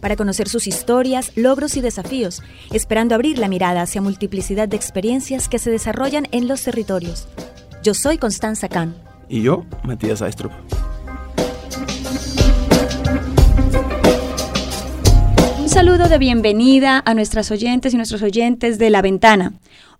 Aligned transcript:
para 0.00 0.16
conocer 0.16 0.48
sus 0.48 0.66
historias, 0.66 1.32
logros 1.36 1.76
y 1.76 1.80
desafíos, 1.80 2.42
esperando 2.72 3.14
abrir 3.14 3.38
la 3.38 3.48
mirada 3.48 3.82
hacia 3.82 4.00
multiplicidad 4.00 4.68
de 4.68 4.76
experiencias 4.76 5.48
que 5.48 5.58
se 5.58 5.70
desarrollan 5.70 6.26
en 6.32 6.48
los 6.48 6.62
territorios. 6.62 7.28
Yo 7.82 7.94
soy 7.94 8.18
Constanza 8.18 8.68
Kahn. 8.68 8.94
Y 9.28 9.42
yo, 9.42 9.64
Matías 9.84 10.22
Aistrup. 10.22 10.52
Un 15.60 15.68
saludo 15.68 16.08
de 16.08 16.18
bienvenida 16.18 17.02
a 17.04 17.14
nuestras 17.14 17.50
oyentes 17.50 17.94
y 17.94 17.96
nuestros 17.96 18.22
oyentes 18.22 18.78
de 18.78 18.90
La 18.90 19.02
Ventana. 19.02 19.52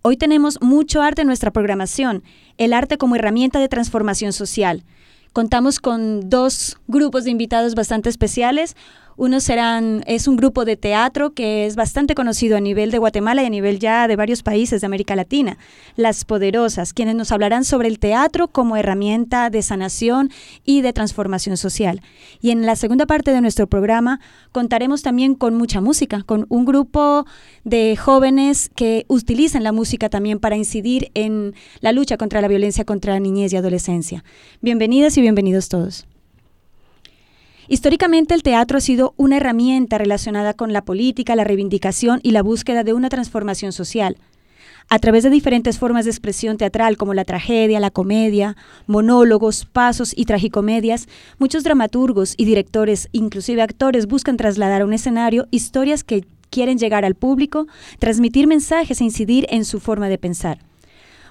Hoy 0.03 0.17
tenemos 0.17 0.61
mucho 0.63 1.03
arte 1.03 1.23
en 1.23 1.27
nuestra 1.29 1.51
programación, 1.51 2.23
el 2.57 2.73
arte 2.73 2.99
como 2.99 3.17
herramienta 3.17 3.59
de 3.61 3.69
transformación 3.69 4.33
social. 4.33 4.85
Contamos 5.33 5.79
con 5.79 6.31
dos 6.31 6.79
grupos 6.87 7.25
de 7.25 7.31
invitados 7.31 7.75
bastante 7.75 8.09
especiales. 8.09 8.77
Unos 9.21 9.43
serán, 9.43 10.05
es 10.07 10.29
un 10.29 10.37
grupo 10.37 10.65
de 10.65 10.77
teatro 10.77 11.31
que 11.31 11.67
es 11.67 11.75
bastante 11.75 12.15
conocido 12.15 12.57
a 12.57 12.61
nivel 12.61 12.93
de 12.93 12.99
Guatemala 12.99 13.43
y 13.43 13.47
a 13.47 13.51
nivel 13.51 13.81
ya 13.81 14.07
de 14.07 14.15
varios 14.15 14.45
países 14.45 14.81
de 14.81 14.87
América 14.87 15.17
Latina, 15.17 15.59
Las 15.97 16.25
Poderosas, 16.25 16.93
quienes 16.93 17.17
nos 17.17 17.33
hablarán 17.33 17.65
sobre 17.65 17.89
el 17.89 17.99
teatro 17.99 18.47
como 18.47 18.77
herramienta 18.77 19.51
de 19.51 19.61
sanación 19.63 20.31
y 20.65 20.83
de 20.83 20.93
transformación 20.93 21.57
social. 21.57 22.01
Y 22.41 22.53
en 22.53 22.65
la 22.65 22.77
segunda 22.77 23.07
parte 23.07 23.33
de 23.33 23.41
nuestro 23.41 23.67
programa 23.67 24.21
contaremos 24.53 25.03
también 25.03 25.35
con 25.35 25.57
mucha 25.57 25.81
música, 25.81 26.23
con 26.23 26.47
un 26.49 26.65
grupo 26.65 27.27
de 27.65 27.97
jóvenes 27.97 28.71
que 28.77 29.05
utilizan 29.09 29.65
la 29.65 29.73
música 29.73 30.09
también 30.11 30.39
para 30.39 30.57
incidir 30.57 31.11
en 31.15 31.57
la 31.81 31.91
lucha 31.91 32.19
contra 32.19 32.41
la 32.41 32.47
violencia 32.47 32.85
contra 32.85 33.15
la 33.15 33.21
niñez 33.21 33.53
y 33.53 33.57
adolescencia. 33.57 34.23
Bienvenidas 34.61 35.19
y 35.19 35.23
bienvenidos 35.23 35.69
todos. 35.69 36.07
Históricamente 37.71 38.33
el 38.33 38.43
teatro 38.43 38.79
ha 38.79 38.81
sido 38.81 39.13
una 39.19 39.37
herramienta 39.37 39.99
relacionada 39.99 40.55
con 40.55 40.73
la 40.73 40.87
política, 40.87 41.37
la 41.37 41.45
reivindicación 41.45 42.19
y 42.23 42.31
la 42.31 42.43
búsqueda 42.43 42.83
de 42.83 42.95
una 42.95 43.11
transformación 43.11 43.73
social. 43.73 44.17
A 44.89 44.99
través 44.99 45.23
de 45.23 45.29
diferentes 45.29 45.79
formas 45.79 46.07
de 46.07 46.11
expresión 46.11 46.57
teatral 46.57 46.97
como 46.97 47.13
la 47.13 47.27
tragedia, 47.27 47.79
la 47.79 47.91
comedia, 47.91 48.57
monólogos, 48.87 49.67
pasos 49.67 50.15
y 50.17 50.25
tragicomedias, 50.25 51.09
muchos 51.39 51.63
dramaturgos 51.63 52.33
y 52.39 52.47
directores, 52.47 53.11
inclusive 53.13 53.61
actores, 53.61 54.07
buscan 54.07 54.39
trasladar 54.39 54.81
a 54.81 54.87
un 54.87 54.95
escenario 54.95 55.47
historias 55.51 56.05
que 56.05 56.25
quieren 56.49 56.79
llegar 56.79 57.05
al 57.05 57.17
público, 57.17 57.67
transmitir 57.99 58.47
mensajes 58.47 59.03
e 59.03 59.05
incidir 59.05 59.47
en 59.51 59.67
su 59.67 59.79
forma 59.79 60.09
de 60.09 60.17
pensar. 60.17 60.68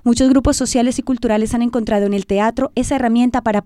Muchos 0.07 0.29
grupos 0.29 0.55
sociales 0.55 0.99
y 0.99 1.01
culturales 1.01 1.53
han 1.53 1.61
encontrado 1.61 2.05
en 2.05 2.13
el 2.13 2.25
teatro 2.25 2.71
esa 2.75 2.95
herramienta 2.95 3.41
para, 3.41 3.61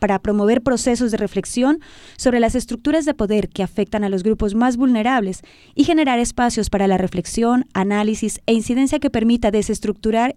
para 0.00 0.18
promover 0.18 0.60
procesos 0.60 1.12
de 1.12 1.16
reflexión 1.16 1.78
sobre 2.16 2.40
las 2.40 2.56
estructuras 2.56 3.04
de 3.04 3.14
poder 3.14 3.48
que 3.48 3.62
afectan 3.62 4.02
a 4.02 4.08
los 4.08 4.24
grupos 4.24 4.56
más 4.56 4.76
vulnerables 4.76 5.42
y 5.76 5.84
generar 5.84 6.18
espacios 6.18 6.70
para 6.70 6.88
la 6.88 6.98
reflexión, 6.98 7.66
análisis 7.72 8.40
e 8.46 8.54
incidencia 8.54 8.98
que 8.98 9.10
permita 9.10 9.52
desestructurar, 9.52 10.34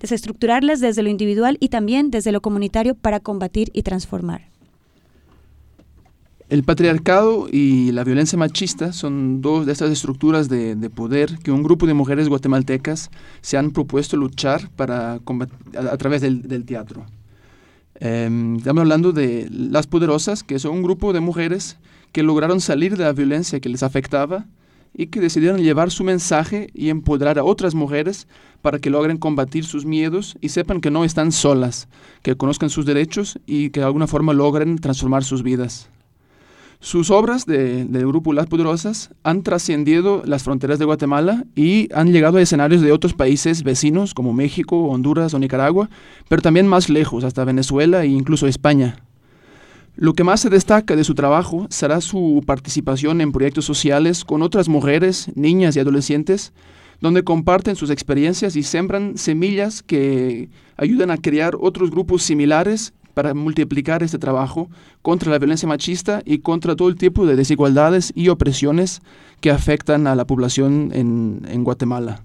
desestructurarlas 0.00 0.80
desde 0.80 1.04
lo 1.04 1.10
individual 1.10 1.58
y 1.60 1.68
también 1.68 2.10
desde 2.10 2.32
lo 2.32 2.40
comunitario 2.40 2.96
para 2.96 3.20
combatir 3.20 3.70
y 3.74 3.84
transformar. 3.84 4.57
El 6.48 6.62
patriarcado 6.62 7.46
y 7.52 7.92
la 7.92 8.04
violencia 8.04 8.38
machista 8.38 8.94
son 8.94 9.42
dos 9.42 9.66
de 9.66 9.72
estas 9.72 9.90
estructuras 9.90 10.48
de, 10.48 10.76
poder 10.88 11.38
que 11.40 11.52
un 11.52 11.62
grupo 11.62 11.86
de 11.86 11.92
mujeres 11.92 12.30
guatemaltecas 12.30 13.10
se 13.42 13.58
han 13.58 13.70
propuesto 13.70 14.16
luchar 14.16 14.70
para 14.70 15.12
a, 15.12 15.96
través 15.98 16.22
del, 16.22 16.64
teatro. 16.64 17.04
Em, 17.96 18.56
estamos 18.56 18.80
hablando 18.80 19.12
de 19.12 19.46
Las 19.50 19.86
Poderosas, 19.86 20.42
que 20.42 20.58
son 20.58 20.76
un 20.76 20.82
grupo 20.82 21.12
de 21.12 21.20
mujeres 21.20 21.76
que 22.12 22.22
lograron 22.22 22.62
salir 22.62 22.96
de 22.96 23.04
la 23.04 23.12
violencia 23.12 23.60
que 23.60 23.68
les 23.68 23.82
afectaba 23.82 24.46
y 24.94 25.08
que 25.08 25.20
decidieron 25.20 25.60
llevar 25.60 25.90
su 25.90 26.02
mensaje 26.02 26.70
y 26.72 26.88
empoderar 26.88 27.38
a 27.38 27.44
otras 27.44 27.74
mujeres 27.74 28.26
para 28.62 28.78
que 28.78 28.88
logren 28.88 29.18
combatir 29.18 29.66
sus 29.66 29.84
miedos 29.84 30.38
y 30.40 30.48
sepan 30.48 30.80
que 30.80 30.90
no 30.90 31.04
están 31.04 31.30
solas, 31.30 31.88
que 32.22 32.36
conozcan 32.36 32.70
sus 32.70 32.86
derechos 32.86 33.38
y 33.44 33.68
que 33.68 33.80
de 33.80 33.86
alguna 33.86 34.06
forma 34.06 34.32
logren 34.32 34.78
transformar 34.78 35.24
sus 35.24 35.42
vidas. 35.42 35.90
Sus 36.80 37.10
obras 37.10 37.44
del 37.44 38.06
grupo 38.06 38.32
Las 38.32 38.46
Poderosas 38.46 39.10
han 39.24 39.42
trascendido 39.42 40.22
las 40.24 40.44
fronteras 40.44 40.78
de 40.78 40.84
Guatemala 40.84 41.44
y 41.56 41.88
han 41.92 42.12
llegado 42.12 42.38
a 42.38 42.40
escenarios 42.40 42.82
de 42.82 42.92
otros 42.92 43.14
países 43.14 43.64
vecinos 43.64 44.14
como 44.14 44.32
México, 44.32 44.84
Honduras 44.84 45.34
o 45.34 45.40
Nicaragua, 45.40 45.90
pero 46.28 46.40
también 46.40 46.68
más 46.68 46.88
lejos, 46.88 47.24
hasta 47.24 47.44
Venezuela 47.44 48.04
e 48.04 48.08
incluso 48.08 48.46
España. 48.46 49.02
Lo 49.96 50.14
que 50.14 50.22
más 50.22 50.40
se 50.40 50.50
destaca 50.50 50.94
de 50.94 51.02
su 51.02 51.16
trabajo 51.16 51.66
será 51.68 52.00
su 52.00 52.44
participación 52.46 53.20
en 53.20 53.32
proyectos 53.32 53.64
sociales 53.64 54.24
con 54.24 54.42
otras 54.42 54.68
mujeres, 54.68 55.32
niñas 55.34 55.74
y 55.74 55.80
adolescentes, 55.80 56.52
donde 57.00 57.24
comparten 57.24 57.74
sus 57.74 57.90
experiencias 57.90 58.54
y 58.54 58.62
sembran 58.62 59.18
semillas 59.18 59.82
que 59.82 60.48
ayudan 60.76 61.10
a 61.10 61.16
crear 61.16 61.56
otros 61.60 61.90
grupos 61.90 62.22
similares 62.22 62.92
para 63.18 63.34
multiplicar 63.34 64.04
este 64.04 64.16
trabajo 64.16 64.70
contra 65.02 65.32
la 65.32 65.40
violencia 65.40 65.66
machista 65.66 66.22
y 66.24 66.38
contra 66.38 66.76
todo 66.76 66.88
el 66.88 66.94
tipo 66.94 67.26
de 67.26 67.34
desigualdades 67.34 68.12
y 68.14 68.28
opresiones 68.28 69.02
que 69.40 69.50
afectan 69.50 70.06
a 70.06 70.14
la 70.14 70.24
población 70.24 70.92
en, 70.94 71.64
Guatemala. 71.64 72.22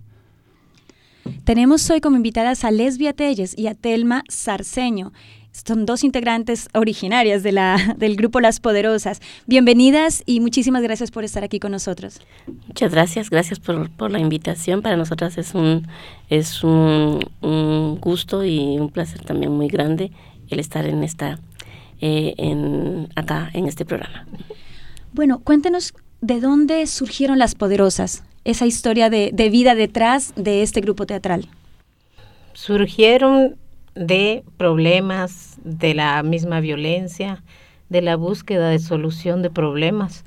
Tenemos 1.45 1.89
hoy 1.89 1.99
como 1.99 2.17
invitadas 2.17 2.63
a 2.63 2.69
Lesbia 2.69 3.13
Telles 3.13 3.57
y 3.57 3.65
a 3.65 3.73
Telma 3.73 4.23
Sarceño. 4.29 5.13
Son 5.53 5.85
dos 5.85 6.03
integrantes 6.03 6.67
originarias 6.73 7.43
de 7.43 7.51
la, 7.51 7.95
del 7.97 8.15
grupo 8.15 8.41
Las 8.41 8.59
Poderosas. 8.59 9.21
Bienvenidas 9.45 10.23
y 10.25 10.39
muchísimas 10.39 10.81
gracias 10.81 11.11
por 11.11 11.23
estar 11.23 11.43
aquí 11.43 11.59
con 11.59 11.71
nosotros. 11.71 12.19
Muchas 12.67 12.91
gracias, 12.91 13.29
gracias 13.29 13.59
por, 13.59 13.89
por 13.91 14.11
la 14.11 14.19
invitación. 14.19 14.81
Para 14.81 14.97
nosotras 14.97 15.37
es 15.37 15.53
un, 15.53 15.87
es 16.29 16.63
un, 16.63 17.19
un 17.41 17.99
gusto 18.01 18.43
y 18.43 18.79
un 18.79 18.89
placer 18.89 19.21
también 19.21 19.51
muy 19.51 19.67
grande 19.67 20.11
el 20.49 20.59
estar 20.59 20.87
en 20.87 21.03
esta, 21.03 21.39
eh, 22.01 22.33
en, 22.37 23.09
acá 23.15 23.51
en 23.53 23.67
este 23.67 23.85
programa. 23.85 24.25
Bueno, 25.13 25.39
cuéntenos 25.39 25.93
de 26.21 26.39
dónde 26.39 26.87
surgieron 26.87 27.37
las 27.37 27.53
poderosas, 27.53 28.23
esa 28.43 28.65
historia 28.65 29.11
de, 29.11 29.29
de 29.31 29.49
vida 29.49 29.75
detrás 29.75 30.33
de 30.35 30.63
este 30.63 30.81
grupo 30.81 31.05
teatral. 31.05 31.47
Surgieron 32.53 33.55
de 33.95 34.43
problemas, 34.57 35.57
de 35.63 35.93
la 35.93 36.21
misma 36.23 36.59
violencia, 36.59 37.43
de 37.89 38.01
la 38.01 38.15
búsqueda 38.15 38.69
de 38.69 38.79
solución 38.79 39.41
de 39.41 39.49
problemas. 39.49 40.25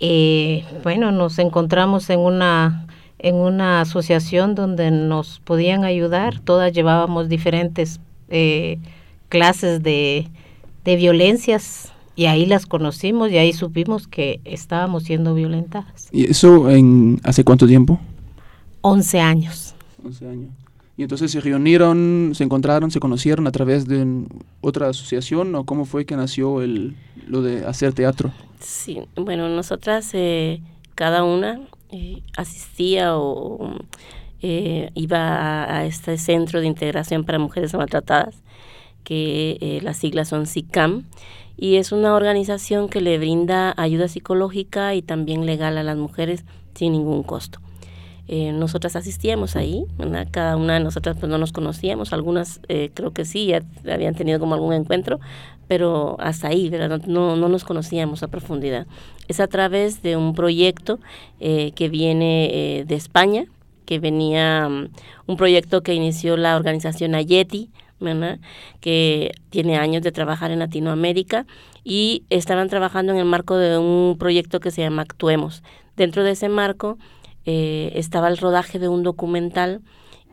Eh, 0.00 0.64
bueno, 0.82 1.12
nos 1.12 1.38
encontramos 1.38 2.10
en 2.10 2.20
una 2.20 2.86
en 3.24 3.36
una 3.36 3.80
asociación 3.80 4.54
donde 4.54 4.90
nos 4.90 5.40
podían 5.40 5.84
ayudar. 5.84 6.40
Todas 6.40 6.74
llevábamos 6.74 7.30
diferentes 7.30 7.98
eh, 8.28 8.78
clases 9.30 9.82
de, 9.82 10.28
violencias 10.84 11.90
y 12.16 12.26
ahí 12.26 12.44
las 12.44 12.66
conocimos 12.66 13.30
y 13.30 13.38
ahí 13.38 13.54
supimos 13.54 14.06
que 14.06 14.40
estábamos 14.44 15.04
siendo 15.04 15.34
violentadas. 15.34 16.08
¿Y 16.12 16.30
eso 16.30 16.68
en 16.68 17.18
hace 17.24 17.44
cuánto 17.44 17.66
tiempo? 17.66 17.98
11 18.82 19.20
años. 19.20 19.74
11 20.04 20.28
años. 20.28 20.50
Y 20.96 21.02
entonces 21.02 21.32
se 21.32 21.40
reunieron, 21.40 22.32
se 22.34 22.44
encontraron, 22.44 22.90
se 22.90 23.00
conocieron 23.00 23.46
a 23.46 23.52
través 23.52 23.88
de 23.88 24.26
otra 24.60 24.88
asociación 24.88 25.54
o 25.54 25.64
cómo 25.64 25.84
fue 25.84 26.06
que 26.06 26.16
nació 26.16 26.62
el, 26.62 26.96
lo 27.26 27.42
de 27.42 27.66
hacer 27.66 27.92
teatro? 27.92 28.30
Sí, 28.60 29.00
bueno, 29.16 29.48
nosotras 29.48 30.10
eh, 30.12 30.60
cada 30.94 31.24
una 31.24 31.60
eh, 31.90 32.22
asistía 32.36 33.16
o 33.16 33.76
eh, 34.46 34.90
iba 34.94 35.64
a, 35.64 35.86
este 35.86 36.18
centro 36.18 36.60
de 36.60 36.66
integración 36.66 37.24
para 37.24 37.38
mujeres 37.38 37.72
maltratadas 37.72 38.42
que 39.04 39.56
eh, 39.60 39.80
las 39.82 39.96
siglas 39.96 40.28
son 40.28 40.46
SICAM, 40.46 41.04
y 41.56 41.76
es 41.76 41.92
una 41.92 42.14
organización 42.14 42.88
que 42.88 43.00
le 43.00 43.16
brinda 43.18 43.72
ayuda 43.76 44.08
psicológica 44.08 44.94
y 44.94 45.02
también 45.02 45.46
legal 45.46 45.78
a 45.78 45.82
las 45.82 45.96
mujeres 45.96 46.44
sin 46.74 46.92
ningún 46.92 47.22
costo. 47.22 47.60
Eh, 48.26 48.52
nosotras 48.52 48.96
asistíamos 48.96 49.56
ahí, 49.56 49.84
cada 50.30 50.56
una 50.56 50.74
de 50.74 50.80
nosotras 50.80 51.16
pues 51.18 51.30
no 51.30 51.38
nos 51.38 51.52
conocíamos, 51.52 52.12
algunas 52.12 52.60
eh, 52.68 52.90
creo 52.94 53.12
que 53.12 53.24
sí, 53.24 53.46
ya 53.46 53.62
habían 53.92 54.14
tenido 54.14 54.40
como 54.40 54.54
algún 54.54 54.72
encuentro, 54.72 55.20
pero 55.68 56.16
hasta 56.20 56.48
ahí, 56.48 56.68
¿verdad? 56.70 57.02
No, 57.06 57.36
no 57.36 57.48
nos 57.48 57.64
conocíamos 57.64 58.22
a 58.22 58.28
profundidad. 58.28 58.86
Es 59.28 59.40
a 59.40 59.46
través 59.46 60.02
de 60.02 60.16
un 60.16 60.34
proyecto 60.34 61.00
eh, 61.40 61.72
que 61.74 61.88
viene 61.88 62.84
de 62.86 62.94
España, 62.94 63.46
que 63.86 63.98
venía 63.98 64.68
mm, 64.68 64.88
un 65.26 65.36
proyecto 65.36 65.82
que 65.82 65.94
inició 65.94 66.36
la 66.36 66.56
organización 66.56 67.14
Ayeti, 67.14 67.70
que 68.80 69.32
tiene 69.50 69.78
años 69.78 70.02
de 70.02 70.12
trabajar 70.12 70.50
en 70.50 70.58
Latinoamérica 70.58 71.46
y 71.84 72.24
estaban 72.30 72.68
trabajando 72.68 73.12
en 73.12 73.18
el 73.18 73.24
marco 73.24 73.56
de 73.56 73.78
un 73.78 74.16
proyecto 74.18 74.60
que 74.60 74.70
se 74.70 74.82
llama 74.82 75.02
Actuemos. 75.02 75.62
Dentro 75.96 76.24
de 76.24 76.32
ese 76.32 76.48
marco 76.48 76.98
eh, 77.46 77.92
estaba 77.94 78.28
el 78.28 78.38
rodaje 78.38 78.78
de 78.78 78.88
un 78.88 79.02
documental 79.02 79.82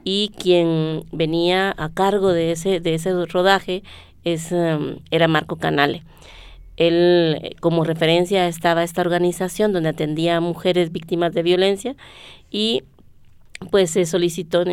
y 0.04 0.32
quien 0.38 1.04
venía 1.12 1.74
a 1.78 1.90
cargo 1.94 2.32
de 2.32 2.52
ese, 2.52 2.80
de 2.80 2.96
ese 2.96 3.26
rodaje 3.26 3.84
es, 4.24 4.52
em, 4.52 4.98
era 5.12 5.28
Marco 5.28 5.58
Canale. 5.58 6.04
Él, 6.78 7.56
como 7.60 7.84
referencia, 7.84 8.48
estaba 8.48 8.84
esta 8.84 9.02
organización 9.02 9.74
donde 9.74 9.90
atendía 9.90 10.38
a 10.38 10.42
mujeres 10.42 10.92
víctimas 10.92 11.34
de 11.34 11.44
violencia 11.44 11.96
y 12.50 12.84
pues 13.70 13.92
se 13.92 14.06
solicitó 14.06 14.64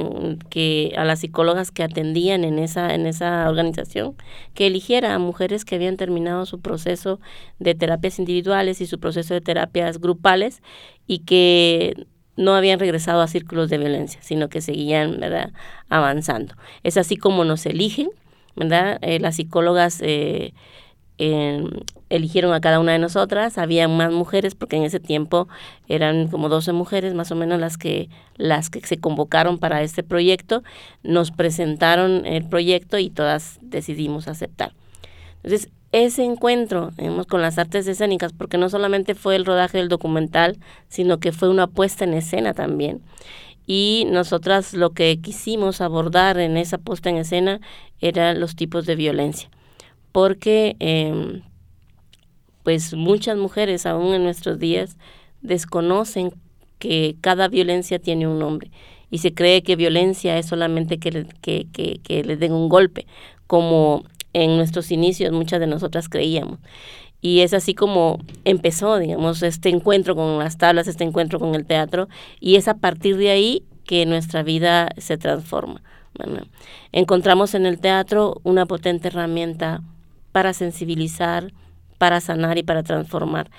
que 0.49 0.95
a 0.97 1.05
las 1.05 1.21
psicólogas 1.21 1.71
que 1.71 1.83
atendían 1.83 2.43
en 2.45 2.59
esa 2.59 2.95
en 2.95 3.07
esa 3.07 3.47
organización 3.49 4.15
que 4.55 4.67
eligiera 4.67 5.15
a 5.15 5.19
mujeres 5.19 5.67
que 5.67 5.75
habían 5.75 5.99
terminado 5.99 6.47
su 6.47 6.61
proceso 6.61 7.21
de 7.59 7.75
terapias 7.75 8.19
individuales 8.19 8.81
y 8.81 8.87
su 8.87 8.99
proceso 8.99 9.35
de 9.35 9.43
terapias 9.43 10.01
grupales 10.01 10.63
y 11.07 11.19
que 11.21 12.07
no 12.39 12.55
habían 12.55 12.79
regresado 12.79 13.21
a 13.21 13.27
círculos 13.27 13.69
de 13.69 13.79
violencia, 13.79 14.21
sino 14.23 14.49
que 14.49 14.61
seguían 14.61 15.19
¿verdad? 15.19 15.51
avanzando. 15.91 16.55
Es 16.85 16.97
así 16.97 17.17
como 17.17 17.45
nos 17.45 17.67
eligen, 17.67 18.09
¿verdad? 18.55 18.99
Eh, 19.03 19.19
las 19.19 19.37
psicólogas 19.37 20.01
eh, 20.03 20.55
eligieron 21.19 22.55
a 22.55 22.61
cada 22.61 22.79
una 22.79 22.93
de 22.93 23.01
nosotras, 23.01 23.59
había 23.59 23.89
más 23.89 24.13
mujeres 24.13 24.55
porque 24.55 24.77
en 24.77 24.85
ese 24.85 25.01
tiempo 25.01 25.49
eran 25.89 26.29
como 26.29 26.49
12 26.49 26.73
mujeres 26.73 27.13
más 27.13 27.33
o 27.33 27.35
menos 27.35 27.59
las 27.59 27.77
que 27.77 28.09
las 28.37 28.71
que 28.71 28.81
se 28.87 28.99
convocaron 28.99 29.59
para 29.59 29.83
este 29.83 30.05
proyecto, 30.05 30.63
nos 31.03 31.33
presentaron 31.33 32.25
el 32.25 32.49
proyecto 32.49 32.99
y 32.99 33.11
todas 33.11 33.59
decidimos 33.63 34.29
aceptar. 34.29 34.73
Entonces, 35.43 35.71
ese 35.93 36.25
encuentro 36.25 36.91
con 37.29 37.43
las 37.43 37.59
artes 37.59 37.87
escénicas, 37.87 38.33
porque 38.33 38.59
no 38.59 38.69
solamente 38.69 39.15
fue 39.15 39.37
el 39.37 39.45
rodaje 39.45 39.79
del 39.79 39.89
documental, 39.89 40.59
sino 40.89 41.19
que 41.19 41.33
fue 41.33 41.49
una 41.49 41.67
puesta 41.67 42.05
en 42.05 42.15
escena 42.15 42.55
también. 42.55 43.01
Y 43.67 44.07
nosotras 44.11 44.75
lo 44.75 44.91
que 44.91 45.21
quisimos 45.21 45.81
abordar 45.81 46.39
en 46.39 46.57
esa 46.57 46.79
puesta 46.79 47.11
en 47.11 47.17
escena 47.17 47.61
eran 48.01 48.41
los 48.41 48.57
tipos 48.57 48.87
de 48.87 48.97
violencia 48.97 49.51
porque 50.13 50.77
em, 50.81 51.43
pues 52.63 52.95
muchas 52.95 53.37
mujeres 53.37 53.87
aún 53.87 54.15
en 54.15 54.25
nuestros 54.25 54.59
días 54.59 54.97
desconocen 55.43 56.33
que 56.79 57.17
cada 57.21 57.49
violencia 57.49 57.99
tiene 57.99 58.27
un 58.27 58.39
nombre 58.39 58.71
y 59.11 59.19
se 59.19 59.33
cree 59.33 59.63
que 59.63 59.77
violencia 59.77 60.37
es 60.39 60.47
solamente 60.47 60.99
que, 60.99 61.27
que, 61.41 61.67
que, 61.73 62.01
que 62.03 62.25
les 62.25 62.39
den 62.41 62.53
un 62.53 62.69
golpe, 62.69 63.07
como 63.47 64.05
en 64.33 64.57
nuestros 64.57 64.91
inicios 64.91 65.33
muchas 65.33 65.61
de 65.61 65.67
nosotras 65.67 66.09
creíamos. 66.09 66.59
Y 67.21 67.41
es 67.41 67.53
así 67.53 67.75
como 67.75 68.19
empezó, 68.45 68.99
digamos, 68.99 69.43
este 69.43 69.71
encuentro 69.71 70.15
con 70.15 70.39
las 70.39 70.57
tablas, 70.57 70.87
este 70.87 71.05
encuentro 71.05 71.41
con 71.41 71.55
el 71.55 71.67
teatro, 71.67 72.09
y 72.41 72.57
es 72.57 72.69
a 72.69 72.75
partir 72.75 73.17
de 73.17 73.31
ahí 73.31 73.65
que 73.85 74.07
nuestra 74.07 74.43
vida 74.43 74.91
se 74.99 75.19
transforma. 75.19 75.83
encontramos 76.93 77.55
en 77.55 77.65
el 77.67 77.79
teatro 77.79 78.41
una 78.45 78.67
potente 78.67 79.09
herramienta 79.09 79.83
para 80.33 80.53
sensibilizar, 80.53 81.53
para 81.97 82.21
sanar 82.21 82.59
y 82.59 82.63
para 82.63 82.83
transformar. 82.83 83.51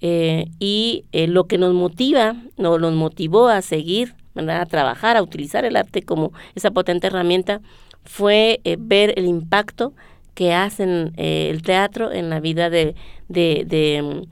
Eh, 0.00 0.46
y 0.58 1.04
eh, 1.12 1.26
lo 1.26 1.46
que 1.46 1.58
nos 1.58 1.74
motiva, 1.74 2.36
no, 2.56 2.78
nos 2.78 2.94
motivó 2.94 3.48
a 3.48 3.62
seguir, 3.62 4.14
a 4.36 4.66
trabajar, 4.66 5.16
a 5.16 5.22
utilizar 5.22 5.64
el 5.64 5.76
arte 5.76 6.02
como 6.02 6.32
esa 6.54 6.70
potente 6.70 7.08
herramienta, 7.08 7.60
fue 8.08 8.60
eh, 8.64 8.76
ver 8.78 9.14
el 9.16 9.26
impacto 9.26 9.92
que 10.34 10.54
hacen 10.54 11.12
el 11.16 11.62
teatro 11.62 12.12
en 12.12 12.30
la 12.30 12.40
vida 12.40 12.70
de, 12.70 12.94
de, 13.28 14.24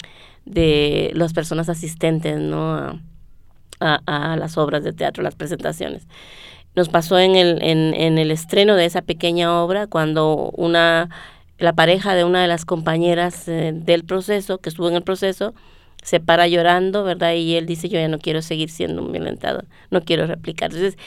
de, 0.44 1.11
las 1.14 1.32
personas 1.32 1.69
asistentes 1.69 2.38
¿no? 2.38 3.00
A, 3.81 4.00
a, 4.06 4.37
las 4.37 4.56
obras 4.56 4.84
de 4.84 4.93
teatro, 4.93 5.23
las 5.23 5.34
presentaciones. 5.34 6.06
Nos 6.76 6.88
pasó 6.88 7.19
en 7.19 7.34
el, 7.34 7.61
en, 7.61 7.93
en 7.94 8.19
el 8.19 8.31
estreno 8.31 8.76
de 8.76 8.84
esa 8.84 9.02
pequeña 9.02 9.61
obra 9.62 9.88
cuando 9.88 10.50
una 10.56 11.11
la 11.58 11.75
pareja 11.75 12.14
de 12.14 12.25
una 12.25 12.43
de 12.43 12.49
las 12.49 12.64
compañeras 12.64 13.49
eh, 13.49 13.73
del 13.75 14.05
proceso, 14.05 14.58
que 14.58 14.69
estuvo 14.69 14.88
en 14.88 14.94
el 14.94 15.02
proceso, 15.02 15.55
se 16.02 16.20
para 16.20 16.46
llorando, 16.46 17.02
¿verdad? 17.02 17.34
Y 17.34 17.56
él 17.56 17.67
dice, 17.67 17.88
yo 17.88 17.99
ya 17.99 18.08
no 18.08 18.19
quiero 18.19 18.43
seguir 18.43 18.70
siendo 18.70 19.02
un 19.02 19.12
violentado, 19.12 19.64
no 19.90 20.02
quiero 20.02 20.26
replicar. 20.26 20.70
Entonces, 20.70 20.99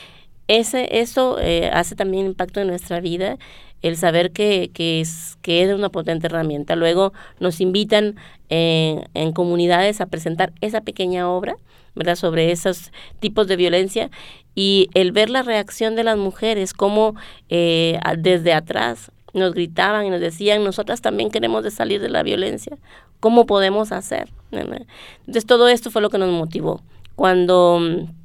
ese, 0.49 0.99
eso 0.99 1.37
eh, 1.39 1.69
hace 1.71 1.95
también 1.95 2.25
impacto 2.25 2.59
en 2.59 2.67
nuestra 2.67 2.99
vida, 2.99 3.37
el 3.81 3.95
saber 3.95 4.31
que, 4.31 4.71
que, 4.73 4.99
es, 4.99 5.37
que 5.41 5.63
es 5.63 5.73
una 5.73 5.89
potente 5.89 6.27
herramienta. 6.27 6.75
Luego 6.75 7.13
nos 7.39 7.61
invitan 7.61 8.15
en, 8.49 9.07
en 9.13 9.31
comunidades 9.31 10.01
a 10.01 10.07
presentar 10.07 10.51
esa 10.59 10.81
pequeña 10.81 11.29
obra, 11.29 11.55
¿verdad? 11.95 12.15
Sobre 12.15 12.51
esos 12.51 12.91
tipos 13.19 13.47
de 13.47 13.55
violencia 13.55 14.09
y 14.55 14.89
el 14.95 15.11
ver 15.11 15.29
la 15.29 15.43
reacción 15.43 15.95
de 15.95 16.03
las 16.03 16.17
mujeres, 16.17 16.73
como 16.73 17.15
eh, 17.49 17.99
desde 18.17 18.53
atrás 18.53 19.11
nos 19.33 19.53
gritaban 19.53 20.07
y 20.07 20.09
nos 20.09 20.19
decían, 20.19 20.63
nosotras 20.63 21.01
también 21.01 21.29
queremos 21.29 21.63
de 21.63 21.71
salir 21.71 22.01
de 22.01 22.09
la 22.09 22.23
violencia, 22.23 22.77
¿cómo 23.19 23.45
podemos 23.45 23.91
hacer? 23.91 24.29
Entonces 24.51 25.45
todo 25.45 25.67
esto 25.67 25.91
fue 25.91 26.01
lo 26.01 26.09
que 26.09 26.17
nos 26.17 26.31
motivó. 26.31 26.81
Cuando 27.15 27.79
mm, 27.79 28.18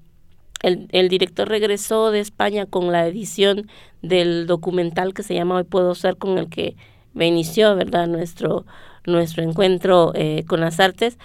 el, 0.67 0.89
el, 0.93 1.09
director 1.09 1.49
regresó 1.49 2.11
de 2.11 2.21
España 2.21 2.67
con 2.67 2.93
la 2.93 3.07
edición 3.07 3.69
del 4.03 4.47
documental 4.47 5.15
que 5.15 5.23
se 5.23 5.35
llama 5.35 5.57
Hoy 5.57 5.65
Puedo 5.65 5.95
Ser, 5.95 6.17
con 6.17 6.39
el 6.39 6.49
que 6.49 6.77
me 7.13 7.27
inició, 7.27 7.77
¿verdad?, 7.77 8.07
nuestro, 8.09 8.67
nuestro 9.07 9.43
encuentro 9.43 10.13
eh, 10.15 10.45
con 10.47 10.61
las 10.61 10.81
artes, 10.81 11.19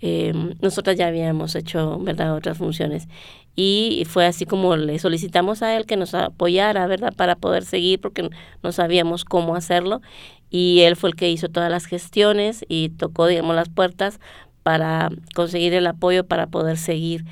eh, 0.00 0.32
nosotras 0.60 0.96
ya 0.96 1.06
habíamos 1.06 1.54
hecho, 1.54 1.98
¿verdad?, 2.00 2.34
otras 2.34 2.58
funciones 2.58 3.08
y 3.56 4.04
fue 4.08 4.26
así 4.26 4.46
como 4.46 4.76
le 4.76 4.98
solicitamos 4.98 5.62
a 5.62 5.76
él 5.76 5.86
que 5.86 5.96
nos 5.96 6.14
apoyara, 6.14 6.86
¿verdad? 6.86 7.14
Para 7.14 7.36
poder 7.36 7.64
seguir 7.64 8.00
porque 8.00 8.28
no 8.62 8.72
sabíamos 8.72 9.24
cómo 9.24 9.54
hacerlo 9.54 10.02
y 10.50 10.80
él 10.80 10.96
fue 10.96 11.10
el 11.10 11.16
que 11.16 11.30
hizo 11.30 11.48
todas 11.48 11.70
las 11.70 11.86
gestiones 11.86 12.64
y 12.68 12.90
tocó, 12.90 13.26
digamos, 13.26 13.54
las 13.54 13.68
puertas 13.68 14.20
para 14.62 15.10
conseguir 15.34 15.74
el 15.74 15.86
apoyo 15.86 16.26
para 16.26 16.46
poder 16.48 16.78
seguir. 16.78 17.24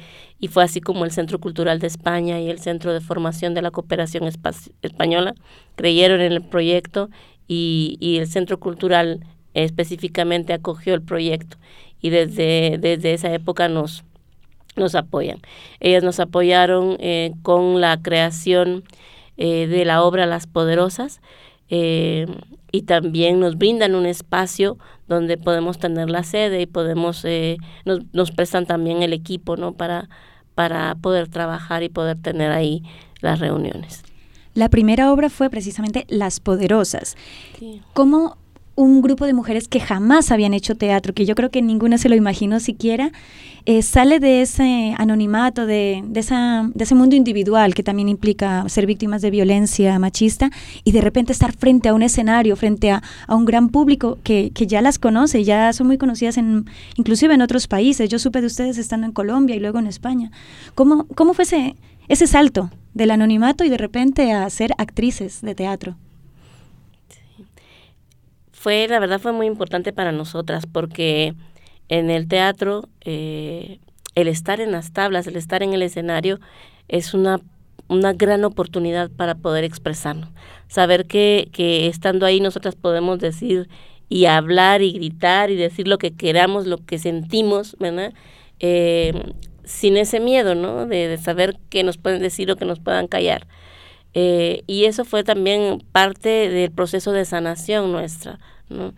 Y 0.43 0.49
fue 0.49 0.65
así 0.65 0.83
como 0.83 1.07
el 1.07 1.13
Centro 1.13 1.39
Cultural 1.39 1.79
de 1.79 1.87
España 1.87 2.39
y 2.41 2.51
el 2.51 2.59
Centro 2.59 2.93
de 2.93 3.01
Formación 3.01 3.55
de 3.55 3.63
la 3.63 3.71
Cooperación 3.71 4.25
Española 4.83 5.35
creyeron 5.77 6.21
en 6.21 6.33
el 6.33 6.43
proyecto 6.43 7.09
y, 7.49 7.97
y 8.01 8.19
el 8.19 8.27
Centro 8.27 8.59
Cultural 8.59 9.25
específicamente 9.55 10.53
acogió 10.53 10.95
el 10.95 11.03
proyecto. 11.03 11.57
Y 12.01 12.11
desde, 12.11 12.79
desde 12.81 13.15
esa 13.15 13.33
época 13.33 13.69
nos, 13.69 14.05
nos 14.77 14.95
apoyan. 14.95 15.39
Ellas 15.81 16.03
nos 16.03 16.21
apoyaron 16.21 16.97
eh, 16.99 17.33
con 17.43 17.81
la 17.81 18.01
creación 18.01 18.85
eh, 19.37 19.67
de 19.67 19.85
la 19.85 20.03
obra 20.03 20.27
Las 20.27 20.47
Poderosas 20.47 21.21
eh, 21.69 22.27
y 22.71 22.83
también 22.83 23.41
nos 23.41 23.57
brindan 23.57 23.95
un 23.95 24.07
espacio 24.07 24.79
donde 25.09 25.37
podemos 25.37 25.79
tener 25.79 26.11
la 26.11 26.23
sede 26.23 26.63
y 26.63 26.67
podemos 26.67 27.25
nos, 27.85 28.01
nos, 28.13 28.31
prestan 28.31 28.67
también 28.67 29.03
el 29.03 29.13
equipo 29.13 29.57
no 29.57 29.73
para 29.73 30.09
para 30.55 30.95
poder 30.95 31.29
trabajar 31.29 31.83
y 31.83 31.89
poder 31.89 32.17
tener 32.21 32.51
ahí 32.53 32.83
las 33.21 33.41
reuniones. 33.41 34.03
La 34.55 34.69
primera 34.69 35.13
obra 35.13 35.31
fue 35.31 35.49
precisamente 35.49 36.05
Las 36.09 36.41
Poderosas. 36.41 37.17
¿Cómo 37.95 38.37
un 38.75 39.03
grupo 39.03 39.27
de 39.27 39.35
mujeres 39.35 39.69
que 39.69 39.81
jamás 39.81 40.31
habían 40.31 40.55
hecho 40.55 40.75
teatro, 40.75 41.13
que 41.13 41.27
yo 41.27 41.35
creo 41.35 41.51
que 41.51 41.61
ninguna 41.61 41.99
se 41.99 42.09
lo 42.09 42.15
imaginó 42.15 42.59
siquiera, 42.59 43.13
eh, 43.65 43.83
sale 43.83 44.19
de 44.19 44.43
ese 44.43 44.95
anonimato, 44.97 45.67
de, 45.67 46.03
de, 46.07 46.21
esa, 46.21 46.69
de 46.75 46.85
ese 46.85 46.95
mundo 46.95 47.15
individual 47.15 47.75
que 47.75 47.83
también 47.83 48.09
implica 48.09 48.69
ser 48.69 48.87
víctimas 48.87 49.23
de 49.23 49.31
violencia 49.31 49.99
machista 49.99 50.51
y 50.85 50.93
de 50.93 51.01
repente 51.01 51.33
estar 51.33 51.53
frente 51.53 51.89
a 51.89 51.95
un 51.95 52.03
escenario, 52.03 52.57
frente 52.57 52.91
a, 52.91 53.03
a 53.27 53.37
un 53.37 53.45
gran 53.45 53.69
público 53.69 54.19
que, 54.25 54.51
que, 54.53 54.67
ya 54.67 54.81
las 54.81 54.99
conoce, 54.99 55.45
ya 55.45 55.73
son 55.73 55.87
muy 55.87 55.99
conocidas 55.99 56.39
en, 56.39 56.65
inclusive 56.97 57.35
en 57.35 57.43
otros 57.43 57.69
países. 57.69 58.09
Yo 58.09 58.19
supe 58.19 58.41
de 58.41 58.47
ustedes 58.47 58.79
estando 58.79 59.07
en 59.07 59.13
Colombia 59.13 59.55
y 59.55 59.61
luego 59.61 59.79
en 59.79 59.87
España. 59.87 60.31
¿Cómo, 60.75 61.07
cómo 61.15 61.35
fue 61.35 61.45
ese, 61.45 61.77
ese 62.09 62.27
salto 62.27 62.71
del 62.95 63.11
anonimato 63.11 63.65
y 63.65 63.69
de 63.69 63.79
repente 63.79 64.33
a 64.33 64.49
ser 64.51 64.73
actrices 64.79 65.41
de 65.43 65.55
teatro? 65.55 65.97
Fue, 68.63 68.87
la 68.87 69.01
verdad 69.01 69.19
fue 69.19 69.33
muy 69.33 69.49
importante 69.49 69.93
para 69.93 70.13
nosotras 70.13 70.67
porque 70.67 71.35
en 71.89 72.11
el 72.11 72.29
teatro, 72.29 72.89
eh, 73.01 73.81
el 74.15 74.29
estar 74.29 74.61
en 74.61 74.71
las 74.71 74.93
tablas, 74.93 75.27
el 75.27 75.35
estar 75.35 75.65
en 75.65 75.73
el 75.73 75.83
escenario, 75.83 76.39
es 76.87 77.13
una, 77.13 77.41
una 77.89 78.13
gran 78.13 78.45
oportunidad 78.45 79.11
para 79.11 79.35
poder 79.35 79.65
expresarnos. 79.65 80.29
Saber 80.69 81.07
que, 81.07 81.49
que 81.53 81.89
estando 81.89 82.25
ahí 82.25 82.39
nosotras 82.39 82.77
podemos 82.77 83.19
decir 83.19 83.69
y 84.09 84.27
hablar 84.27 84.81
y 84.81 84.93
gritar 84.93 85.51
y 85.51 85.57
decir 85.57 85.89
lo 85.89 85.99
que 85.99 86.15
queramos, 86.15 86.69
lo 86.69 86.77
que 86.79 87.01
sentimos, 87.01 87.75
¿verdad? 87.81 88.15
Eh, 88.61 89.33
sin 89.65 89.97
ese 89.97 90.21
miedo, 90.21 90.55
¿no? 90.55 90.87
De, 90.87 91.19
saber 91.19 91.59
qué 91.69 91.83
nos 91.83 91.99
pueden 91.99 92.23
decir 92.23 92.49
o 92.53 92.57
que 92.57 92.65
nos 92.65 92.79
puedan 92.79 93.09
callar. 93.09 93.49
Eh, 94.15 94.63
y 94.67 94.85
eso 94.85 95.05
fue 95.05 95.25
también 95.25 95.83
parte 95.93 96.49
del 96.51 96.71
proceso 96.71 97.13
de 97.13 97.25
sanación 97.25 97.93
nuestra, 97.93 98.39
¿no? 98.69 98.93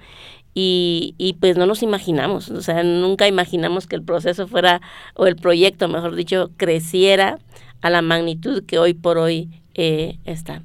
Y, 0.57 1.15
y, 1.19 1.35
pues 1.35 1.57
no 1.57 1.67
nos 1.67 1.83
imaginamos, 1.83 2.49
o 2.51 2.63
sea, 2.63 2.85
nunca 2.85 3.27
imaginamos 3.27 3.89
que 3.89 3.97
el 3.97 4.05
proceso 4.05 4.47
fuera, 4.47 4.81
o 5.15 5.27
el 5.27 5.35
proyecto, 5.35 5.89
mejor 5.89 6.15
dicho, 6.15 6.53
creciera 6.57 7.39
a 7.83 7.91
la 7.91 8.03
magnitud 8.03 8.65
que 8.65 8.79
hoy 8.79 8.95
por 8.95 9.19
hoy 9.19 9.51
eh, 9.75 10.19
está. 10.25 10.63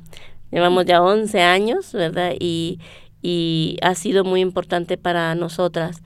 Llevamos 0.51 0.85
ya 0.85 1.01
11 1.01 1.41
años, 1.41 1.91
¿verdad? 1.93 2.33
Y, 2.39 2.79
y 3.21 3.77
ha 3.81 3.95
sido 3.95 4.23
muy 4.23 4.41
importante 4.41 4.97
para 4.97 5.33
nosotras 5.35 6.03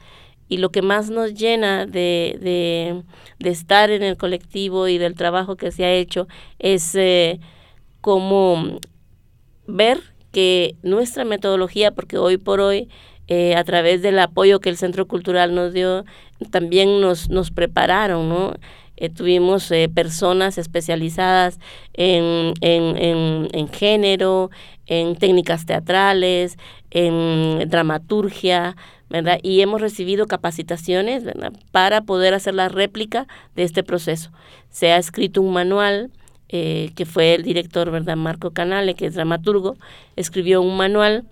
y 0.49 0.57
lo 0.57 0.71
que 0.71 0.81
más 0.81 1.09
nos 1.09 1.33
llena 1.33 1.85
de, 1.85 2.37
de, 2.41 3.03
de, 3.39 3.49
estar 3.49 3.89
en 3.89 4.03
el 4.03 4.17
colectivo 4.17 4.87
y 4.87 4.97
del 4.97 5.15
trabajo 5.15 5.55
que 5.55 5.71
se 5.71 5.85
ha 5.85 5.91
hecho 5.91 6.27
es 6.59 6.93
eh, 6.95 7.39
como 8.03 8.79
ver 9.65 10.01
que 10.33 10.75
nuestra 10.83 11.23
metodología, 11.23 11.91
porque 11.91 12.17
hoy 12.17 12.37
por 12.37 12.59
hoy, 12.59 12.89
eh, 13.29 13.55
a 13.55 13.63
través 13.63 14.01
del 14.01 14.19
apoyo 14.19 14.59
que 14.59 14.67
el 14.67 14.75
Centro 14.75 15.07
Cultural 15.07 15.55
nos 15.55 15.71
dio, 15.71 16.03
también 16.51 16.99
nos, 16.99 17.29
nos 17.29 17.51
prepararon, 17.51 18.27
¿no? 18.27 18.55
Eh, 18.97 19.09
tuvimos 19.09 19.71
personas 19.93 20.57
especializadas 20.57 21.59
en, 21.93 22.53
en, 22.59 22.97
en, 22.97 23.47
en, 23.53 23.67
género, 23.69 24.51
en 24.85 25.15
técnicas 25.15 25.65
teatrales, 25.65 26.57
en 26.91 27.69
dramaturgia, 27.69 28.75
¿verdad? 29.09 29.39
Y 29.43 29.61
hemos 29.61 29.79
recibido 29.79 30.27
capacitaciones. 30.27 31.23
Para 31.71 32.01
poder 32.01 32.33
hacer 32.33 32.53
la 32.53 32.67
réplica 32.67 33.27
de 33.55 33.63
este 33.63 33.81
proceso. 33.81 34.31
Se 34.69 34.91
ha 34.91 34.97
escrito 34.97 35.41
un 35.41 35.53
manual 35.53 36.11
eh, 36.49 36.91
que 36.95 37.05
fue 37.05 37.35
el 37.35 37.43
director, 37.43 37.89
¿verdad? 37.91 38.15
Marco 38.15 38.51
Canale, 38.51 38.95
que 38.95 39.05
es 39.05 39.15
dramaturgo, 39.15 39.75
escribió 40.15 40.61
un 40.61 40.77
manual 40.77 41.25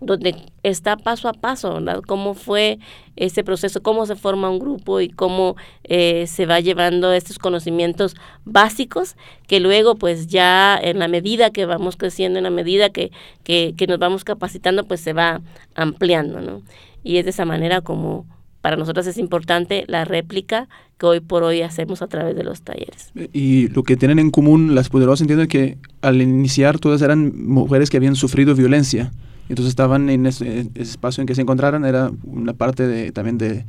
donde 0.00 0.36
está 0.62 0.96
paso 0.96 1.28
a 1.28 1.32
paso, 1.32 1.74
¿verdad? 1.74 2.02
Cómo 2.06 2.34
fue 2.34 2.78
ese 3.16 3.42
proceso, 3.42 3.82
cómo 3.82 4.04
se 4.04 4.14
forma 4.14 4.50
un 4.50 4.58
grupo 4.58 5.00
y 5.00 5.08
cómo 5.08 5.56
eh, 5.84 6.26
se 6.26 6.44
va 6.44 6.60
llevando 6.60 7.12
estos 7.12 7.38
conocimientos 7.38 8.14
básicos 8.44 9.16
que 9.46 9.58
luego 9.58 9.94
pues 9.94 10.26
ya 10.26 10.78
en 10.82 10.98
la 10.98 11.08
medida 11.08 11.50
que 11.50 11.64
vamos 11.64 11.96
creciendo, 11.96 12.38
en 12.38 12.44
la 12.44 12.50
medida 12.50 12.90
que, 12.90 13.10
que, 13.42 13.74
que 13.74 13.86
nos 13.86 13.98
vamos 13.98 14.22
capacitando, 14.24 14.84
pues 14.84 15.00
se 15.00 15.14
va 15.14 15.40
ampliando, 15.74 16.42
¿no? 16.42 16.60
y 17.06 17.18
es 17.18 17.24
de 17.24 17.30
esa 17.30 17.44
manera 17.44 17.82
como 17.82 18.26
para 18.66 18.76
nosotros 18.76 19.06
es 19.06 19.16
importante 19.16 19.84
la 19.86 20.04
réplica 20.04 20.68
que 20.98 21.06
hoy 21.06 21.20
por 21.20 21.44
hoy 21.44 21.62
hacemos 21.62 22.02
a 22.02 22.08
través 22.08 22.34
de 22.34 22.42
los 22.42 22.62
talleres. 22.62 23.12
Y 23.32 23.68
lo 23.68 23.84
que 23.84 23.96
tienen 23.96 24.18
en 24.18 24.32
común 24.32 24.74
las 24.74 24.88
poderosas 24.88 25.20
entiendo 25.20 25.46
que 25.46 25.78
al 26.02 26.20
iniciar 26.20 26.80
todas 26.80 27.00
eran 27.00 27.46
mujeres 27.46 27.90
que 27.90 27.96
habían 27.96 28.16
sufrido 28.16 28.56
violencia. 28.56 29.12
Entonces 29.48 29.68
estaban 29.68 30.10
en 30.10 30.26
ese, 30.26 30.68
espacio 30.74 31.20
en 31.20 31.28
que 31.28 31.36
se 31.36 31.42
encontraran, 31.42 31.84
era 31.84 32.10
una 32.24 32.54
parte 32.54 32.88
de, 32.88 33.12
también 33.12 33.38
de 33.38 33.64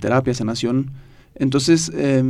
terapia, 0.00 0.34
sanación 0.34 0.90
entonces, 1.38 1.92
eh, 1.94 2.22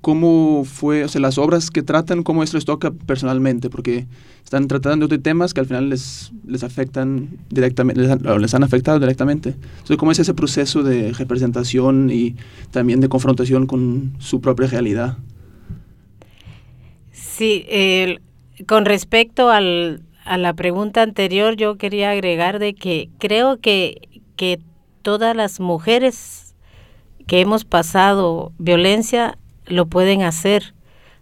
¿cómo 0.00 0.64
fue, 0.64 1.04
o 1.04 1.08
sea, 1.08 1.20
las 1.20 1.38
obras 1.38 1.70
que 1.70 1.82
tratan, 1.82 2.24
cómo 2.24 2.42
esto 2.42 2.56
les 2.56 2.64
toca 2.64 2.90
personalmente? 2.90 3.70
Porque 3.70 4.06
están 4.42 4.66
tratando 4.66 5.06
de 5.06 5.18
temas 5.18 5.54
que 5.54 5.60
al 5.60 5.66
final 5.66 5.88
les, 5.88 6.32
les 6.44 6.64
afectan 6.64 7.28
directamente, 7.50 8.02
les 8.02 8.10
han, 8.10 8.40
les 8.40 8.54
han 8.54 8.64
afectado 8.64 8.98
directamente. 8.98 9.50
Entonces, 9.50 9.96
¿cómo 9.96 10.10
es 10.10 10.18
ese 10.18 10.34
proceso 10.34 10.82
de 10.82 11.12
representación 11.12 12.10
y 12.10 12.34
también 12.72 13.00
de 13.00 13.08
confrontación 13.08 13.66
con 13.66 14.14
su 14.18 14.40
propia 14.40 14.66
realidad? 14.66 15.18
Sí, 17.12 17.64
con 18.66 18.84
respecto 18.86 19.50
al, 19.50 20.02
a 20.24 20.36
la 20.36 20.52
pregunta 20.54 21.02
anterior, 21.02 21.54
yo 21.54 21.76
quería 21.76 22.10
agregar 22.10 22.58
de 22.58 22.74
que 22.74 23.08
creo 23.18 23.60
que, 23.60 24.08
que 24.34 24.58
todas 25.02 25.36
las 25.36 25.60
mujeres 25.60 26.51
que 27.26 27.40
hemos 27.40 27.64
pasado 27.64 28.52
violencia 28.58 29.38
lo 29.66 29.86
pueden 29.86 30.22
hacer. 30.22 30.74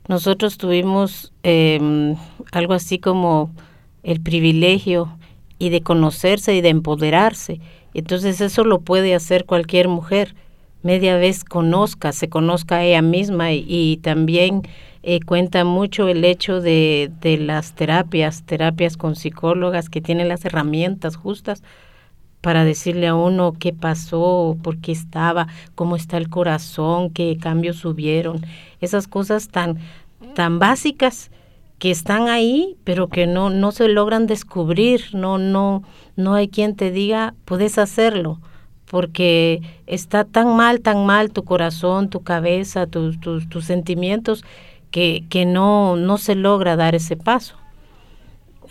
Nosotros 0.09 0.59
tuvimos 0.59 1.33
em, 1.42 2.16
algo 2.52 2.75
así 2.75 2.99
como 2.99 3.50
el 4.02 4.21
privilegio 4.21 5.16
y 5.59 5.69
de 5.69 5.83
conocerse 5.83 6.54
y 6.54 6.61
de 6.61 6.71
empoderarse. 6.71 7.61
Entonces 7.95 8.40
eso 8.40 8.64
lo 8.64 8.80
puede 8.80 9.14
hacer 9.14 9.45
cualquier 9.45 9.88
mujer. 9.88 10.35
Media 10.83 11.16
vez 11.16 11.45
conozca, 11.45 12.12
se 12.12 12.28
conozca 12.28 12.76
a 12.76 12.85
ella 12.85 13.02
misma 13.02 13.52
y, 13.52 13.99
también 14.02 14.62
eh, 15.02 15.21
cuenta 15.21 15.64
mucho 15.64 16.09
el 16.09 16.25
hecho 16.25 16.61
de, 16.61 17.11
de 17.21 17.37
las 17.37 17.75
terapias, 17.75 18.45
terapias 18.45 18.97
con 18.97 19.14
psicólogas 19.14 19.90
que 19.90 20.00
tienen 20.00 20.28
las 20.28 20.45
herramientas 20.45 21.16
justas 21.16 21.62
para 22.40 22.64
decirle 22.64 23.06
a 23.06 23.14
uno 23.14 23.52
qué 23.52 23.73
pasó, 23.73 24.56
por 24.62 24.78
qué 24.78 24.92
estaba, 24.92 25.49
cómo 25.75 25.97
está 25.97 26.16
el 26.16 26.28
corazón, 26.28 27.11
qué 27.11 27.37
cambios 27.38 27.85
hubieron, 27.85 28.40
esas 28.80 29.09
cosas 29.09 29.49
tan, 29.49 29.78
tan 30.35 30.59
básicas 30.59 31.30
que 31.78 31.90
están 31.90 32.28
ahí, 32.28 32.76
pero 32.85 33.09
que 33.09 33.26
no, 33.26 33.50
no 33.50 33.73
se 33.73 33.88
logran 33.88 34.26
descubrir, 34.26 35.14
no, 35.14 35.38
no, 35.38 35.82
no 36.16 36.35
hay 36.35 36.49
quien 36.49 36.76
te 36.76 36.90
diga, 36.90 37.35
puedes 37.44 37.78
hacerlo, 37.78 38.38
porque 38.85 39.62
está 39.87 40.25
tan 40.25 40.56
mal, 40.56 40.80
tan 40.80 41.06
mal 41.06 41.30
tu 41.30 41.44
corazón, 41.44 42.11
tu 42.11 42.20
cabeza, 42.20 42.87
tus, 42.87 43.20
tus, 43.20 43.49
tus 43.49 43.64
sentimientos, 43.64 44.44
que, 44.90 45.25
que 45.30 45.47
no, 45.47 45.97
no 45.97 46.18
se 46.18 46.35
logra 46.35 46.76
dar 46.76 46.94
ese 46.94 47.16
paso. 47.16 47.59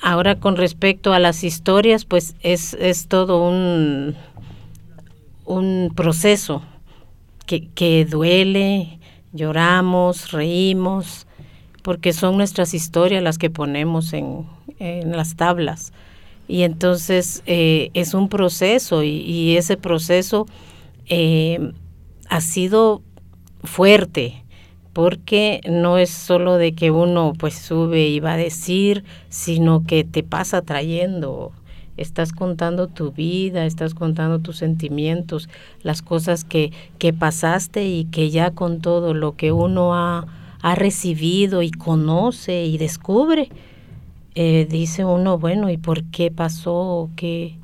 Ahora 0.02 0.40
con 0.40 0.56
respecto 0.56 1.14
a 1.14 1.20
las 1.20 1.44
historias, 1.44 2.06
pues 2.06 2.36
es, 2.42 2.74
es 2.76 3.08
todo 3.08 3.48
un, 3.48 4.16
un 5.46 5.92
proceso 5.96 6.62
que, 7.46 7.68
que 7.70 8.06
duele, 8.06 9.00
lloramos, 9.34 10.32
reímos, 10.32 11.28
porque 11.84 12.14
son 12.14 12.38
nuestras 12.38 12.74
historias 12.74 13.24
las 13.24 13.38
que 13.38 13.50
ponemos 13.50 14.14
en, 14.14 14.46
en 14.80 15.12
las 15.12 15.36
tablas. 15.36 15.92
Y 16.48 16.64
entonces 16.64 17.44
eh, 17.46 17.92
es 17.94 18.14
un 18.14 18.28
proceso 18.28 19.04
y, 19.04 19.56
ese 19.56 19.78
proceso 19.78 20.48
eh, 21.08 21.74
ha 22.28 22.42
sido 22.42 23.04
fuerte, 23.64 24.44
porque 25.00 25.62
no 25.66 25.98
es 25.98 26.10
solo 26.10 26.58
de 26.58 26.74
que 26.74 26.92
uno 26.92 27.32
pues 27.40 27.54
sube 27.54 28.10
y 28.10 28.20
va 28.20 28.34
a 28.34 28.38
decir, 28.38 29.06
sino 29.30 29.86
que 29.86 30.04
te 30.04 30.24
pasa 30.24 30.62
trayendo, 30.62 31.54
estás 31.96 32.34
contando 32.34 32.88
tu 32.88 33.14
vida, 33.14 33.66
estás 33.66 33.94
contando 33.94 34.40
tus 34.40 34.58
sentimientos, 34.58 35.48
las 35.84 36.02
cosas 36.02 36.44
que, 36.44 36.74
que 36.98 37.14
pasaste 37.14 37.86
y 37.86 38.04
que 38.12 38.30
ya 38.30 38.52
con 38.52 38.82
todo 38.82 39.14
lo 39.14 39.38
que 39.38 39.54
uno 39.54 39.96
ha, 39.96 40.28
ha 40.62 40.76
recibido 40.76 41.62
y 41.62 41.72
conoce 41.72 42.66
y 42.66 42.78
descubre, 42.78 43.48
eh, 44.36 44.68
dice 44.70 45.06
uno, 45.06 45.40
bueno, 45.40 45.70
¿y 45.70 45.78
por 45.78 46.04
qué 46.12 46.30
pasó? 46.30 47.10
¿Qué 47.16 47.56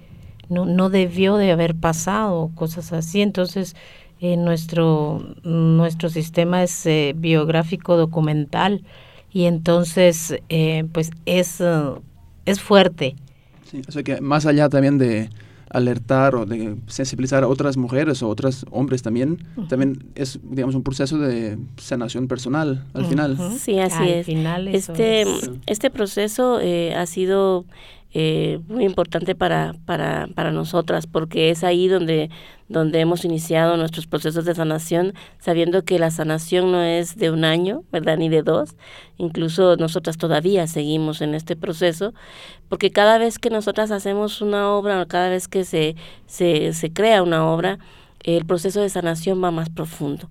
no, 0.48 0.64
no 0.66 0.90
debió 0.90 1.36
de 1.36 1.52
haber 1.52 1.76
pasado? 1.76 2.52
Cosas 2.56 2.94
así. 2.94 3.22
Entonces, 3.22 3.76
eh, 4.22 4.38
nuestro, 4.38 5.22
nuestro 5.44 6.10
sistema 6.10 6.64
es 6.64 6.86
eh, 6.86 7.14
biográfico 7.16 7.98
documental 7.98 8.84
y 9.32 9.44
entonces 9.44 10.36
eh, 10.48 10.86
pues 10.94 11.12
es, 11.26 11.62
es 12.46 12.62
fuerte. 12.62 13.16
Sí, 13.70 13.82
o 13.88 13.92
sea 13.92 14.04
que 14.04 14.22
más 14.22 14.46
allá 14.46 14.70
también 14.70 14.98
de 14.98 15.30
alertar 15.70 16.36
o 16.36 16.46
de 16.46 16.78
sensibilizar 16.88 17.44
a 17.44 17.50
otras 17.50 17.76
mujeres 17.76 18.24
o 18.24 18.30
otros 18.30 18.66
hombres 18.72 19.02
también, 19.02 19.46
también 19.68 20.06
es, 20.16 20.40
digamos, 20.44 20.76
un 20.76 20.84
proceso 20.84 21.18
de 21.18 21.58
sanación 21.76 22.30
personal 22.30 22.86
al 22.94 23.06
final. 23.08 23.38
Sí, 23.60 23.80
así 23.80 24.08
es. 24.08 24.28
este, 24.28 25.26
este 25.66 25.90
proceso 25.90 26.60
ha 26.96 27.06
sido 27.06 27.66
eh, 28.18 28.62
muy 28.70 28.86
importante 28.86 29.36
para, 29.36 29.76
para, 29.86 30.30
para 30.36 30.50
nosotras, 30.52 31.06
porque 31.06 31.50
es 31.50 31.66
ahí 31.66 31.90
donde, 31.90 32.30
donde 32.70 33.02
hemos 33.02 33.26
iniciado 33.26 33.76
nuestros 33.76 34.08
procesos 34.08 34.46
de 34.46 34.56
sanación, 34.56 35.14
sabiendo 35.38 35.84
que 35.84 36.00
la 36.00 36.10
sanación 36.12 36.72
no 36.72 36.82
es 36.82 37.18
de 37.18 37.30
un 37.30 37.44
año, 37.44 37.84
¿verdad? 37.92 38.16
Ni 38.18 38.30
de 38.30 38.42
dos. 38.42 38.78
Incluso 39.18 39.76
nosotras 39.76 40.18
todavía 40.18 40.66
seguimos 40.66 41.20
en 41.20 41.36
este 41.36 41.58
proceso, 41.58 42.14
porque 42.70 42.90
cada 42.90 43.18
vez 43.18 43.38
que 43.38 43.50
nosotras 43.50 43.92
hacemos 43.92 44.42
una 44.42 44.72
obra, 44.72 45.02
o 45.02 45.08
cada 45.08 45.28
vez 45.28 45.50
que 45.50 45.66
se, 45.66 45.98
se, 46.26 46.72
se 46.72 46.94
crea 46.94 47.22
una 47.22 47.46
obra, 47.46 47.80
el 48.24 48.46
proceso 48.46 48.80
de 48.80 48.88
sanación 48.88 49.44
va 49.44 49.52
más 49.52 49.70
profundo. 49.70 50.30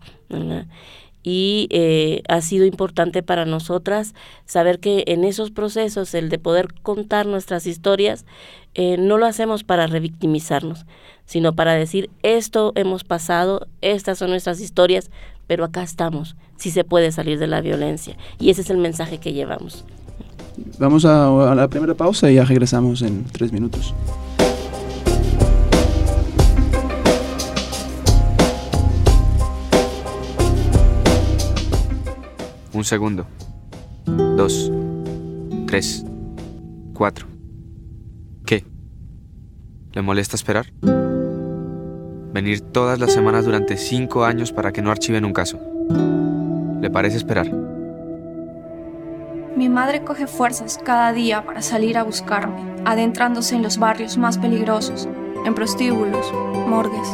Y 1.24 1.66
eh, 1.70 2.22
ha 2.28 2.42
sido 2.42 2.66
importante 2.66 3.22
para 3.22 3.46
nosotras 3.46 4.14
saber 4.44 4.78
que 4.78 5.04
en 5.08 5.24
esos 5.24 5.50
procesos, 5.50 6.14
el 6.14 6.28
de 6.28 6.38
poder 6.38 6.72
contar 6.82 7.26
nuestras 7.26 7.66
historias, 7.66 8.26
eh, 8.74 8.96
no 8.98 9.16
lo 9.16 9.26
hacemos 9.26 9.64
para 9.64 9.86
revictimizarnos, 9.86 10.84
sino 11.24 11.54
para 11.54 11.72
decir, 11.72 12.10
esto 12.22 12.72
hemos 12.76 13.02
pasado, 13.02 13.66
estas 13.80 14.18
son 14.18 14.30
nuestras 14.30 14.60
historias, 14.60 15.10
pero 15.46 15.64
acá 15.64 15.82
estamos, 15.82 16.36
si 16.56 16.70
se 16.70 16.84
puede 16.84 17.10
salir 17.10 17.38
de 17.38 17.46
la 17.46 17.62
violencia. 17.62 18.16
Y 18.38 18.50
ese 18.50 18.60
es 18.60 18.70
el 18.70 18.78
mensaje 18.78 19.18
que 19.18 19.32
llevamos. 19.32 19.84
Vamos 20.78 21.04
a, 21.04 21.50
a 21.50 21.54
la 21.54 21.68
primera 21.68 21.94
pausa 21.94 22.30
y 22.30 22.34
ya 22.34 22.44
regresamos 22.44 23.00
en 23.02 23.24
tres 23.24 23.50
minutos. 23.50 23.94
Un 32.74 32.84
segundo. 32.84 33.24
Dos. 34.04 34.70
Tres. 35.68 36.04
Cuatro. 36.92 37.28
¿Qué? 38.44 38.64
¿Le 39.92 40.02
molesta 40.02 40.34
esperar? 40.34 40.66
Venir 42.32 42.62
todas 42.62 42.98
las 42.98 43.12
semanas 43.12 43.44
durante 43.44 43.76
cinco 43.76 44.24
años 44.24 44.52
para 44.52 44.72
que 44.72 44.82
no 44.82 44.90
archiven 44.90 45.24
un 45.24 45.32
caso. 45.32 45.60
¿Le 46.80 46.90
parece 46.90 47.16
esperar? 47.16 47.48
Mi 49.56 49.68
madre 49.68 50.02
coge 50.02 50.26
fuerzas 50.26 50.80
cada 50.84 51.12
día 51.12 51.46
para 51.46 51.62
salir 51.62 51.96
a 51.96 52.02
buscarme, 52.02 52.60
adentrándose 52.84 53.54
en 53.54 53.62
los 53.62 53.78
barrios 53.78 54.18
más 54.18 54.36
peligrosos, 54.36 55.08
en 55.44 55.54
prostíbulos, 55.54 56.26
morgues. 56.66 57.08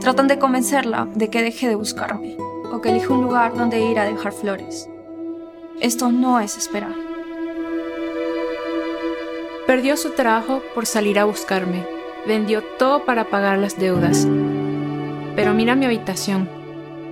Tratan 0.00 0.28
de 0.28 0.38
convencerla 0.38 1.06
de 1.14 1.28
que 1.28 1.42
deje 1.42 1.68
de 1.68 1.74
buscarme 1.74 2.38
o 2.72 2.80
que 2.80 2.88
elija 2.88 3.12
un 3.12 3.20
lugar 3.20 3.54
donde 3.54 3.84
ir 3.84 3.98
a 3.98 4.04
dejar 4.04 4.32
flores. 4.32 4.88
Esto 5.80 6.10
no 6.12 6.40
es 6.40 6.56
esperar. 6.56 6.94
Perdió 9.66 9.96
su 9.96 10.10
trabajo 10.10 10.62
por 10.74 10.86
salir 10.86 11.18
a 11.18 11.24
buscarme. 11.24 11.84
Vendió 12.26 12.62
todo 12.78 13.04
para 13.04 13.24
pagar 13.24 13.58
las 13.58 13.78
deudas. 13.78 14.26
Pero 15.36 15.52
mira 15.52 15.74
mi 15.74 15.84
habitación. 15.84 16.48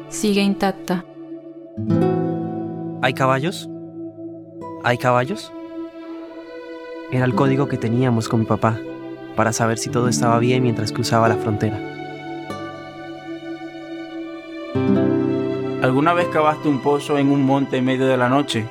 Sigue 0.08 0.42
intacta. 0.42 1.04
¿Hay 3.02 3.14
caballos? 3.14 3.68
¿Hay 4.84 4.96
caballos? 4.98 5.52
Era 7.10 7.24
el 7.24 7.34
código 7.34 7.68
que 7.68 7.76
teníamos 7.76 8.28
con 8.28 8.40
mi 8.40 8.46
papá 8.46 8.78
para 9.36 9.52
saber 9.52 9.78
si 9.78 9.90
todo 9.90 10.08
estaba 10.08 10.38
bien 10.38 10.62
mientras 10.62 10.92
cruzaba 10.92 11.28
la 11.28 11.36
frontera. 11.36 11.91
¿Alguna 15.92 16.14
vez 16.14 16.28
cavaste 16.28 16.70
un 16.70 16.80
pozo 16.80 17.18
en 17.18 17.30
un 17.30 17.44
monte 17.44 17.76
en 17.76 17.84
medio 17.84 18.06
de 18.06 18.16
la 18.16 18.30
noche? 18.30 18.66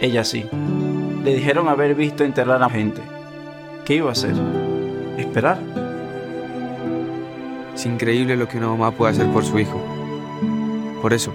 Ella 0.00 0.22
sí. 0.22 0.46
Le 1.24 1.34
dijeron 1.34 1.66
haber 1.66 1.96
visto 1.96 2.22
enterrar 2.22 2.62
a 2.62 2.70
gente. 2.70 3.02
¿Qué 3.84 3.96
iba 3.96 4.10
a 4.10 4.12
hacer? 4.12 4.32
¿Esperar? 5.18 5.58
Es 7.74 7.84
increíble 7.84 8.36
lo 8.36 8.46
que 8.46 8.58
una 8.58 8.68
mamá 8.68 8.92
puede 8.92 9.10
hacer 9.10 9.26
por 9.32 9.44
su 9.44 9.58
hijo. 9.58 9.82
Por 11.02 11.12
eso, 11.12 11.32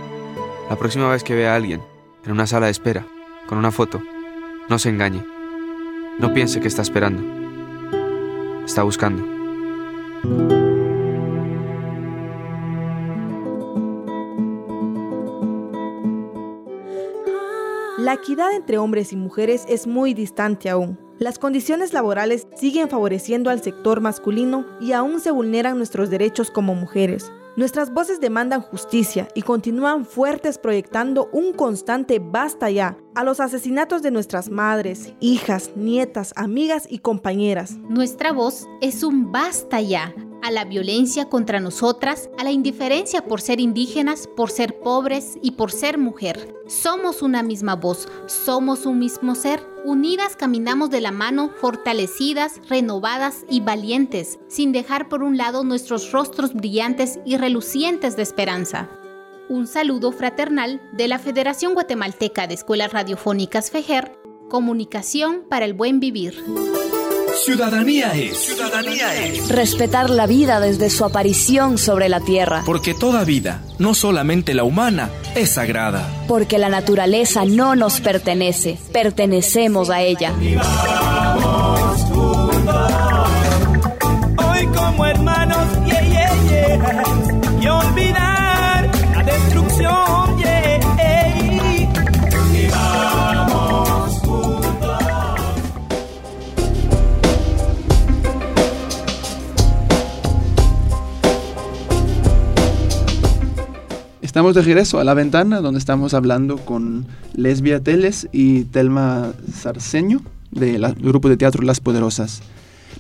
la 0.70 0.78
próxima 0.78 1.10
vez 1.10 1.26
que 1.26 1.36
vea 1.36 1.52
a 1.52 1.56
alguien 1.58 1.82
en 2.24 2.32
una 2.32 2.48
sala 2.48 2.68
de 2.68 2.72
espera, 2.72 3.06
con 3.48 3.58
una 3.58 3.72
foto, 3.72 4.02
no 4.70 4.80
se 4.80 4.88
engañe. 4.88 5.26
No 6.20 6.34
piense 6.34 6.62
que 6.62 6.70
está 6.70 6.84
esperando. 6.84 7.22
Está 8.64 8.84
buscando. 8.84 10.71
La 18.12 18.16
equidad 18.16 18.54
entre 18.54 18.78
hombres 18.78 19.14
y 19.14 19.16
mujeres 19.16 19.64
es 19.70 19.88
muy 19.88 20.14
distante 20.14 20.70
aún. 20.70 21.00
Las 21.18 21.40
condiciones 21.40 21.94
laborales 21.94 22.46
siguen 22.58 22.90
favoreciendo 22.90 23.50
al 23.50 23.64
sector 23.64 24.02
masculino 24.02 24.66
y 24.82 24.92
aún 24.92 25.22
se 25.22 25.32
vulneran 25.32 25.78
nuestros 25.78 26.10
derechos 26.10 26.52
como 26.52 26.76
mujeres. 26.76 27.32
Nuestras 27.56 27.94
voces 27.94 28.20
demandan 28.20 28.60
justicia 28.60 29.30
y 29.34 29.44
continúan 29.44 30.04
fuertes 30.04 30.58
proyectando 30.58 31.30
un 31.32 31.54
constante 31.54 32.20
basta 32.20 32.70
ya 32.70 32.98
a 33.16 33.24
los 33.24 33.40
asesinatos 33.40 34.02
de 34.02 34.12
nuestras 34.12 34.50
madres, 34.50 35.14
hijas, 35.22 35.72
nietas, 35.78 36.34
amigas 36.36 36.88
y 36.90 37.00
compañeras. 37.00 37.78
Nuestra 37.88 38.34
voz 38.34 38.68
es 38.82 39.06
un 39.06 39.32
basta 39.32 39.80
ya 39.80 40.14
a 40.42 40.52
la 40.52 40.66
violencia 40.66 41.30
contra 41.30 41.60
nosotras, 41.60 42.30
a 42.38 42.44
la 42.44 42.52
indiferencia 42.52 43.24
por 43.26 43.42
ser 43.42 43.60
indígenas, 43.60 44.28
por 44.28 44.50
ser 44.50 44.80
pobres 44.80 45.38
y 45.42 45.52
por 45.52 45.72
ser 45.72 45.98
mujer. 45.98 46.56
Somos 46.68 47.22
una 47.22 47.44
misma 47.44 47.76
voz, 47.76 48.08
somos 48.28 48.86
un 48.86 49.00
mismo 49.00 49.36
ser. 49.36 49.62
Unidas 49.84 50.36
caminamos 50.36 50.90
de 50.90 51.02
la 51.02 51.12
mano, 51.12 51.50
fortalecidas, 51.50 52.62
renovadas 52.70 53.46
y 53.50 53.62
valientes, 53.62 54.40
sin 54.48 54.72
dejar 54.72 55.10
por 55.10 55.24
un 55.24 55.38
lado 55.38 55.64
nuestros 55.64 56.12
rostros 56.12 56.54
brillantes 56.54 57.20
y 57.26 57.38
relucientes 57.38 58.16
de 58.16 58.24
esperanza. 58.24 58.90
Un 59.50 59.68
saludo 59.68 60.12
fraternal 60.12 60.82
de 60.94 61.08
la 61.08 61.20
Federación 61.20 61.74
Guatemalteca 61.74 62.48
de 62.48 62.54
Escuelas 62.54 62.94
Radiofónicas 62.94 63.70
FEJER, 63.70 64.18
Comunicación 64.50 65.44
para 65.50 65.66
el 65.66 65.74
Buen 65.74 66.00
Vivir. 66.00 66.42
Ciudadanía 67.34 68.12
es. 68.14 68.38
Ciudadanía 68.38 69.16
es. 69.16 69.50
Respetar 69.50 70.10
la 70.10 70.28
vida 70.28 70.60
desde 70.60 70.90
su 70.90 71.06
aparición 71.06 71.78
sobre 71.78 72.10
la 72.10 72.20
tierra. 72.20 72.64
Porque 72.66 72.94
toda 72.94 73.24
vida, 73.24 73.62
no 73.80 73.94
solamente 73.94 74.54
la 74.54 74.64
humana, 74.64 75.10
es 75.36 75.52
sagrada. 75.52 76.08
Porque 76.28 76.58
la 76.58 76.70
naturaleza 76.70 77.46
no 77.46 77.76
nos 77.76 78.02
pertenece, 78.02 78.78
pertenecemos 78.92 79.90
a 79.90 80.02
ella. 80.02 80.34
Hoy 84.38 84.68
como 84.68 85.06
hermanos, 85.06 85.68
yeah, 85.86 86.02
yeah, 86.02 86.34
yeah. 86.50 87.04
y 87.62 87.68
olvidar 87.68 88.41
Estamos 104.32 104.56
de 104.56 104.62
regreso 104.62 104.98
a 104.98 105.04
la 105.04 105.14
ventana 105.14 105.60
donde 105.60 105.78
estamos 105.78 106.14
hablando 106.14 106.56
con 106.56 107.06
Lesbia 107.36 107.84
Teles 107.84 108.30
y 108.32 108.64
Telma 108.64 109.34
Sarceño 109.54 110.22
del 110.52 110.82
grupo 110.94 111.28
de 111.28 111.36
teatro 111.36 111.64
Las 111.64 111.82
Poderosas. 111.82 112.42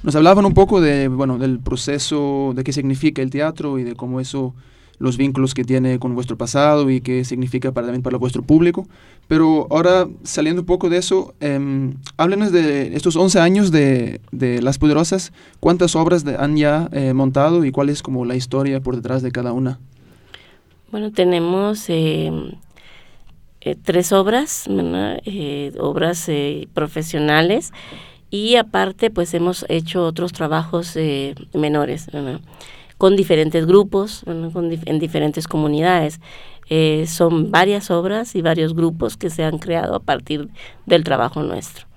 Nos 0.04 0.13
hablaban 0.17 0.46
un 0.46 0.54
poco 0.54 0.82
de, 0.82 1.08
bueno, 1.08 1.38
del 1.38 1.60
proceso, 1.60 2.52
de 2.54 2.65
qué 2.65 2.74
significa 2.74 3.22
el 3.22 3.30
teatro 3.30 3.80
y 3.80 3.86
de 3.86 3.96
cómo 3.96 4.20
eso, 4.20 4.54
los 5.00 5.15
vínculos 5.15 5.54
que 5.54 5.63
tiene 5.63 6.00
con 6.00 6.15
vuestro 6.15 6.38
pasado 6.38 6.89
y 6.89 7.00
qué 7.00 7.24
significa 7.24 7.72
para, 7.72 7.88
también 7.88 8.04
para 8.04 8.17
vuestro 8.17 8.44
público. 8.44 8.86
Pero 9.30 9.67
ahora, 9.72 10.10
saliendo 10.24 10.63
un 10.63 10.65
poco 10.65 10.89
de 10.89 10.98
eso, 10.98 11.34
eh, 11.39 11.94
háblenos 12.17 12.52
de 12.52 12.94
estos 12.94 13.15
11 13.15 13.39
años 13.39 13.72
de, 13.72 14.20
de 14.34 14.62
Las 14.62 14.78
Poderosas. 14.78 15.32
¿Cuántas 15.62 15.96
obras 15.96 16.26
de, 16.26 16.36
han 16.36 16.58
ya 16.58 16.89
eh, 16.91 17.13
montado 17.13 17.63
y 17.63 17.72
cuál 17.72 17.88
es 17.88 18.04
como 18.04 18.26
la 18.26 18.36
historia 18.36 18.82
por 18.82 18.98
detrás 18.98 19.22
de 19.22 19.32
cada 19.32 19.54
una? 19.54 19.80
Bueno, 20.92 21.12
tenemos 21.14 21.90
eh, 21.90 22.32
eh, 23.62 23.76
tres 23.82 24.12
obras, 24.12 24.68
eh, 24.68 25.72
obras 25.80 26.28
eh, 26.28 26.68
profesionales 26.74 27.72
y 28.30 28.58
aparte 28.58 29.10
pues 29.10 29.34
hemos 29.34 29.66
hecho 29.70 30.06
otros 30.06 30.34
trabajos 30.34 30.96
eh, 30.98 31.36
menores 31.54 32.08
¿verdad? 32.12 32.42
con 32.98 33.16
diferentes 33.16 33.66
grupos, 33.66 34.24
con 34.26 34.72
en 34.86 35.00
diferentes 35.00 35.48
comunidades. 35.48 36.20
Eh, 36.70 37.06
son 37.08 37.52
varias 37.52 37.90
obras 37.90 38.36
y 38.36 38.42
varios 38.42 38.76
grupos 38.76 39.16
que 39.16 39.30
se 39.30 39.46
han 39.46 39.60
creado 39.60 39.96
a 39.96 40.00
partir 40.00 40.50
del 40.86 41.06
trabajo 41.06 41.42
nuestro. 41.42 41.88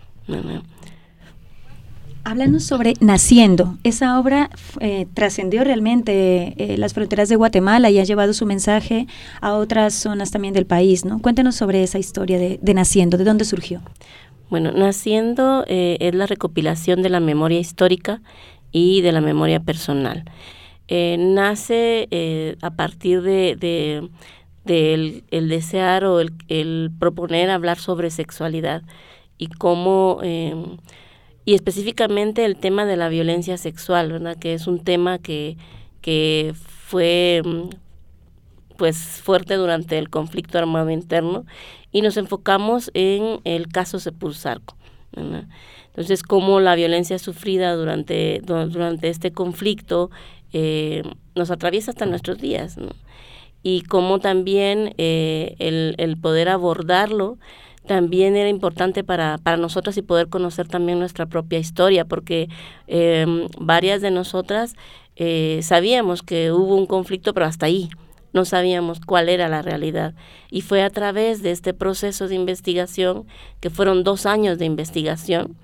Háblanos 2.25 2.65
sobre 2.65 2.95
Naciendo. 3.01 3.77
Esa 3.85 4.19
obra 4.19 4.49
eh, 4.81 5.07
trascendió 5.13 5.63
realmente 5.63 6.55
eh, 6.57 6.79
las 6.79 6.95
fronteras 6.95 7.29
de 7.29 7.37
Guatemala 7.37 7.91
y 7.91 7.99
ha 7.99 8.05
llevado 8.05 8.33
su 8.33 8.47
mensaje 8.47 9.07
a 9.43 9.55
otras 9.55 9.93
zonas 9.93 10.31
también 10.31 10.55
del 10.55 10.65
país, 10.65 11.05
¿no? 11.05 11.21
Cuéntanos 11.21 11.55
sobre 11.55 11.83
esa 11.83 11.99
historia 11.99 12.39
de, 12.39 12.75
Naciendo, 12.75 13.19
¿de 13.19 13.25
dónde 13.25 13.45
surgió? 13.45 13.83
Bueno, 14.49 14.73
Naciendo 14.73 15.65
eh, 15.69 15.99
es 16.01 16.15
la 16.15 16.27
recopilación 16.27 17.03
de 17.03 17.11
la 17.11 17.21
memoria 17.21 17.61
histórica 17.61 18.23
y 18.73 19.03
de 19.03 19.13
la 19.13 19.21
memoria 19.21 19.61
personal. 19.61 20.25
Nace 20.89 22.57
a 22.61 22.71
partir 22.73 23.23
de, 23.23 24.11
el, 24.67 25.49
desear 25.49 26.05
o 26.05 26.21
el, 26.21 26.91
proponer 26.99 27.51
hablar 27.51 27.79
sobre 27.79 28.11
sexualidad 28.11 28.83
y 29.39 29.49
cómo 29.49 30.21
eh, 30.23 30.55
y 31.45 31.55
específicamente 31.55 32.45
el 32.45 32.57
tema 32.57 32.87
de 32.87 32.97
la 32.97 33.09
violencia 33.09 33.57
sexual, 33.57 34.13
¿verdad? 34.13 34.37
que 34.37 34.55
es 34.55 34.67
un 34.67 34.83
tema 34.83 35.19
que, 35.19 35.57
que 36.01 36.55
fue 36.57 37.43
pues 38.77 38.97
fuerte 39.23 39.55
durante 39.55 39.99
el 39.99 40.11
conflicto 40.11 40.59
armado 40.59 40.91
interno 40.91 41.45
y 41.93 42.03
nos 42.03 42.17
enfocamos 42.17 42.91
en 42.95 43.41
el 43.45 43.69
caso 43.69 43.99
Sepulsarco. 43.99 44.77
Entonces, 45.17 46.25
cómo 46.25 46.59
la 46.59 46.75
violencia 46.75 47.21
sufrida 47.21 47.75
durante, 47.75 48.41
durante 48.43 49.09
este 49.09 49.31
conflicto 49.31 50.11
eh, 50.53 51.05
nos 51.37 51.53
atraviesa 51.53 51.93
hasta 51.93 52.07
nuestros 52.07 52.39
días, 52.39 52.77
y 53.63 53.83
cómo 53.83 54.19
también 54.19 54.95
eh, 54.99 55.55
el, 55.59 55.95
el, 55.99 56.17
poder 56.17 56.49
abordarlo 56.49 57.39
también 57.87 58.37
era 58.37 58.49
importante 58.49 59.05
para, 59.05 59.39
para 59.39 59.57
nosotras 59.57 59.97
y 59.97 60.03
poder 60.03 60.29
conocer 60.29 60.69
también 60.69 60.99
nuestra 60.99 61.27
propia 61.27 61.59
historia, 61.59 62.05
porque 62.05 62.49
em, 62.87 63.47
varias 63.59 64.01
de 64.01 64.11
nosotras 64.11 64.75
eh, 65.17 65.61
sabíamos 65.63 66.23
que 66.23 66.53
hubo 66.53 66.77
un 66.77 66.87
conflicto, 66.87 67.35
pero 67.35 67.47
hasta 67.47 67.67
ahí 67.67 67.91
no 68.33 68.45
sabíamos 68.45 69.01
cuál 69.01 69.29
era 69.29 69.49
la 69.49 69.63
realidad. 69.63 70.15
Y 70.51 70.63
fue 70.63 70.83
a 70.83 70.91
través 70.91 71.43
de 71.43 71.53
este 71.53 71.73
proceso 71.73 72.27
de 72.27 72.35
investigación, 72.35 73.27
que 73.61 73.71
fueron 73.71 74.03
dos 74.03 74.27
años 74.27 74.59
de 74.59 74.65
investigación, 74.65 75.57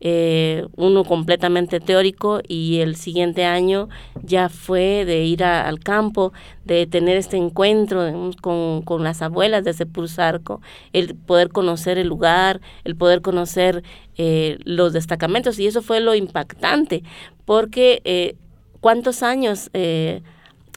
eh, 0.00 0.66
uno 0.76 1.02
completamente 1.02 1.80
teórico 1.80 2.40
y 2.46 2.78
el 2.78 2.94
siguiente 2.94 3.44
año 3.44 3.88
ya 4.22 4.48
fue 4.48 5.04
de 5.04 5.24
ir 5.24 5.42
al 5.42 5.80
campo, 5.80 6.32
de 6.64 6.86
tener 6.86 7.16
este 7.16 7.36
encuentro 7.36 8.32
con, 8.40 8.82
con, 8.82 9.02
las 9.02 9.22
abuelas 9.22 9.64
de 9.64 9.72
Sepulsarco, 9.72 10.60
el 10.92 11.16
poder 11.16 11.48
conocer 11.48 11.98
el 11.98 12.06
lugar, 12.06 12.60
el 12.84 12.94
poder 12.94 13.22
conocer 13.22 13.82
eh, 14.16 14.58
los 14.64 14.92
destacamentos 14.92 15.58
y 15.58 15.66
eso 15.66 15.82
fue 15.82 16.00
lo 16.00 16.14
impactante, 16.14 17.02
porque 17.44 18.00
eh, 18.04 18.36
cuántos 18.80 19.24
años 19.24 19.68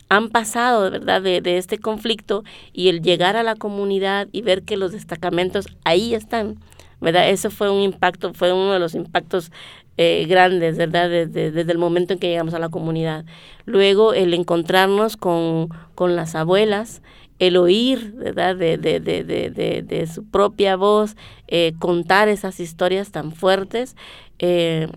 han 0.09 0.29
pasado, 0.29 0.89
¿verdad?, 0.91 1.21
de, 1.21 1.41
de, 1.41 1.57
este 1.57 1.77
conflicto 1.77 2.43
y 2.73 2.89
el 2.89 3.01
llegar 3.01 3.37
a 3.37 3.43
la 3.43 3.55
comunidad 3.55 4.27
y 4.31 4.41
ver 4.41 4.63
que 4.63 4.75
los 4.75 4.91
destacamentos 4.91 5.67
ahí 5.85 6.13
están, 6.15 6.57
¿verdad? 7.01 7.29
Eso 7.29 7.49
fue 7.49 7.69
un 7.69 7.81
impacto, 7.81 8.33
fue 8.33 8.53
uno 8.53 8.71
de 8.71 8.79
los 8.79 8.95
impactos 8.95 9.51
eh, 9.97 10.25
grandes, 10.29 10.77
¿verdad? 10.77 11.09
Desde, 11.09 11.51
desde, 11.51 11.71
el 11.71 11.77
momento 11.77 12.13
en 12.13 12.19
que 12.19 12.29
llegamos 12.29 12.53
a 12.53 12.59
la 12.59 12.69
comunidad. 12.69 13.25
Luego 13.65 14.13
el 14.13 14.33
encontrarnos 14.33 15.17
con, 15.17 15.69
con 15.95 16.15
las 16.15 16.35
abuelas, 16.35 17.01
el 17.39 17.57
oír, 17.57 18.13
¿verdad? 18.15 18.55
De, 18.55 18.77
de, 18.77 18.99
de, 18.99 19.83
de, 19.83 20.07
su 20.07 20.23
propia 20.23 20.75
voz, 20.75 21.15
eh, 21.47 21.73
contar 21.79 22.29
esas 22.29 22.59
historias 22.59 23.11
tan 23.11 23.31
fuertes. 23.31 23.95
Eh, 24.39 24.87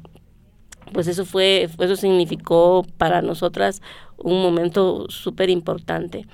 pues 0.93 1.09
eso 1.09 1.25
fue, 1.25 1.69
eso 1.79 1.97
significó 1.97 2.87
para 2.99 3.23
nosotras 3.23 3.83
un 4.19 4.43
momento 4.43 5.07
súper 5.09 5.51
importante. 5.51 6.27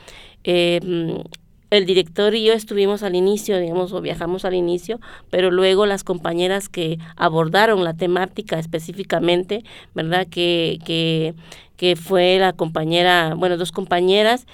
El 1.71 1.87
director 1.87 2.35
y 2.35 2.45
yo 2.45 2.53
estuvimos 2.53 3.03
al 3.03 3.15
inicio, 3.15 3.59
digamos, 3.59 3.93
o 3.93 4.01
viajamos 4.01 4.45
al 4.45 4.55
inicio, 4.55 5.01
pero 5.31 5.51
luego 5.51 5.87
las 5.87 6.03
compañeras 6.03 6.69
que 6.69 6.99
abordaron 7.17 7.85
la 7.85 7.95
temática 7.95 8.59
específicamente, 8.59 9.65
¿verdad? 9.95 10.27
Que, 10.29 10.79
que, 10.85 11.35
que 11.77 11.95
fue 11.95 12.39
la 12.39 12.53
compañera, 12.53 13.35
bueno, 13.37 13.57
dos 13.57 13.71
compañeras, 13.71 14.47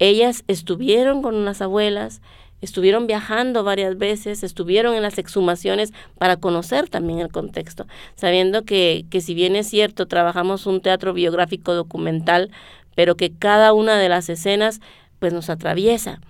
ellas 0.00 0.42
estuvieron 0.48 1.22
con 1.22 1.36
unas 1.36 1.62
abuelas, 1.62 2.20
estuvieron 2.60 3.06
viajando 3.06 3.62
varias 3.62 3.96
veces, 3.96 4.42
estuvieron 4.42 4.96
en 4.96 5.02
las 5.02 5.18
exhumaciones 5.18 5.92
para 6.18 6.38
conocer 6.38 6.88
también 6.88 7.20
el 7.20 7.30
contexto, 7.30 7.86
sabiendo 8.16 8.64
que, 8.64 9.04
que 9.10 9.20
si 9.20 9.34
bien 9.34 9.54
es 9.54 9.68
cierto, 9.68 10.06
trabajamos 10.06 10.66
un 10.66 10.80
teatro 10.80 11.12
biográfico 11.12 11.72
documental, 11.72 12.50
pero 12.96 13.16
que 13.16 13.30
cada 13.30 13.72
una 13.72 13.96
de 13.96 14.08
las 14.08 14.28
escenas 14.28 14.80
pues 15.20 15.32
nos 15.32 15.50
atraviesa 15.50 16.20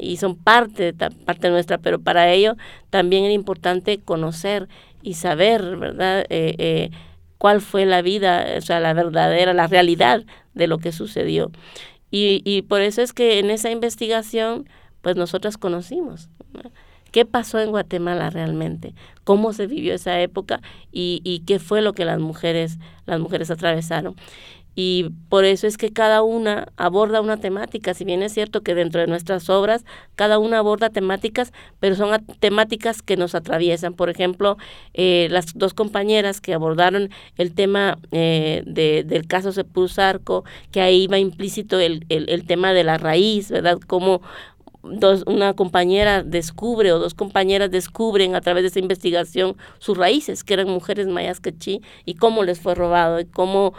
y 0.00 0.16
son 0.16 0.36
parte, 0.36 0.92
parte 0.92 1.50
nuestra, 1.50 1.78
pero 1.78 2.00
para 2.00 2.30
ello 2.32 2.56
también 2.90 3.24
era 3.24 3.34
importante 3.34 3.98
conocer 3.98 4.68
y 5.02 5.14
saber, 5.14 5.76
¿verdad? 5.76 6.24
Eh, 6.28 6.54
eh, 6.58 6.90
cuál 7.38 7.60
fue 7.60 7.86
la 7.86 8.02
vida, 8.02 8.46
o 8.56 8.60
sea, 8.60 8.80
la 8.80 8.92
verdadera, 8.92 9.54
la 9.54 9.66
realidad 9.66 10.24
de 10.54 10.66
lo 10.66 10.78
que 10.78 10.92
sucedió. 10.92 11.50
Y, 12.10 12.42
y 12.44 12.62
por 12.62 12.80
eso 12.80 13.02
es 13.02 13.12
que 13.12 13.38
en 13.38 13.50
esa 13.50 13.70
investigación, 13.70 14.68
pues 15.02 15.16
nosotras 15.16 15.56
conocimos. 15.56 16.30
¿Qué 17.10 17.24
pasó 17.24 17.58
en 17.58 17.70
Guatemala 17.70 18.28
realmente? 18.28 18.94
¿Cómo 19.24 19.52
se 19.52 19.66
vivió 19.66 19.94
esa 19.94 20.20
época? 20.20 20.60
Y, 20.92 21.22
y 21.24 21.40
qué 21.40 21.58
fue 21.58 21.80
lo 21.80 21.94
que 21.94 22.04
las 22.04 22.18
mujeres, 22.18 22.78
las 23.06 23.18
mujeres 23.18 23.50
atravesaron 23.50 24.14
y 24.80 25.10
por 25.28 25.44
eso 25.44 25.66
es 25.66 25.76
que 25.76 25.92
cada 25.92 26.22
una 26.22 26.68
aborda 26.76 27.20
una 27.20 27.38
temática, 27.38 27.94
si 27.94 28.04
bien 28.04 28.22
es 28.22 28.32
cierto 28.32 28.60
que 28.60 28.76
dentro 28.76 29.00
de 29.00 29.08
nuestras 29.08 29.50
obras 29.50 29.84
cada 30.14 30.38
una 30.38 30.58
aborda 30.58 30.88
temáticas, 30.88 31.52
pero 31.80 31.96
son 31.96 32.24
temáticas 32.38 33.02
que 33.02 33.16
nos 33.16 33.34
atraviesan. 33.34 33.94
Por 33.94 34.08
ejemplo, 34.08 34.56
eh, 34.94 35.26
las 35.32 35.46
dos 35.58 35.74
compañeras 35.74 36.40
que 36.40 36.54
abordaron 36.54 37.10
el 37.36 37.54
tema 37.54 37.98
eh, 38.12 38.62
de, 38.66 39.02
del 39.02 39.26
caso 39.26 39.50
Sepulsarco, 39.50 40.44
que 40.70 40.80
ahí 40.80 41.08
va 41.08 41.18
implícito 41.18 41.80
el, 41.80 42.06
el, 42.08 42.28
el 42.28 42.46
tema 42.46 42.72
de 42.72 42.84
la 42.84 42.98
raíz, 42.98 43.50
¿verdad? 43.50 43.80
Como 43.84 44.22
Dos, 44.84 45.24
una 45.26 45.54
compañera 45.54 46.22
descubre 46.22 46.92
o 46.92 47.00
dos 47.00 47.12
compañeras 47.12 47.68
descubren 47.68 48.36
a 48.36 48.40
través 48.40 48.62
de 48.62 48.68
esa 48.68 48.78
investigación 48.78 49.56
sus 49.80 49.98
raíces, 49.98 50.44
que 50.44 50.54
eran 50.54 50.68
mujeres 50.68 51.08
mayas 51.08 51.40
quechí, 51.40 51.82
y 52.04 52.14
cómo 52.14 52.44
les 52.44 52.60
fue 52.60 52.76
robado, 52.76 53.18
y 53.18 53.24
cómo 53.24 53.74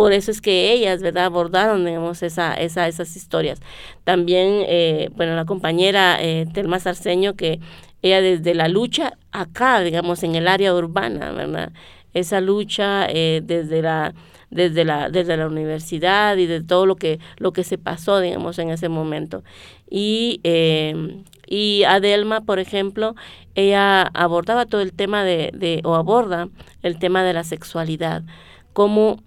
por 0.00 0.14
eso 0.14 0.30
es 0.30 0.40
que 0.40 0.72
ellas, 0.72 1.02
¿verdad?, 1.02 1.26
abordaron, 1.26 1.84
digamos, 1.84 2.22
esa, 2.22 2.54
esa, 2.54 2.88
esas 2.88 3.16
historias. 3.16 3.60
También, 4.02 4.64
eh, 4.66 5.10
bueno, 5.14 5.36
la 5.36 5.44
compañera 5.44 6.16
eh, 6.22 6.46
Telma 6.54 6.78
Sarceño, 6.78 7.34
que 7.34 7.60
ella 8.00 8.22
desde 8.22 8.54
la 8.54 8.68
lucha 8.68 9.18
acá, 9.30 9.80
digamos, 9.80 10.22
en 10.22 10.36
el 10.36 10.48
área 10.48 10.74
urbana, 10.74 11.32
¿verdad?, 11.32 11.74
esa 12.14 12.40
lucha 12.40 13.06
eh, 13.10 13.42
desde 13.44 13.82
la 13.82 14.14
desde 14.50 14.86
la 14.86 15.10
desde 15.10 15.36
la 15.36 15.46
universidad 15.46 16.38
y 16.38 16.46
de 16.46 16.62
todo 16.62 16.86
lo 16.86 16.96
que 16.96 17.18
lo 17.36 17.52
que 17.52 17.62
se 17.62 17.76
pasó 17.76 18.18
digamos 18.20 18.58
en 18.58 18.70
ese 18.70 18.88
momento 18.88 19.44
y 19.88 20.40
eh, 20.42 21.22
y 21.46 21.84
Adelma 21.84 22.40
por 22.40 22.58
ejemplo 22.58 23.14
ella 23.54 24.02
abordaba 24.02 24.66
todo 24.66 24.80
el 24.80 24.92
tema 24.92 25.22
de, 25.22 25.52
de 25.54 25.82
o 25.84 25.94
aborda 25.94 26.48
el 26.82 26.98
tema 26.98 27.22
de 27.22 27.32
la 27.32 27.44
sexualidad 27.44 28.24
cómo 28.72 29.18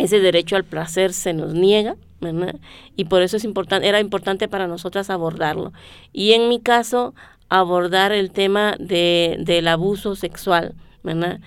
ese 0.00 0.20
derecho 0.20 0.56
al 0.56 0.64
placer 0.64 1.12
se 1.12 1.32
nos 1.32 1.54
niega, 1.54 1.96
¿verdad? 2.20 2.56
Y 2.96 3.04
por 3.04 3.22
eso 3.22 3.36
es 3.36 3.46
era 3.82 4.00
importante 4.00 4.48
para 4.48 4.66
nosotras 4.66 5.10
abordarlo. 5.10 5.72
Y 6.12 6.32
en 6.32 6.48
mi 6.48 6.60
caso, 6.60 7.14
abordar 7.48 8.12
el 8.12 8.30
tema 8.30 8.76
de, 8.78 9.36
del 9.40 9.68
abuso 9.68 10.16
sexual, 10.16 10.74
¿verdad? 11.02 11.40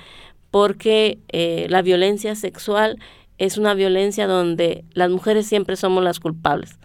Porque 0.52 1.20
eh, 1.30 1.66
la 1.70 1.82
violencia 1.82 2.36
sexual 2.36 3.00
es 3.38 3.58
una 3.58 3.74
violencia 3.74 4.28
donde 4.28 4.86
las 4.94 5.10
mujeres 5.10 5.48
siempre 5.48 5.76
somos 5.76 6.04
las 6.04 6.20
culpables. 6.20 6.78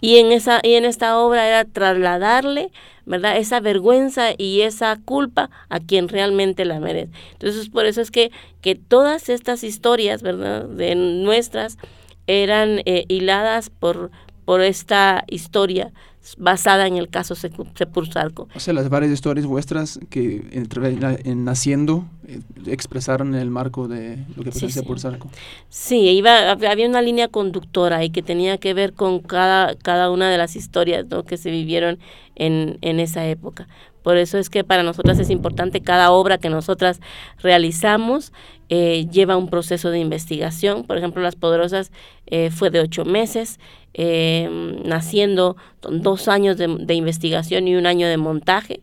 Y 0.00 0.18
en, 0.18 0.32
esa, 0.32 0.60
y 0.62 0.74
en 0.74 0.84
esta 0.84 1.18
obra 1.18 1.46
era 1.46 1.64
trasladarle, 1.64 2.70
¿verdad? 3.04 3.36
Esa 3.36 3.60
vergüenza 3.60 4.30
y 4.36 4.60
esa 4.62 4.98
culpa 5.04 5.50
a 5.68 5.80
quien 5.80 6.08
realmente 6.08 6.64
la 6.64 6.78
merece. 6.78 7.10
Entonces, 7.32 7.68
por 7.68 7.86
eso 7.86 8.00
es 8.00 8.10
que, 8.10 8.30
que 8.60 8.74
todas 8.74 9.28
estas 9.28 9.64
historias, 9.64 10.22
¿verdad? 10.22 10.64
De 10.64 10.94
nuestras 10.94 11.78
eran 12.26 12.82
eh, 12.84 13.04
hiladas 13.08 13.70
por, 13.70 14.10
por 14.44 14.60
esta 14.60 15.24
historia 15.28 15.92
basada 16.36 16.86
en 16.86 16.96
el 16.96 17.08
caso 17.08 17.34
Sepulsarco. 17.34 18.48
O 18.54 18.60
sea, 18.60 18.74
las 18.74 18.88
varias 18.88 19.12
historias 19.12 19.46
vuestras 19.46 19.98
que 20.10 20.44
en, 20.52 21.44
naciendo 21.44 22.04
eh, 22.26 22.40
expresaron 22.66 23.34
en 23.34 23.40
el 23.40 23.50
marco 23.50 23.88
de 23.88 24.18
lo 24.36 24.44
que 24.44 24.50
pasó 24.50 24.66
en 24.66 24.72
Sepulsarco. 24.72 25.30
Sí, 25.68 26.10
iba, 26.10 26.50
había 26.50 26.88
una 26.88 27.02
línea 27.02 27.28
conductora 27.28 28.04
y 28.04 28.10
que 28.10 28.22
tenía 28.22 28.58
que 28.58 28.74
ver 28.74 28.92
con 28.92 29.20
cada, 29.20 29.74
cada 29.76 30.10
una 30.10 30.30
de 30.30 30.38
las 30.38 30.56
historias 30.56 31.06
que 31.26 31.36
se 31.36 31.50
vivieron 31.50 31.98
en, 32.34 32.78
en 32.80 33.00
esa 33.00 33.26
época. 33.26 33.66
Por 34.02 34.16
eso 34.16 34.38
es 34.38 34.50
que 34.50 34.64
para 34.64 34.82
nosotras 34.82 35.18
es 35.18 35.30
importante 35.30 35.80
cada 35.80 36.10
obra 36.10 36.38
que 36.38 36.50
nosotras 36.50 37.00
realizamos 37.38 38.32
eh, 38.68 39.06
lleva 39.10 39.36
un 39.36 39.48
proceso 39.48 39.90
de 39.90 39.98
investigación. 39.98 40.84
Por 40.84 40.98
ejemplo, 40.98 41.22
Las 41.22 41.36
Poderosas 41.36 41.90
eh, 42.26 42.50
fue 42.50 42.70
de 42.70 42.80
ocho 42.80 43.04
meses, 43.04 43.58
eh, 43.94 44.48
naciendo 44.84 45.56
dos 45.80 46.28
años 46.28 46.56
de, 46.58 46.94
investigación 46.94 47.66
y 47.66 47.76
un 47.76 47.86
año 47.86 48.08
de 48.08 48.16
montaje. 48.16 48.80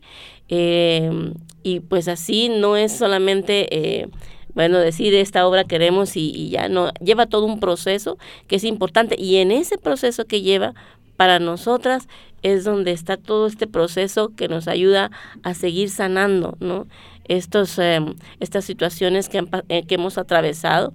y 0.48 1.80
pues 1.80 2.08
así 2.08 2.50
no 2.50 2.78
es 2.78 2.92
solamente 2.96 4.10
bueno, 4.56 4.80
decir 4.80 5.14
esta 5.14 5.46
obra 5.46 5.66
queremos 5.66 6.16
y, 6.16 6.50
ya 6.50 6.70
no, 6.70 6.92
lleva 7.02 7.26
todo 7.26 7.46
un 7.46 7.60
proceso 7.60 8.18
que 8.48 8.56
es 8.56 8.64
importante 8.64 9.16
y 9.20 9.36
en 9.36 9.52
ese 9.52 9.78
proceso 9.78 10.26
que 10.26 10.42
lleva 10.42 10.74
para 11.18 11.40
nosotras 11.40 12.08
es 12.42 12.64
donde 12.64 12.92
está 12.92 13.18
todo 13.18 13.48
este 13.48 13.68
proceso 13.68 14.30
que 14.36 14.48
nos 14.48 14.68
ayuda 14.68 15.12
a 15.44 15.54
seguir 15.54 15.90
sanando, 15.90 16.58
¿no? 16.60 16.88
Estos, 17.24 17.80
em, 17.80 18.16
estas 18.40 18.66
situaciones 18.66 19.30
que, 19.30 19.44
eh, 19.70 19.86
que 19.88 19.96
hemos 19.96 20.18
atravesado 20.18 20.94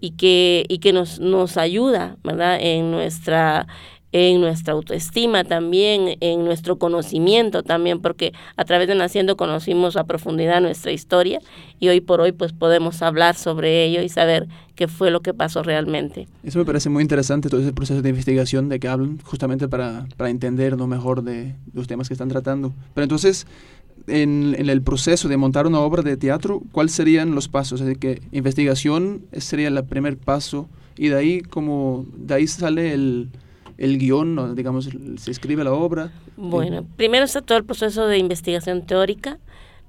y 0.00 0.12
que, 0.12 0.64
y 0.68 0.78
que 0.78 0.92
nos, 0.92 1.18
nos 1.18 1.56
ayuda, 1.56 2.16
¿verdad? 2.22 2.58
En 2.60 2.90
nuestra, 2.92 3.66
en 4.12 4.40
nuestra 4.40 4.74
autoestima 4.74 5.42
también, 5.44 6.16
en 6.20 6.44
nuestro 6.44 6.76
conocimiento 6.76 7.62
también, 7.62 8.00
porque 8.00 8.32
a 8.56 8.64
través 8.64 8.86
de 8.86 8.94
Naciendo 8.94 9.36
conocimos 9.36 9.96
a 9.96 10.04
profundidad 10.04 10.60
nuestra 10.60 10.92
historia 10.92 11.40
y 11.80 11.88
hoy 11.88 12.00
por 12.00 12.20
hoy 12.20 12.32
pues 12.32 12.52
podemos 12.52 13.00
hablar 13.02 13.34
sobre 13.34 13.84
ello 13.84 14.02
y 14.02 14.10
saber 14.10 14.48
qué 14.74 14.86
fue 14.86 15.10
lo 15.10 15.20
que 15.20 15.32
pasó 15.32 15.62
realmente. 15.62 16.28
Eso 16.44 16.58
me 16.58 16.64
parece 16.66 16.90
muy 16.90 17.02
interesante, 17.02 17.48
todo 17.48 17.60
ese 17.60 17.72
proceso 17.72 18.02
de 18.02 18.08
investigación 18.10 18.68
de 18.68 18.78
que 18.78 18.88
hablan, 18.88 19.18
justamente 19.24 19.66
para, 19.66 20.06
para 20.16 20.28
entender 20.28 20.76
lo 20.76 20.86
mejor 20.86 21.22
de 21.22 21.54
los 21.72 21.86
temas 21.86 22.08
que 22.08 22.14
están 22.14 22.28
tratando. 22.28 22.72
Pero 22.94 23.04
entonces, 23.04 23.46
en, 24.06 24.54
en, 24.58 24.68
el 24.68 24.82
proceso 24.82 25.28
de 25.28 25.36
montar 25.38 25.66
una 25.66 25.80
obra 25.80 26.02
de 26.02 26.16
teatro, 26.16 26.62
¿cuáles 26.72 26.92
serían 26.92 27.34
los 27.34 27.48
pasos? 27.48 27.80
Es 27.80 27.86
decir, 27.86 27.98
que 27.98 28.22
investigación 28.32 29.22
sería 29.32 29.68
el 29.68 29.84
primer 29.84 30.18
paso 30.18 30.68
y 30.96 31.08
de 31.08 31.16
ahí 31.16 31.40
como 31.40 32.04
de 32.16 32.34
ahí 32.34 32.46
sale 32.46 32.92
el, 32.92 33.30
el 33.82 33.98
guion, 33.98 34.54
digamos, 34.54 34.88
se 35.16 35.30
escribe 35.32 35.64
la 35.64 35.72
obra. 35.72 36.12
Bueno, 36.36 36.86
primero 36.96 37.24
está 37.24 37.42
todo 37.42 37.58
el 37.58 37.64
proceso 37.64 38.06
de 38.06 38.16
investigación 38.16 38.86
teórica, 38.86 39.40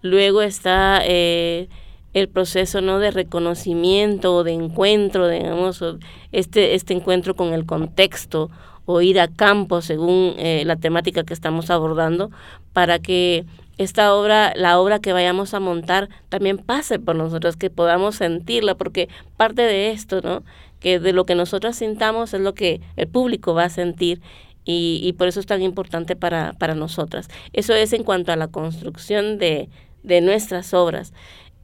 luego 0.01 0.41
está 0.41 1.01
eh, 1.05 1.69
el 2.15 2.27
proceso 2.27 2.81
no 2.81 2.97
de 2.97 3.11
reconocimiento 3.11 4.35
o 4.35 4.43
de 4.43 4.53
encuentro, 4.53 5.29
digamos, 5.29 5.85
este, 6.31 6.73
este 6.73 6.95
encuentro 6.95 7.35
con 7.35 7.53
el 7.53 7.67
contexto 7.67 8.49
o 8.85 8.99
ir 9.01 9.19
a 9.19 9.27
campo 9.27 9.81
según 9.81 10.33
eh, 10.39 10.63
la 10.65 10.75
temática 10.75 11.23
que 11.23 11.35
estamos 11.35 11.69
abordando 11.69 12.31
para 12.73 12.97
que 12.97 13.45
esta 13.77 14.15
obra, 14.15 14.53
la 14.55 14.79
obra 14.79 14.99
que 14.99 15.13
vayamos 15.13 15.53
a 15.53 15.59
montar, 15.59 16.09
también 16.29 16.57
pase 16.57 16.97
por 16.97 17.15
nosotros, 17.15 17.57
que 17.57 17.69
podamos 17.69 18.15
sentirla, 18.15 18.73
porque 18.73 19.07
parte 19.37 19.61
de 19.61 19.91
esto, 19.91 20.21
¿no? 20.21 20.43
Que 20.83 20.99
de 20.99 21.13
lo 21.13 21.25
que 21.25 21.33
nosotros 21.33 21.77
sintamos 21.77 22.35
es 22.35 22.41
lo 22.41 22.53
que 22.53 22.81
el 22.95 23.07
público 23.07 23.55
va 23.55 23.63
a 23.63 23.69
sentir 23.69 24.21
y, 24.65 24.99
y 25.01 25.13
por 25.13 25.27
eso 25.27 25.39
es 25.39 25.47
tan 25.47 25.63
importante 25.63 26.15
para, 26.15 26.53
para 26.53 26.75
nosotras. 26.75 27.27
Eso 27.53 27.73
es 27.73 27.93
en 27.93 28.03
cuanto 28.03 28.31
a 28.31 28.35
la 28.35 28.49
construcción 28.49 29.39
de, 29.39 29.69
de 30.03 30.21
nuestras 30.21 30.73
obras. 30.75 31.13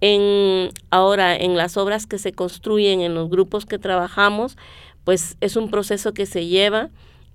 En, 0.01 0.69
ahora, 0.89 1.35
en 1.35 1.57
las 1.57 1.77
obras 1.77 2.07
que 2.07 2.17
se 2.17 2.31
construyen, 2.31 3.01
en 3.01 3.13
los 3.13 3.29
grupos 3.29 3.65
que 3.65 3.77
trabajamos, 3.77 4.57
pues 5.03 5.37
es 5.41 5.55
un 5.55 5.69
proceso 5.69 6.13
que 6.13 6.25
se 6.25 6.47
lleva 6.47 6.89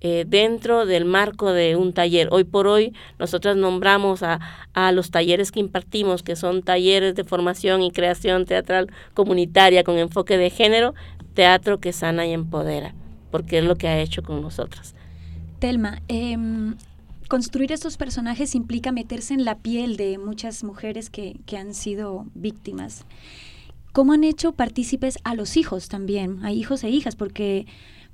eh, 0.07 0.23
dentro 0.23 0.85
del 0.85 1.03
marco 1.03 1.51
de 1.51 1.75
un 1.75 1.91
taller. 1.91 2.29
Hoy 2.31 2.43
por 2.43 2.67
hoy 2.67 2.93
nosotros 3.17 3.57
nombramos 3.57 4.21
a, 4.21 4.39
a, 4.75 4.91
los 4.91 5.09
talleres 5.09 5.51
que 5.51 5.59
impartimos, 5.59 6.21
que 6.21 6.35
son 6.35 6.61
talleres 6.61 7.15
de 7.15 7.23
formación 7.23 7.81
y 7.81 7.89
creación 7.89 8.45
teatral 8.45 8.91
comunitaria 9.15 9.83
con 9.83 9.97
enfoque 9.97 10.37
de 10.37 10.51
género, 10.51 10.93
teatro 11.33 11.79
que 11.79 11.91
sana 11.91 12.27
y 12.27 12.33
empodera, 12.33 12.93
porque 13.31 13.57
es 13.57 13.63
lo 13.63 13.77
que 13.77 13.87
ha 13.87 13.99
hecho 13.99 14.21
con 14.21 14.43
nosotras. 14.43 14.93
Telma, 15.57 16.03
eh, 16.07 16.37
construir 17.27 17.71
estos 17.71 17.97
personajes 17.97 18.53
implica 18.53 18.91
meterse 18.91 19.33
en 19.33 19.43
la 19.43 19.57
piel 19.57 19.97
de 19.97 20.19
muchas 20.19 20.63
mujeres 20.63 21.09
que, 21.09 21.39
que 21.47 21.57
han 21.57 21.73
sido 21.73 22.27
víctimas. 22.35 23.07
¿Cómo 23.91 24.13
han 24.13 24.23
hecho 24.23 24.51
partícipes 24.51 25.17
a 25.23 25.33
los 25.33 25.57
hijos 25.57 25.89
también, 25.89 26.45
a 26.45 26.51
hijos 26.51 26.83
e 26.83 26.89
hijas? 26.89 27.15
Porque 27.15 27.65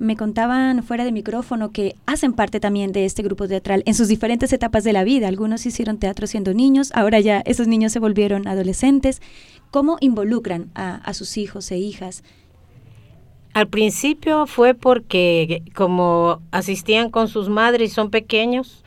me 0.02 0.18
contaban 0.18 0.84
fuera 0.84 1.06
de 1.06 1.12
micrófono 1.12 1.72
que 1.72 1.96
hacen 2.08 2.34
parte 2.34 2.60
también 2.60 2.92
de 2.92 3.06
este 3.06 3.22
grupo 3.22 3.48
teatral 3.48 3.84
en 3.86 3.94
sus 3.94 4.08
diferentes 4.08 4.52
etapas 4.52 4.84
de 4.84 4.94
la 4.94 5.04
vida. 5.04 5.28
Algunos 5.28 5.66
hicieron 5.66 6.00
teatro 6.00 6.26
siendo 6.26 6.54
niños, 6.54 6.92
ahora 6.96 7.20
ya 7.20 7.42
esos 7.46 7.68
niños 7.68 7.92
se 7.92 8.00
volvieron 8.00 8.48
adolescentes. 8.48 9.22
¿Cómo 9.70 9.98
involucran 10.02 10.72
a, 10.74 10.96
a 10.96 11.14
sus 11.14 11.38
hijos 11.38 11.72
e 11.72 11.78
hijas? 11.78 12.24
Al 13.54 13.68
principio 13.68 14.48
fue 14.48 14.74
porque 14.74 15.62
como 15.76 16.42
asistían 16.50 17.12
con 17.12 17.28
sus 17.28 17.48
madres 17.48 17.92
y 17.92 17.94
son 17.94 18.10
pequeños, 18.10 18.84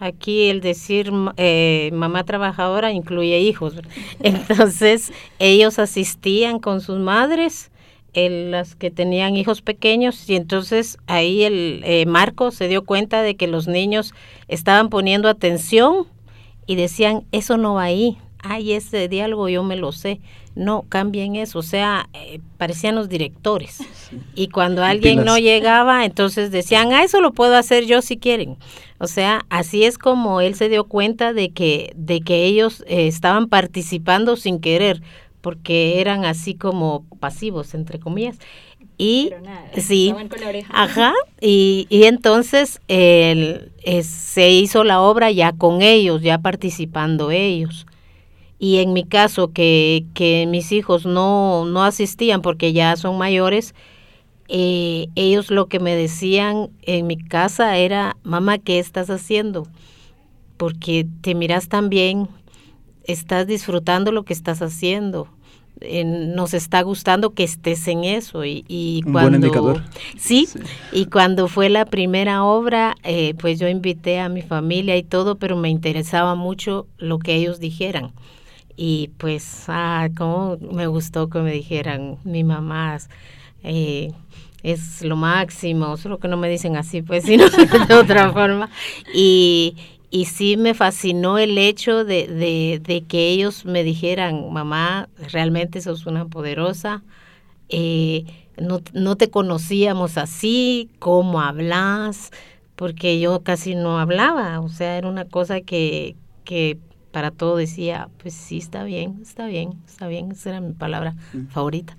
Aquí 0.00 0.48
el 0.48 0.60
decir 0.60 1.10
eh, 1.38 1.90
mamá 1.92 2.22
trabajadora 2.22 2.92
incluye 2.92 3.40
hijos. 3.40 3.74
Entonces 4.20 5.12
ellos 5.40 5.80
asistían 5.80 6.60
con 6.60 6.80
sus 6.80 7.00
madres 7.00 7.72
las 8.14 8.74
que 8.74 8.90
tenían 8.90 9.36
hijos 9.36 9.62
pequeños 9.62 10.28
y 10.28 10.36
entonces 10.36 10.98
ahí 11.06 11.44
el 11.44 11.82
eh, 11.84 12.06
Marco 12.06 12.50
se 12.50 12.66
dio 12.66 12.84
cuenta 12.84 13.22
de 13.22 13.36
que 13.36 13.46
los 13.46 13.68
niños 13.68 14.14
estaban 14.48 14.88
poniendo 14.88 15.28
atención 15.28 16.06
y 16.66 16.76
decían, 16.76 17.24
eso 17.32 17.56
no 17.56 17.74
va 17.74 17.84
ahí, 17.84 18.18
ay, 18.40 18.72
ese 18.72 19.08
diálogo 19.08 19.48
yo 19.48 19.62
me 19.62 19.76
lo 19.76 19.92
sé, 19.92 20.20
no, 20.54 20.84
cambien 20.88 21.36
eso, 21.36 21.60
o 21.60 21.62
sea, 21.62 22.08
eh, 22.14 22.40
parecían 22.56 22.94
los 22.94 23.08
directores. 23.08 23.78
Y 24.34 24.48
cuando 24.48 24.82
alguien 24.82 25.24
no 25.24 25.36
llegaba, 25.36 26.06
entonces 26.06 26.50
decían, 26.50 26.92
ah, 26.92 27.04
eso 27.04 27.20
lo 27.20 27.32
puedo 27.32 27.56
hacer 27.56 27.84
yo 27.84 28.00
si 28.00 28.16
quieren. 28.16 28.56
O 28.98 29.06
sea, 29.06 29.44
así 29.50 29.84
es 29.84 29.98
como 29.98 30.40
él 30.40 30.54
se 30.54 30.70
dio 30.70 30.84
cuenta 30.84 31.34
de 31.34 31.50
que, 31.50 31.92
de 31.94 32.22
que 32.22 32.44
ellos 32.44 32.84
eh, 32.86 33.06
estaban 33.06 33.48
participando 33.48 34.36
sin 34.36 34.60
querer, 34.60 35.02
porque 35.40 36.00
eran 36.00 36.24
así 36.24 36.54
como 36.54 37.04
pasivos, 37.20 37.74
entre 37.74 37.98
comillas. 37.98 38.38
Y 38.96 39.32
sí, 39.76 40.12
ajá, 40.70 41.14
y, 41.40 41.86
y 41.88 42.04
entonces 42.04 42.80
él, 42.88 43.70
se 44.02 44.50
hizo 44.50 44.82
la 44.82 45.00
obra 45.00 45.30
ya 45.30 45.52
con 45.52 45.82
ellos, 45.82 46.22
ya 46.22 46.38
participando 46.38 47.30
ellos. 47.30 47.86
Y 48.58 48.78
en 48.78 48.92
mi 48.92 49.04
caso, 49.04 49.52
que, 49.52 50.04
que 50.14 50.46
mis 50.48 50.72
hijos 50.72 51.06
no, 51.06 51.64
no 51.64 51.84
asistían 51.84 52.42
porque 52.42 52.72
ya 52.72 52.96
son 52.96 53.16
mayores, 53.16 53.72
eh, 54.48 55.08
ellos 55.14 55.50
lo 55.50 55.66
que 55.66 55.78
me 55.78 55.94
decían 55.94 56.70
en 56.82 57.06
mi 57.06 57.18
casa 57.18 57.76
era, 57.76 58.16
mamá, 58.24 58.58
¿qué 58.58 58.78
estás 58.78 59.10
haciendo? 59.10 59.68
Porque 60.56 61.06
te 61.20 61.36
miras 61.36 61.68
tan 61.68 61.88
bien, 61.88 62.28
estás 63.08 63.46
disfrutando 63.46 64.12
lo 64.12 64.22
que 64.24 64.32
estás 64.32 64.62
haciendo. 64.62 65.28
Eh, 65.80 66.02
nos 66.04 66.54
está 66.54 66.82
gustando 66.82 67.30
que 67.30 67.44
estés 67.44 67.86
en 67.86 68.02
eso 68.02 68.44
y, 68.44 68.64
y 68.66 69.02
Un 69.06 69.12
cuando 69.12 69.30
buen 69.30 69.42
indicador. 69.42 69.82
¿sí? 70.16 70.46
Sí. 70.46 70.58
y 70.90 71.06
cuando 71.06 71.46
fue 71.46 71.68
la 71.68 71.84
primera 71.84 72.42
obra 72.42 72.96
eh, 73.04 73.34
pues 73.38 73.60
yo 73.60 73.68
invité 73.68 74.18
a 74.18 74.28
mi 74.28 74.42
familia 74.42 74.96
y 74.96 75.04
todo 75.04 75.36
pero 75.36 75.56
me 75.56 75.68
interesaba 75.68 76.34
mucho 76.34 76.88
lo 76.98 77.20
que 77.20 77.36
ellos 77.36 77.60
dijeran 77.60 78.10
y 78.76 79.10
pues 79.18 79.66
ah 79.68 80.08
como 80.16 80.56
me 80.72 80.88
gustó 80.88 81.30
que 81.30 81.38
me 81.38 81.52
dijeran 81.52 82.18
mi 82.24 82.42
mamá 82.42 82.98
eh, 83.62 84.10
es 84.64 85.02
lo 85.02 85.14
máximo 85.14 85.96
solo 85.96 86.18
que 86.18 86.26
no 86.26 86.36
me 86.36 86.48
dicen 86.50 86.74
así 86.76 87.02
pues 87.02 87.22
sino 87.26 87.44
de 87.48 87.94
otra 87.94 88.32
forma 88.32 88.68
y 89.14 89.76
y 90.10 90.24
sí 90.26 90.56
me 90.56 90.74
fascinó 90.74 91.38
el 91.38 91.58
hecho 91.58 92.04
de, 92.04 92.26
de, 92.26 92.80
de, 92.82 93.02
que 93.02 93.28
ellos 93.28 93.64
me 93.64 93.84
dijeran, 93.84 94.52
mamá, 94.52 95.08
realmente 95.32 95.80
sos 95.80 96.06
una 96.06 96.26
poderosa, 96.26 97.02
eh, 97.68 98.24
no, 98.58 98.80
no, 98.92 99.16
te 99.16 99.30
conocíamos 99.30 100.16
así, 100.16 100.90
cómo 100.98 101.40
hablas, 101.40 102.30
porque 102.74 103.20
yo 103.20 103.42
casi 103.42 103.74
no 103.74 103.98
hablaba, 103.98 104.60
o 104.60 104.68
sea, 104.68 104.96
era 104.96 105.08
una 105.08 105.26
cosa 105.26 105.60
que, 105.60 106.16
que 106.44 106.78
para 107.12 107.30
todo 107.30 107.56
decía, 107.56 108.08
pues 108.18 108.34
sí, 108.34 108.58
está 108.58 108.84
bien, 108.84 109.18
está 109.22 109.46
bien, 109.46 109.72
está 109.86 110.08
bien, 110.08 110.32
esa 110.32 110.50
era 110.50 110.60
mi 110.60 110.72
palabra 110.72 111.16
favorita. 111.50 111.96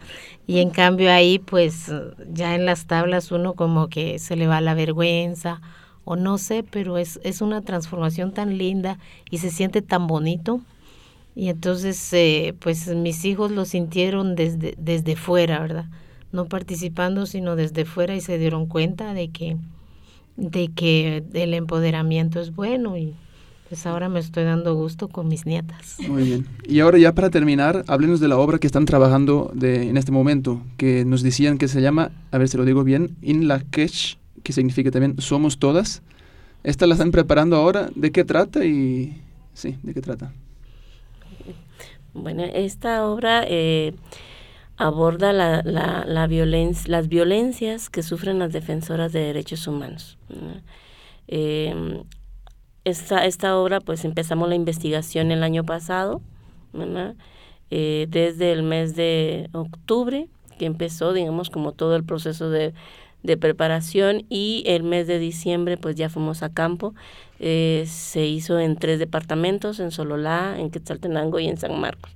Y 0.48 0.60
en 0.60 0.70
cambio 0.70 1.12
ahí, 1.12 1.40
pues 1.40 1.92
ya 2.32 2.56
en 2.56 2.66
las 2.66 2.88
tablas 2.88 3.32
uno 3.32 3.54
como 3.54 3.90
que 3.90 4.20
se 4.20 4.36
le 4.36 4.48
va 4.48 4.62
la 4.62 4.74
vergüenza, 4.74 5.62
o 6.10 6.16
no 6.16 6.40
sé, 6.40 6.64
pero 6.64 6.98
es, 6.98 7.20
es 7.24 7.40
una 7.40 7.62
transformación 7.62 8.34
tan 8.34 8.58
linda 8.58 8.98
y 9.30 9.38
se 9.38 9.52
siente 9.52 9.84
tan 9.84 10.08
bonito. 10.08 10.60
Y 11.36 11.50
entonces, 11.50 12.12
eh, 12.14 12.56
pues 12.58 12.88
mis 12.88 13.26
hijos 13.26 13.52
lo 13.52 13.64
sintieron 13.64 14.36
desde, 14.36 14.74
desde 14.80 15.16
fuera, 15.16 15.60
¿verdad? 15.60 15.86
No 16.32 16.46
participando, 16.46 17.28
sino 17.28 17.56
desde 17.56 17.86
fuera 17.86 18.16
y 18.16 18.22
se 18.22 18.40
dieron 18.40 18.66
cuenta 18.66 19.14
de 19.14 19.30
que, 19.30 19.58
de 20.36 20.70
que 20.70 21.24
el 21.34 21.54
empoderamiento 21.54 22.40
es 22.40 22.56
bueno 22.56 22.98
y 22.98 23.14
pues 23.68 23.86
ahora 23.86 24.10
me 24.10 24.20
estoy 24.20 24.46
dando 24.46 24.74
gusto 24.74 25.10
con 25.10 25.28
mis 25.28 25.46
nietas. 25.46 25.98
Muy 26.08 26.24
bien. 26.24 26.48
Y 26.68 26.80
ahora 26.80 26.98
ya 26.98 27.14
para 27.14 27.30
terminar, 27.30 27.84
háblenos 27.86 28.20
de 28.20 28.30
la 28.30 28.40
obra 28.40 28.58
que 28.58 28.66
están 28.66 28.86
trabajando 28.86 29.52
de, 29.54 29.90
en 29.90 29.96
este 29.96 30.12
momento, 30.12 30.60
que 30.78 31.06
nos 31.06 31.22
decían 31.22 31.60
que 31.60 31.68
se 31.68 31.84
llama, 31.84 32.10
a 32.32 32.40
ver 32.40 32.50
si 32.50 32.58
lo 32.58 32.66
digo 32.66 32.84
bien, 32.84 33.16
In 33.22 33.48
la 33.48 33.60
que 34.44 34.54
significa 34.54 34.92
también 34.92 35.20
somos 35.20 35.58
todas. 35.60 36.02
Esta 36.64 36.88
la 36.88 36.96
están 36.96 37.12
preparando 37.12 37.56
ahora. 37.56 37.90
¿De 37.96 38.12
qué 38.12 38.24
trata? 38.24 38.66
Y 38.66 39.22
sí, 39.54 39.78
¿de 39.84 39.94
qué 39.94 40.02
trata? 40.02 40.34
Bueno, 42.14 42.44
esta 42.44 43.06
obra 43.06 43.44
eh, 43.48 43.94
aborda 44.78 45.32
la, 45.32 45.62
la, 45.64 46.06
la 46.06 46.28
violencia, 46.28 46.86
las 46.90 47.08
violencias 47.08 47.90
que 47.90 48.04
sufren 48.04 48.40
las 48.40 48.52
defensoras 48.52 49.14
de 49.14 49.20
derechos 49.22 49.68
humanos. 49.68 50.18
Eh, 51.28 52.04
esta, 52.86 53.26
esta 53.26 53.58
obra, 53.58 53.80
pues 53.80 54.04
empezamos 54.06 54.50
la 54.50 54.56
investigación 54.56 55.32
el 55.32 55.44
año 55.44 55.64
pasado, 55.64 56.22
eh, 57.72 58.08
desde 58.10 58.52
el 58.52 58.64
mes 58.64 58.96
de 58.96 59.50
octubre 59.54 60.28
que 60.58 60.66
empezó, 60.66 61.14
digamos, 61.14 61.50
como 61.50 61.72
todo 61.72 61.96
el 61.96 62.04
proceso 62.04 62.50
de, 62.50 62.74
de 63.24 63.38
preparación 63.38 64.26
y 64.30 64.64
el 64.66 64.84
mes 64.84 65.08
de 65.08 65.20
diciembre 65.20 65.78
pues 65.78 65.96
ya 65.96 66.10
fuimos 66.10 66.44
a 66.44 66.54
campo. 66.54 66.94
Eh, 67.40 67.86
se 67.88 68.26
hizo 68.26 68.60
en 68.60 68.76
tres 68.76 69.00
departamentos, 69.00 69.80
en 69.80 69.92
Sololá, 69.92 70.56
en 70.58 70.70
Quetzaltenango 70.72 71.40
y 71.40 71.48
en 71.48 71.58
San 71.58 71.80
Marcos. 71.80 72.12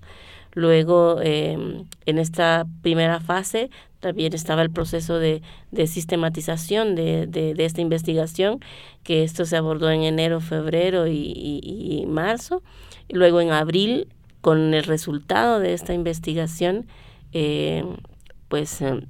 Luego, 0.53 1.19
em, 1.21 1.85
en 2.05 2.19
esta 2.19 2.65
primera 2.81 3.19
fase, 3.19 3.69
también 3.99 4.33
estaba 4.33 4.61
el 4.61 4.69
proceso 4.69 5.17
de, 5.17 5.41
de 5.71 5.87
sistematización 5.87 6.93
de, 6.95 7.25
de, 7.25 7.55
esta 7.65 7.81
investigación, 7.81 8.59
que 9.03 9.23
esto 9.23 9.45
se 9.45 9.57
abordó 9.57 9.89
en 9.89 10.03
enero, 10.03 10.41
febrero 10.41 11.07
y, 11.07 11.59
y, 11.63 12.05
marzo. 12.05 12.61
luego, 13.09 13.41
en 13.41 13.51
abril, 13.51 14.07
con 14.41 14.73
el 14.73 14.83
resultado 14.83 15.59
de 15.59 15.73
esta 15.73 15.93
investigación, 15.93 16.85
eh, 17.31 17.83
pues 18.49 18.81
em, 18.81 19.05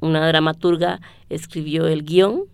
una 0.00 0.26
dramaturga 0.26 1.00
escribió 1.28 1.86
el 1.86 2.04
guion, 2.04 2.44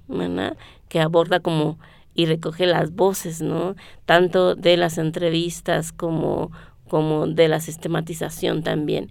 que 0.89 1.01
aborda 1.01 1.41
como 1.41 1.79
y 2.15 2.27
recoge 2.27 2.67
las 2.67 2.95
voces, 2.95 3.43
¿no? 3.43 3.75
Tanto 4.07 4.55
de 4.55 4.77
las 4.77 4.99
entrevistas 4.99 5.93
como, 5.93 6.53
como 6.89 7.27
de 7.27 7.49
la 7.49 7.61
sistematización 7.61 8.63
también. 8.63 9.11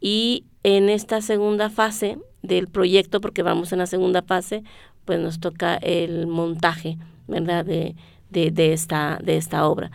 Y 0.00 0.44
en 0.62 0.88
esta 0.88 1.20
segunda 1.20 1.70
fase 1.70 2.18
del 2.42 2.68
proyecto, 2.68 3.20
porque 3.20 3.42
vamos 3.42 3.72
en 3.72 3.80
la 3.80 3.86
segunda 3.86 4.22
fase, 4.22 4.62
pues 5.04 5.20
nos 5.20 5.40
toca 5.40 5.76
el 5.76 6.26
montaje, 6.26 6.98
¿verdad? 7.26 7.64
De, 7.64 7.94
de, 8.30 8.72
esta, 8.72 9.18
de 9.22 9.36
esta 9.36 9.66
obra 9.66 9.90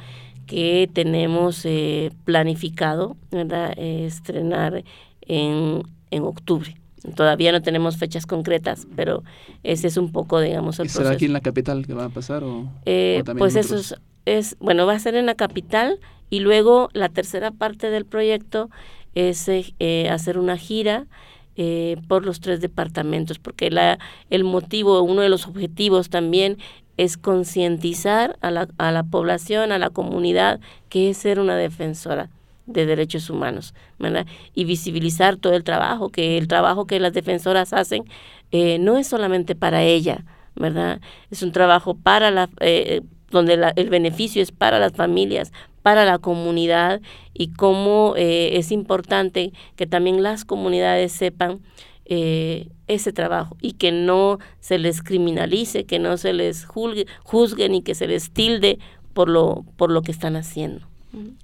que 0.45 0.89
tenemos 0.91 1.65
eh, 1.65 2.11
planificado, 2.25 3.15
¿verdad? 3.31 3.73
estrenar 3.77 4.83
en, 5.21 5.83
en 6.11 6.23
octubre. 6.23 6.75
Todavía 7.15 7.51
no 7.51 7.61
tenemos 7.61 7.97
fechas 7.97 8.25
concretas, 8.25 8.87
pero 8.95 9.23
ese 9.63 9.87
es 9.87 9.97
un 9.97 10.11
poco, 10.11 10.39
digamos, 10.39 10.79
el 10.79 10.89
¿Será 10.89 11.11
aquí 11.11 11.25
en 11.25 11.33
la 11.33 11.41
capital 11.41 11.85
que 11.85 11.93
va 11.93 12.05
a 12.05 12.09
pasar 12.09 12.43
o, 12.43 12.69
eh, 12.85 13.23
Pues 13.37 13.55
eso 13.55 13.95
es, 14.25 14.55
bueno, 14.59 14.85
va 14.85 14.93
a 14.93 14.99
ser 14.99 15.15
en 15.15 15.25
la 15.25 15.35
capital 15.35 15.99
y 16.29 16.39
luego 16.39 16.89
la 16.93 17.09
tercera 17.09 17.51
parte 17.51 17.89
del 17.89 18.05
proyecto 18.05 18.69
es 19.15 19.47
eh, 19.49 20.09
hacer 20.09 20.37
una 20.37 20.57
gira 20.57 21.05
eh, 21.55 21.97
por 22.07 22.25
los 22.25 22.39
tres 22.39 22.61
departamentos, 22.61 23.37
porque 23.37 23.69
la, 23.69 23.99
el 24.29 24.43
motivo, 24.43 25.01
uno 25.03 25.21
de 25.21 25.29
los 25.29 25.45
objetivos 25.45 26.09
también 26.09 26.57
es 26.97 27.17
concientizar 27.17 28.37
a 28.41 28.49
la, 28.49 28.67
a 28.77 28.91
la 28.91 29.03
población, 29.03 29.71
a 29.71 29.77
la 29.77 29.89
comunidad, 29.89 30.59
que 30.89 31.09
es 31.09 31.17
ser 31.17 31.39
una 31.39 31.55
defensora 31.55 32.29
de 32.65 32.85
derechos 32.85 33.29
humanos, 33.29 33.73
¿verdad? 33.99 34.25
Y 34.53 34.65
visibilizar 34.65 35.37
todo 35.37 35.53
el 35.53 35.63
trabajo, 35.63 36.09
que 36.09 36.37
el 36.37 36.47
trabajo 36.47 36.87
que 36.87 36.99
las 36.99 37.13
defensoras 37.13 37.73
hacen 37.73 38.05
eh, 38.51 38.77
no 38.79 38.97
es 38.97 39.07
solamente 39.07 39.55
para 39.55 39.83
ella, 39.83 40.25
¿verdad? 40.55 41.01
Es 41.29 41.43
un 41.43 41.51
trabajo 41.51 41.95
para 41.95 42.31
la, 42.31 42.49
eh, 42.59 43.01
donde 43.31 43.73
el 43.75 43.89
beneficio 43.89 44.41
es 44.41 44.51
para 44.51 44.79
las 44.79 44.93
familias, 44.93 45.51
para 45.81 46.05
la 46.05 46.19
comunidad 46.19 47.01
y 47.33 47.49
cómo 47.49 48.13
eh, 48.15 48.57
es 48.57 48.71
importante 48.71 49.51
que 49.75 49.87
también 49.87 50.23
las 50.23 50.45
comunidades 50.45 51.11
sepan 51.11 51.61
ese 52.05 53.13
trabajo 53.13 53.55
y 53.59 53.71
que 53.71 53.91
no 53.91 54.37
se 54.59 54.77
les 54.77 55.01
criminalice, 55.01 55.85
que 55.85 55.99
no 55.99 56.17
se 56.17 56.33
les 56.33 56.65
juzgue, 56.65 57.07
juzguen 57.23 57.73
y 57.73 57.81
que 57.81 57.95
se 57.95 58.07
les 58.07 58.29
tilde 58.29 58.77
por 59.13 59.29
lo, 59.29 59.65
por 59.77 59.89
lo 59.89 60.01
que 60.03 60.11
están 60.11 60.35
haciendo. 60.35 60.92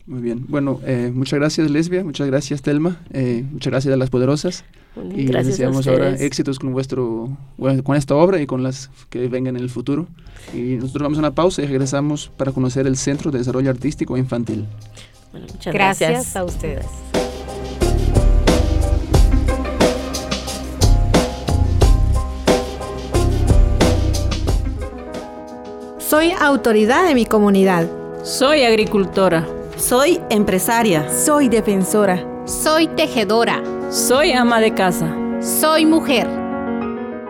Muy 0.07 0.21
bien. 0.21 0.45
Bueno, 0.47 0.79
eh, 0.83 1.11
muchas 1.13 1.39
gracias 1.39 1.69
Lesbia, 1.69 2.03
muchas 2.03 2.27
gracias 2.27 2.61
Telma, 2.61 2.99
eh, 3.11 3.45
muchas 3.51 3.71
gracias 3.71 3.93
a 3.93 3.97
las 3.97 4.09
poderosas. 4.09 4.65
y 5.15 5.27
les 5.27 5.45
deseamos 5.45 5.87
ahora 5.87 6.15
éxitos 6.15 6.57
con 6.57 6.73
vuestro 6.73 7.37
con 7.83 7.95
esta 7.95 8.15
obra 8.15 8.41
y 8.41 8.47
con 8.47 8.63
las 8.63 8.89
que 9.09 9.27
vengan 9.27 9.55
en 9.55 9.61
el 9.61 9.69
futuro. 9.69 10.07
Y 10.53 10.77
nosotros 10.77 11.03
vamos 11.03 11.19
a 11.19 11.21
una 11.21 11.35
pausa 11.35 11.61
y 11.61 11.67
regresamos 11.67 12.31
para 12.35 12.51
conocer 12.51 12.87
el 12.87 12.97
Centro 12.97 13.29
de 13.29 13.37
Desarrollo 13.37 13.69
Artístico 13.69 14.17
Infantil. 14.17 14.65
muchas 15.31 15.73
gracias. 15.73 16.09
gracias 16.09 16.35
a 16.35 16.43
ustedes. 16.43 16.85
Soy 25.99 26.31
autoridad 26.31 27.07
de 27.07 27.13
mi 27.13 27.27
comunidad. 27.27 27.87
Soy 28.23 28.63
agricultora. 28.63 29.58
Soy 29.79 30.19
empresaria. 30.29 31.09
Soy 31.09 31.47
defensora. 31.47 32.21
Soy 32.45 32.87
tejedora. 32.87 33.63
Soy 33.89 34.33
ama 34.33 34.59
de 34.59 34.73
casa. 34.73 35.15
Soy 35.39 35.85
mujer. 35.85 36.27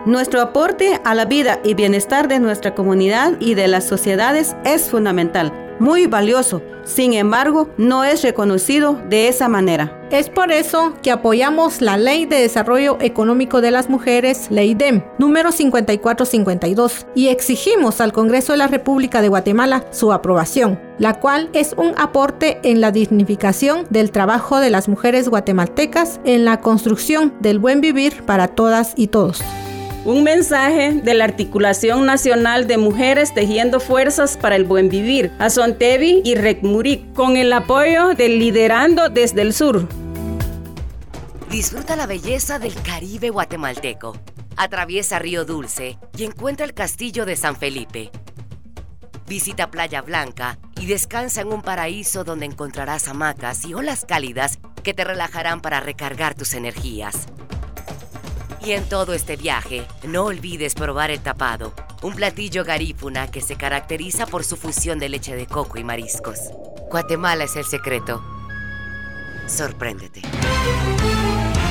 Nuestro 0.04 0.40
aporte 0.40 1.00
a 1.04 1.14
la 1.14 1.26
vida 1.26 1.60
y 1.62 1.74
bienestar 1.74 2.26
de 2.26 2.40
nuestra 2.40 2.74
comunidad 2.74 3.34
y 3.38 3.54
de 3.54 3.68
las 3.68 3.84
sociedades 3.84 4.56
es 4.64 4.90
fundamental 4.90 5.69
muy 5.80 6.06
valioso. 6.06 6.62
Sin 6.84 7.14
embargo, 7.14 7.68
no 7.76 8.04
es 8.04 8.22
reconocido 8.22 9.00
de 9.08 9.28
esa 9.28 9.48
manera. 9.48 9.96
Es 10.10 10.28
por 10.28 10.50
eso 10.50 10.94
que 11.02 11.12
apoyamos 11.12 11.80
la 11.80 11.96
Ley 11.96 12.26
de 12.26 12.40
Desarrollo 12.40 12.98
Económico 13.00 13.60
de 13.60 13.70
las 13.70 13.88
Mujeres, 13.88 14.50
Ley 14.50 14.74
DEM, 14.74 15.04
número 15.18 15.52
5452, 15.52 17.06
y 17.14 17.28
exigimos 17.28 18.00
al 18.00 18.12
Congreso 18.12 18.52
de 18.52 18.58
la 18.58 18.66
República 18.66 19.22
de 19.22 19.28
Guatemala 19.28 19.84
su 19.90 20.12
aprobación, 20.12 20.80
la 20.98 21.20
cual 21.20 21.48
es 21.52 21.74
un 21.76 21.94
aporte 21.96 22.58
en 22.64 22.80
la 22.80 22.90
dignificación 22.90 23.86
del 23.90 24.10
trabajo 24.10 24.58
de 24.58 24.70
las 24.70 24.88
mujeres 24.88 25.28
guatemaltecas 25.28 26.20
en 26.24 26.44
la 26.44 26.60
construcción 26.60 27.34
del 27.40 27.58
buen 27.58 27.80
vivir 27.80 28.24
para 28.24 28.48
todas 28.48 28.94
y 28.96 29.08
todos. 29.08 29.42
Un 30.06 30.24
mensaje 30.24 30.92
de 30.92 31.12
la 31.12 31.24
Articulación 31.24 32.06
Nacional 32.06 32.66
de 32.66 32.78
Mujeres 32.78 33.34
Tejiendo 33.34 33.80
Fuerzas 33.80 34.38
para 34.38 34.56
el 34.56 34.64
Buen 34.64 34.88
Vivir, 34.88 35.30
Azontevi 35.38 36.22
y 36.24 36.36
Recmuric, 36.36 37.12
con 37.12 37.36
el 37.36 37.52
apoyo 37.52 38.14
del 38.14 38.38
Liderando 38.38 39.10
desde 39.10 39.42
el 39.42 39.52
Sur. 39.52 39.86
Disfruta 41.50 41.96
la 41.96 42.06
belleza 42.06 42.58
del 42.58 42.72
Caribe 42.80 43.28
guatemalteco. 43.28 44.16
Atraviesa 44.56 45.18
Río 45.18 45.44
Dulce 45.44 45.98
y 46.16 46.24
encuentra 46.24 46.64
el 46.64 46.72
Castillo 46.72 47.26
de 47.26 47.36
San 47.36 47.56
Felipe. 47.56 48.10
Visita 49.26 49.70
Playa 49.70 50.00
Blanca 50.00 50.58
y 50.80 50.86
descansa 50.86 51.42
en 51.42 51.52
un 51.52 51.60
paraíso 51.60 52.24
donde 52.24 52.46
encontrarás 52.46 53.06
hamacas 53.06 53.66
y 53.66 53.74
olas 53.74 54.06
cálidas 54.06 54.60
que 54.82 54.94
te 54.94 55.04
relajarán 55.04 55.60
para 55.60 55.80
recargar 55.80 56.34
tus 56.34 56.54
energías. 56.54 57.26
Y 58.64 58.72
en 58.72 58.88
todo 58.88 59.14
este 59.14 59.36
viaje, 59.36 59.86
no 60.06 60.24
olvides 60.24 60.74
probar 60.74 61.10
el 61.10 61.20
tapado, 61.20 61.72
un 62.02 62.14
platillo 62.14 62.62
garífuna 62.64 63.30
que 63.30 63.40
se 63.40 63.56
caracteriza 63.56 64.26
por 64.26 64.44
su 64.44 64.56
fusión 64.56 64.98
de 64.98 65.08
leche 65.08 65.34
de 65.34 65.46
coco 65.46 65.78
y 65.78 65.84
mariscos. 65.84 66.38
Guatemala 66.90 67.44
es 67.44 67.56
el 67.56 67.64
secreto. 67.64 68.22
Sorpréndete. 69.46 70.22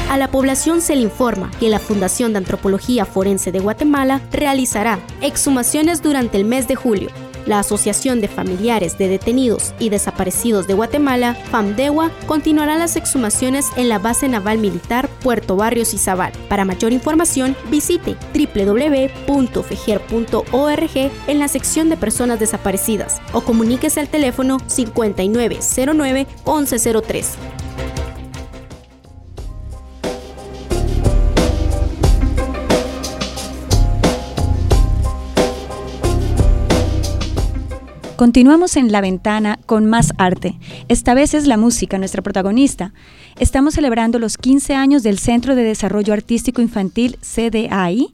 A 0.10 0.18
la 0.18 0.32
población 0.32 0.82
se 0.82 0.96
le 0.96 1.04
informa 1.04 1.52
que 1.60 1.70
la 1.70 1.78
Fundación 1.78 2.34
de 2.34 2.40
Antropología 2.40 3.06
Forense 3.06 3.52
de 3.52 3.60
Guatemala 3.60 4.22
realizará 4.32 5.00
exhumaciones 5.22 6.02
durante 6.02 6.38
el 6.38 6.46
mes 6.46 6.68
de 6.68 6.76
julio 6.76 7.12
la 7.46 7.60
Asociación 7.60 8.22
de 8.22 8.28
Familiares 8.28 8.98
de 8.98 9.08
Detenidos 9.08 9.74
y 9.80 9.90
Desaparecidos 9.90 10.68
de 10.68 10.74
Guatemala, 10.74 11.36
FAMDEWA, 11.52 12.12
continuará 12.28 12.78
las 12.78 12.96
exhumaciones 12.96 13.68
en 13.76 13.90
la 13.90 14.00
Base 14.00 14.28
Naval 14.28 14.60
Militar 14.60 15.10
Puerto 15.22 15.56
Barrios 15.56 15.94
y 15.94 15.98
Zabal. 15.98 16.32
Para 16.48 16.66
mayor 16.66 16.94
información, 16.94 17.56
visite 17.70 18.16
www.fejer.org 18.34 21.12
en 21.28 21.40
la 21.40 21.48
sección 21.48 21.90
de 21.90 21.98
personas 21.98 22.40
desaparecidas 22.40 23.22
o 23.34 23.42
comuníquese 23.42 24.00
al 24.00 24.10
teléfono 24.10 24.60
5909 24.68 26.28
1103. 26.46 27.38
Continuamos 38.20 38.76
en 38.76 38.92
La 38.92 39.00
Ventana 39.00 39.60
con 39.66 39.86
más 39.86 40.12
arte. 40.18 40.60
Esta 40.90 41.14
vez 41.14 41.34
es 41.34 41.48
la 41.48 41.56
música 41.56 41.98
nuestra 41.98 42.22
protagonista. 42.22 42.92
Estamos 43.40 43.76
celebrando 43.76 44.20
los 44.20 44.38
15 44.38 44.76
años 44.76 45.04
del 45.04 45.20
Centro 45.20 45.56
de 45.56 45.64
Desarrollo 45.64 46.12
Artístico 46.12 46.62
Infantil 46.62 47.18
CDAI 47.22 48.14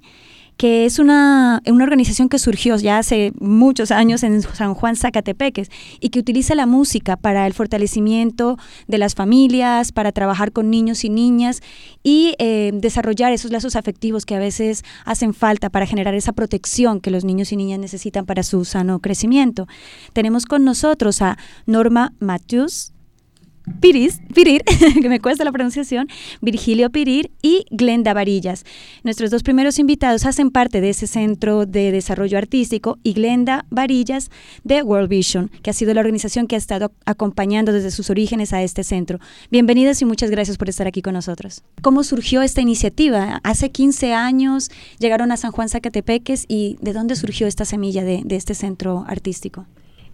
que 0.57 0.85
es 0.85 0.99
una, 0.99 1.61
organización 1.65 2.29
que 2.29 2.39
surgió 2.39 2.77
ya 2.77 2.97
hace 2.97 3.33
muchos 3.39 3.91
años 3.91 4.23
en 4.23 4.41
San 4.41 4.73
Juan 4.73 4.95
Zacatepeques 4.95 5.69
y 5.99 6.09
que 6.09 6.19
utiliza 6.19 6.55
la 6.55 6.65
música 6.65 7.17
para 7.17 7.45
el 7.45 7.53
fortalecimiento 7.53 8.57
de 8.87 8.97
las 8.97 9.15
familias, 9.15 9.91
para 9.91 10.11
trabajar 10.11 10.51
con 10.51 10.69
niños 10.69 11.03
y 11.03 11.09
niñas 11.09 11.61
y 12.03 12.35
eh, 12.39 12.71
desarrollar 12.73 13.33
esos 13.33 13.51
lazos 13.51 13.75
afectivos 13.75 14.25
que 14.25 14.35
a 14.35 14.39
veces 14.39 14.83
hacen 15.03 15.33
falta 15.33 15.69
para 15.69 15.85
generar 15.85 16.15
esa 16.15 16.33
protección 16.33 17.01
que 17.01 17.11
los 17.11 17.25
niños 17.25 17.51
y 17.51 17.57
niñas 17.57 17.79
necesitan 17.79 18.25
para 18.25 18.43
su 18.43 18.63
sano 18.65 18.99
crecimiento. 18.99 19.67
Tenemos 20.13 20.45
con 20.45 20.63
nosotros 20.63 21.21
a 21.21 21.37
Norma 21.65 22.13
Matthews, 22.19 22.94
Piris, 23.79 24.21
Pirir, 24.33 24.63
que 25.01 25.09
me 25.09 25.19
cuesta 25.19 25.43
la 25.43 25.51
pronunciación, 25.51 26.07
Virgilio 26.41 26.89
Pirir 26.89 27.31
y 27.41 27.65
Glenda 27.71 28.13
Varillas. 28.13 28.65
Nuestros 29.03 29.31
dos 29.31 29.43
primeros 29.43 29.79
invitados 29.79 30.25
hacen 30.25 30.51
parte 30.51 30.81
de 30.81 30.89
ese 30.89 31.07
centro 31.07 31.65
de 31.65 31.91
desarrollo 31.91 32.37
artístico 32.37 32.97
y 33.03 33.13
Glenda 33.13 33.65
Varillas 33.69 34.29
de 34.63 34.81
World 34.83 35.09
Vision, 35.09 35.49
que 35.63 35.69
ha 35.69 35.73
sido 35.73 35.93
la 35.93 36.01
organización 36.01 36.47
que 36.47 36.55
ha 36.55 36.57
estado 36.57 36.91
acompañando 37.05 37.71
desde 37.73 37.91
sus 37.91 38.09
orígenes 38.09 38.53
a 38.53 38.61
este 38.63 38.83
centro. 38.83 39.19
Bienvenidas 39.51 40.01
y 40.01 40.05
muchas 40.05 40.29
gracias 40.29 40.57
por 40.57 40.69
estar 40.69 40.87
aquí 40.87 41.01
con 41.01 41.13
nosotros. 41.13 41.63
¿Cómo 41.81 42.03
surgió 42.03 42.41
esta 42.41 42.61
iniciativa? 42.61 43.39
Hace 43.43 43.71
15 43.71 44.13
años 44.13 44.69
llegaron 44.99 45.31
a 45.31 45.37
San 45.37 45.51
Juan 45.51 45.69
Zacatepeques 45.69 46.45
y 46.47 46.77
¿de 46.81 46.93
dónde 46.93 47.15
surgió 47.15 47.47
esta 47.47 47.65
semilla 47.65 48.03
de, 48.03 48.21
de 48.23 48.35
este 48.35 48.53
centro 48.53 49.05
artístico? 49.07 49.65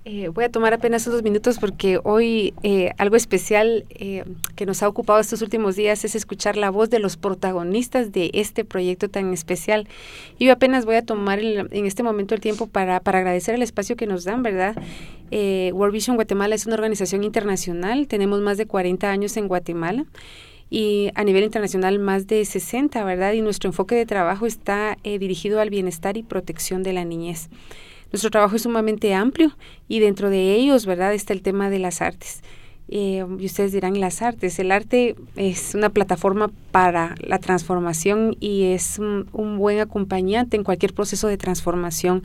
Eh, 0.04 0.30
voy 0.30 0.46
a 0.46 0.50
tomar 0.50 0.74
apenas 0.74 1.06
unos 1.06 1.22
minutos 1.22 1.60
porque 1.60 2.00
hoy 2.04 2.56
eh, 2.64 2.92
algo 2.98 3.16
especial 3.16 3.86
eh, 3.92 4.24
que 4.56 4.66
nos 4.66 4.82
ha 4.82 4.88
ocupado 4.88 5.20
estos 5.20 5.44
últimos 5.44 5.76
días 5.76 6.04
es 6.04 6.16
escuchar 6.16 6.58
la 6.58 6.72
voz 6.72 6.90
de 6.90 6.98
los 6.98 7.18
protagonistas 7.18 8.12
de 8.12 8.32
este 8.34 8.66
proyecto 8.66 9.10
tan 9.10 9.32
especial. 9.32 9.88
Y 10.40 10.46
yo 10.46 10.54
apenas 10.54 10.86
voy 10.86 10.96
a 10.96 11.06
tomar 11.06 11.40
en 11.40 11.86
este 11.86 12.02
momento 12.02 12.34
el 12.34 12.42
tiempo 12.42 12.66
para, 12.66 13.00
para, 13.00 13.20
agradecer 13.20 13.54
el 13.54 13.62
espacio 13.62 13.96
que 13.96 14.08
nos 14.08 14.24
dan, 14.24 14.42
¿verdad? 14.42 14.76
World 15.32 15.94
Vision 15.94 16.16
Guatemala 16.16 16.56
es 16.56 16.66
una 16.66 16.76
organización 16.76 17.24
internacional, 17.24 18.08
tenemos 18.08 18.42
más 18.42 18.58
de 18.58 18.66
40 18.66 19.10
años 19.10 19.38
en 19.38 19.48
Guatemala 19.48 20.06
y 20.70 21.12
a 21.14 21.24
nivel 21.24 21.44
internacional 21.44 22.00
más 22.00 22.28
de 22.28 22.44
60, 22.44 23.04
¿verdad? 23.06 23.34
Y 23.34 23.42
nuestro 23.42 23.70
enfoque 23.70 23.96
de 23.96 24.06
trabajo 24.06 24.46
está 24.48 24.98
dirigido 25.04 25.62
al 25.62 25.70
bienestar 25.70 26.18
y 26.18 26.24
protección 26.24 26.82
de 26.82 26.94
la 26.94 27.06
niñez. 27.06 27.50
Nuestro 28.12 28.30
trabajo 28.30 28.56
es 28.56 28.64
sumamente 28.64 29.14
amplio 29.14 29.52
y 29.88 30.00
dentro 30.00 30.30
de 30.30 30.56
ellos, 30.56 30.86
¿verdad?, 30.86 31.14
está 31.14 31.34
el 31.34 31.42
tema 31.42 31.70
de 31.70 31.80
las 31.80 32.02
artes. 32.02 32.42
Eh, 32.94 33.26
y 33.40 33.46
ustedes 33.46 33.72
dirán 33.72 33.98
las 34.02 34.22
artes. 34.22 34.60
El 34.60 34.70
arte 34.70 35.16
es 35.38 35.76
una 35.76 35.90
plataforma 35.90 36.52
para 36.72 37.16
la 37.22 37.40
transformación 37.40 38.36
y 38.42 38.64
es 38.64 39.00
un, 39.00 39.58
buen 39.58 39.80
acompañante 39.80 40.58
en 40.58 40.66
cualquier 40.66 40.94
proceso 40.94 41.30
de 41.30 41.38
transformación. 41.38 42.24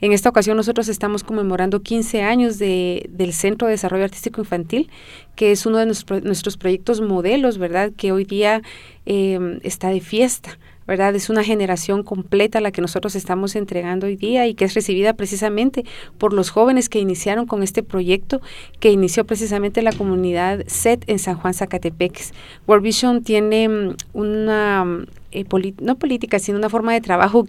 En 0.00 0.12
esta 0.12 0.30
ocasión 0.30 0.56
nosotros 0.56 0.88
estamos 0.88 1.24
conmemorando 1.24 1.82
15 1.82 2.22
años 2.22 2.58
de, 2.58 3.10
del 3.10 3.34
Centro 3.34 3.66
de 3.66 3.72
Desarrollo 3.72 4.04
Artístico 4.04 4.40
Infantil, 4.40 4.88
que 5.36 5.52
es 5.52 5.66
uno 5.66 5.76
de 5.76 5.84
nuestros, 5.84 6.22
nuestros 6.22 6.56
proyectos 6.56 7.02
modelos, 7.02 7.58
¿verdad?, 7.58 7.92
que 7.94 8.10
hoy 8.10 8.24
día 8.24 8.62
eh, 9.04 9.60
está 9.62 9.90
de 9.90 10.00
fiesta. 10.00 10.58
¿Verdad? 10.88 11.14
Es 11.14 11.28
una 11.28 11.44
generación 11.44 12.02
completa 12.02 12.62
la 12.62 12.72
que 12.72 12.80
nosotros 12.80 13.14
estamos 13.14 13.54
entregando 13.54 14.06
hoy 14.06 14.16
día 14.16 14.46
y 14.46 14.54
que 14.54 14.64
es 14.64 14.72
recibida 14.72 15.12
precisamente 15.12 15.84
por 16.16 16.32
los 16.32 16.48
jóvenes 16.48 16.88
que 16.88 16.98
iniciaron 16.98 17.46
con 17.46 17.62
este 17.62 17.82
proyecto 17.82 18.40
que 18.80 18.90
inició 18.90 19.26
precisamente 19.26 19.82
la 19.82 19.92
comunidad 19.92 20.64
SET 20.66 21.04
en 21.06 21.18
San 21.18 21.36
Juan 21.36 21.52
Zacatepeques. 21.52 22.32
World 22.66 22.82
Vision 22.82 23.22
tiene 23.22 23.68
mm, 23.68 23.96
una, 24.14 25.04
eh, 25.30 25.44
no 25.82 25.98
política, 25.98 26.38
sino 26.38 26.56
una 26.56 26.70
forma 26.70 26.94
de 26.94 27.02
trabajo 27.02 27.46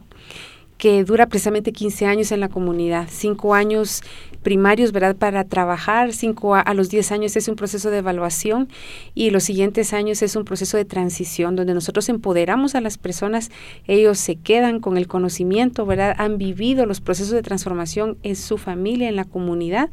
que 0.79 1.03
dura 1.03 1.27
precisamente 1.27 1.73
15 1.73 2.05
años 2.05 2.31
en 2.31 2.39
la 2.39 2.47
comunidad, 2.47 3.07
5 3.11 3.53
años 3.53 4.01
primarios, 4.41 4.93
¿verdad? 4.93 5.17
Para 5.17 5.43
trabajar, 5.43 6.13
5 6.13 6.55
a, 6.55 6.73
los 6.73 6.89
10 6.89 7.11
años 7.11 7.35
es 7.35 7.49
un 7.49 7.57
proceso 7.57 7.91
de 7.91 7.97
evaluación 7.97 8.69
y 9.13 9.29
los 9.31 9.43
siguientes 9.43 9.91
años 9.91 10.21
es 10.21 10.37
un 10.37 10.45
proceso 10.45 10.77
de 10.77 10.85
transición 10.85 11.57
donde 11.57 11.73
nosotros 11.73 12.07
empoderamos 12.07 12.75
a 12.75 12.81
las 12.81 12.97
personas, 12.97 13.51
ellos 13.87 14.17
se 14.17 14.37
quedan 14.37 14.79
con 14.79 14.97
el 14.97 15.07
conocimiento, 15.07 15.85
¿verdad? 15.85 16.15
Han 16.17 16.37
vivido 16.37 16.85
los 16.85 17.01
procesos 17.01 17.33
de 17.33 17.41
transformación 17.41 18.17
en 18.23 18.37
su 18.37 18.57
familia, 18.57 19.09
en 19.09 19.17
la 19.17 19.25
comunidad 19.25 19.89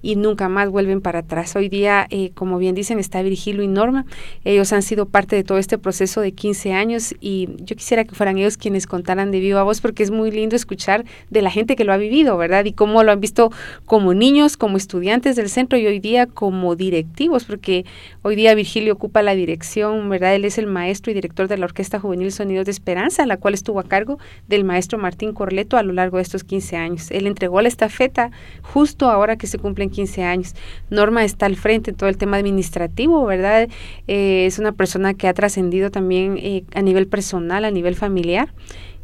y 0.00 0.16
nunca 0.16 0.48
más 0.48 0.70
vuelven 0.70 1.02
para 1.02 1.18
atrás. 1.18 1.54
Hoy 1.54 1.68
día, 1.68 2.06
eh, 2.08 2.30
como 2.34 2.56
bien 2.56 2.74
dicen, 2.74 2.98
está 2.98 3.20
Virgilio 3.20 3.62
y 3.62 3.68
Norma, 3.68 4.06
ellos 4.44 4.72
han 4.72 4.82
sido 4.82 5.04
parte 5.04 5.36
de 5.36 5.44
todo 5.44 5.58
este 5.58 5.76
proceso 5.76 6.22
de 6.22 6.32
15 6.32 6.72
años 6.72 7.14
y 7.20 7.50
yo 7.58 7.76
quisiera 7.76 8.04
que 8.04 8.14
fueran 8.14 8.38
ellos 8.38 8.56
quienes 8.56 8.86
contaran 8.86 9.30
de 9.30 9.40
viva 9.40 9.62
voz 9.62 9.82
porque 9.82 10.02
es 10.02 10.10
muy 10.10 10.29
lindo 10.32 10.56
escuchar 10.56 11.04
de 11.30 11.42
la 11.42 11.50
gente 11.50 11.76
que 11.76 11.84
lo 11.84 11.92
ha 11.92 11.96
vivido, 11.96 12.36
¿verdad? 12.36 12.64
Y 12.64 12.72
cómo 12.72 13.02
lo 13.02 13.12
han 13.12 13.20
visto 13.20 13.50
como 13.84 14.14
niños, 14.14 14.56
como 14.56 14.76
estudiantes 14.76 15.36
del 15.36 15.48
centro 15.48 15.78
y 15.78 15.86
hoy 15.86 16.00
día 16.00 16.26
como 16.26 16.76
directivos, 16.76 17.44
porque 17.44 17.84
hoy 18.22 18.36
día 18.36 18.54
Virgilio 18.54 18.92
ocupa 18.94 19.22
la 19.22 19.34
dirección, 19.34 20.08
¿verdad? 20.08 20.34
Él 20.34 20.44
es 20.44 20.58
el 20.58 20.66
maestro 20.66 21.10
y 21.10 21.14
director 21.14 21.48
de 21.48 21.58
la 21.58 21.66
Orquesta 21.66 21.98
Juvenil 22.00 22.32
Sonidos 22.32 22.66
de 22.66 22.72
Esperanza, 22.72 23.26
la 23.26 23.36
cual 23.36 23.54
estuvo 23.54 23.80
a 23.80 23.84
cargo 23.84 24.18
del 24.48 24.64
maestro 24.64 24.98
Martín 24.98 25.32
Corleto 25.32 25.76
a 25.76 25.82
lo 25.82 25.92
largo 25.92 26.16
de 26.16 26.22
estos 26.22 26.44
15 26.44 26.76
años. 26.76 27.10
Él 27.10 27.26
entregó 27.26 27.60
la 27.60 27.68
estafeta 27.68 28.30
justo 28.62 29.08
ahora 29.08 29.36
que 29.36 29.46
se 29.46 29.58
cumplen 29.58 29.90
15 29.90 30.22
años. 30.24 30.54
Norma 30.90 31.24
está 31.24 31.46
al 31.46 31.56
frente 31.56 31.90
en 31.90 31.96
todo 31.96 32.08
el 32.08 32.16
tema 32.16 32.36
administrativo, 32.36 33.24
¿verdad? 33.24 33.68
Eh, 34.06 34.46
es 34.46 34.58
una 34.58 34.72
persona 34.72 35.14
que 35.14 35.28
ha 35.28 35.34
trascendido 35.34 35.90
también 35.90 36.36
eh, 36.38 36.64
a 36.74 36.82
nivel 36.82 37.06
personal, 37.06 37.64
a 37.64 37.70
nivel 37.70 37.94
familiar 37.94 38.52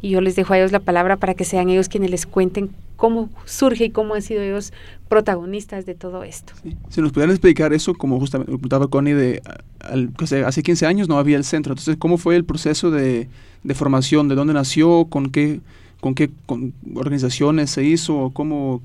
y 0.01 0.09
yo 0.09 0.21
les 0.21 0.35
dejo 0.35 0.53
a 0.53 0.59
ellos 0.59 0.71
la 0.71 0.79
palabra 0.79 1.17
para 1.17 1.33
que 1.33 1.43
sean 1.43 1.69
ellos 1.69 1.89
quienes 1.89 2.11
les 2.11 2.25
cuenten 2.25 2.69
cómo 2.97 3.29
surge 3.45 3.85
y 3.85 3.89
cómo 3.91 4.15
han 4.15 4.21
sido 4.21 4.41
ellos 4.41 4.73
protagonistas 5.07 5.85
de 5.85 5.95
todo 5.95 6.23
esto. 6.23 6.53
Si 6.89 7.01
nos 7.01 7.11
pudieran 7.11 7.31
explicar 7.31 7.73
eso, 7.73 7.93
como 7.93 8.19
justamente 8.19 8.51
preguntaba 8.51 8.87
Connie, 8.87 9.13
de, 9.13 9.41
hace 10.45 10.63
15 10.63 10.85
años 10.85 11.07
no 11.07 11.17
había 11.17 11.37
el 11.37 11.43
centro, 11.43 11.73
entonces, 11.73 11.95
¿cómo 11.97 12.17
fue 12.17 12.35
el 12.35 12.43
proceso 12.43 12.91
de, 12.91 13.29
de 13.63 13.73
formación? 13.73 14.27
¿De 14.27 14.35
dónde 14.35 14.53
nació? 14.53 15.05
¿Con 15.05 15.29
qué, 15.29 15.61
con 16.01 16.15
qué 16.15 16.31
organizaciones 16.95 17.69
se 17.69 17.83
hizo? 17.83 18.31
¿Cómo, 18.33 18.81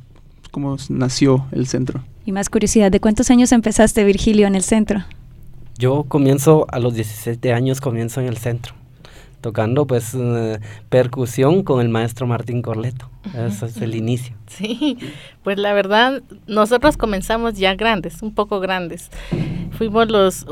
¿Cómo 0.50 0.76
nació 0.88 1.46
el 1.52 1.66
centro? 1.66 2.02
Y 2.24 2.32
más 2.32 2.48
curiosidad, 2.48 2.90
¿de 2.90 3.00
cuántos 3.00 3.30
años 3.30 3.50
empezaste, 3.52 4.04
Virgilio, 4.04 4.46
en 4.46 4.54
el 4.54 4.62
centro? 4.62 5.02
Yo 5.78 6.04
comienzo 6.04 6.66
a 6.70 6.78
los 6.78 6.94
17 6.94 7.52
años, 7.52 7.80
comienzo 7.80 8.20
en 8.20 8.28
el 8.28 8.36
centro 8.36 8.74
tocando 9.42 9.86
pues 9.86 10.14
eh, 10.14 10.58
percusión 10.88 11.62
con 11.62 11.82
el 11.82 11.90
maestro 11.90 12.26
Martín 12.26 12.62
Corleto. 12.62 13.10
Ese 13.34 13.66
es 13.66 13.76
el 13.78 13.94
inicio. 13.94 14.34
Sí, 14.46 14.98
pues 15.42 15.58
la 15.58 15.72
verdad, 15.72 16.22
nosotros 16.46 16.96
comenzamos 16.96 17.54
ya 17.54 17.74
grandes, 17.74 18.20
un 18.22 18.34
poco 18.34 18.60
grandes. 18.60 19.10
Fuimos 19.70 20.10
los, 20.10 20.46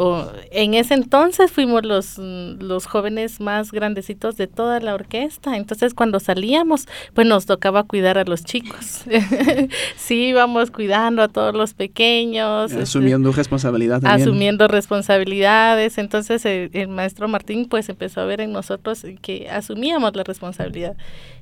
en 0.51 0.75
ese 0.75 0.95
entonces 0.95 1.51
fuimos 1.51 1.85
los, 1.85 2.17
los 2.19 2.87
jóvenes 2.87 3.41
más 3.41 3.73
grandecitos 3.73 4.37
de 4.37 4.47
toda 4.47 4.81
la 4.81 4.95
orquesta. 4.95 5.57
Entonces 5.57 5.93
cuando 5.95 6.19
salíamos, 6.21 6.87
pues 7.13 7.27
nos 7.27 7.45
tocaba 7.45 7.83
cuidar 7.85 8.17
a 8.19 8.25
los 8.25 8.45
chicos. 8.45 9.05
sí, 9.97 10.29
íbamos 10.29 10.71
cuidando 10.71 11.23
a 11.23 11.29
todos 11.29 11.55
los 11.55 11.75
pequeños. 11.75 12.71
Este, 12.71 12.85
asumiendo 12.85 13.33
responsabilidad 13.33 14.01
también. 14.01 14.29
Asumiendo 14.29 14.69
responsabilidades. 14.69 15.99
Entonces 15.99 16.45
el, 16.47 16.71
el 16.73 16.89
maestro 16.89 17.29
Martín 17.29 17.67
pues 17.69 17.89
empezó 17.89 18.23
a 18.23 18.25
ver 18.25 18.41
en 18.41 18.53
nosotros 18.53 19.05
que 19.21 19.51
asumíamos 19.51 20.17
la 20.17 20.25
responsabilidad. 20.25 20.97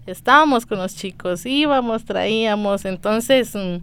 Estábamos 0.09 0.67
con 0.67 0.79
los 0.79 0.97
chicos, 0.97 1.47
íbamos, 1.47 2.05
traíamos. 2.05 2.85
Entonces... 2.85 3.55
Mm, 3.55 3.79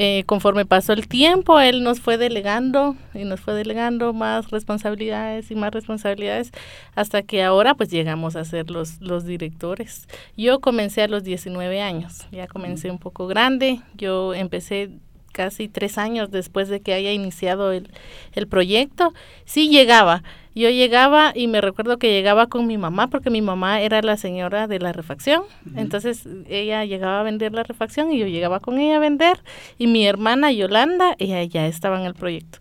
eh, 0.00 0.22
conforme 0.26 0.64
pasó 0.64 0.92
el 0.92 1.08
tiempo, 1.08 1.58
él 1.58 1.82
nos 1.82 1.98
fue 1.98 2.18
delegando 2.18 2.94
y 3.14 3.24
nos 3.24 3.40
fue 3.40 3.54
delegando 3.54 4.12
más 4.12 4.48
responsabilidades 4.52 5.50
y 5.50 5.56
más 5.56 5.72
responsabilidades 5.72 6.52
hasta 6.94 7.22
que 7.22 7.42
ahora 7.42 7.74
pues 7.74 7.90
llegamos 7.90 8.36
a 8.36 8.44
ser 8.44 8.70
los, 8.70 9.00
los 9.00 9.24
directores. 9.24 10.06
Yo 10.36 10.60
comencé 10.60 11.02
a 11.02 11.08
los 11.08 11.24
19 11.24 11.82
años, 11.82 12.28
ya 12.30 12.46
comencé 12.46 12.92
un 12.92 13.00
poco 13.00 13.26
grande, 13.26 13.80
yo 13.96 14.34
empecé 14.34 14.90
casi 15.32 15.66
tres 15.66 15.98
años 15.98 16.30
después 16.30 16.68
de 16.68 16.80
que 16.80 16.92
haya 16.92 17.10
iniciado 17.10 17.72
el, 17.72 17.90
el 18.34 18.46
proyecto, 18.46 19.12
sí 19.46 19.68
llegaba, 19.68 20.22
yo 20.54 20.70
llegaba 20.70 21.32
y 21.34 21.46
me 21.46 21.60
recuerdo 21.60 21.98
que 21.98 22.10
llegaba 22.10 22.48
con 22.48 22.66
mi 22.66 22.78
mamá 22.78 23.08
porque 23.08 23.30
mi 23.30 23.42
mamá 23.42 23.80
era 23.80 24.02
la 24.02 24.16
señora 24.16 24.66
de 24.66 24.78
la 24.78 24.92
refacción. 24.92 25.42
Entonces 25.76 26.26
ella 26.48 26.84
llegaba 26.84 27.20
a 27.20 27.22
vender 27.22 27.52
la 27.52 27.62
refacción 27.62 28.12
y 28.12 28.18
yo 28.18 28.26
llegaba 28.26 28.60
con 28.60 28.78
ella 28.78 28.96
a 28.96 29.00
vender 29.00 29.42
y 29.78 29.86
mi 29.86 30.06
hermana 30.06 30.50
Yolanda, 30.52 31.14
ella 31.18 31.42
ya 31.44 31.66
estaba 31.66 32.00
en 32.00 32.06
el 32.06 32.14
proyecto. 32.14 32.58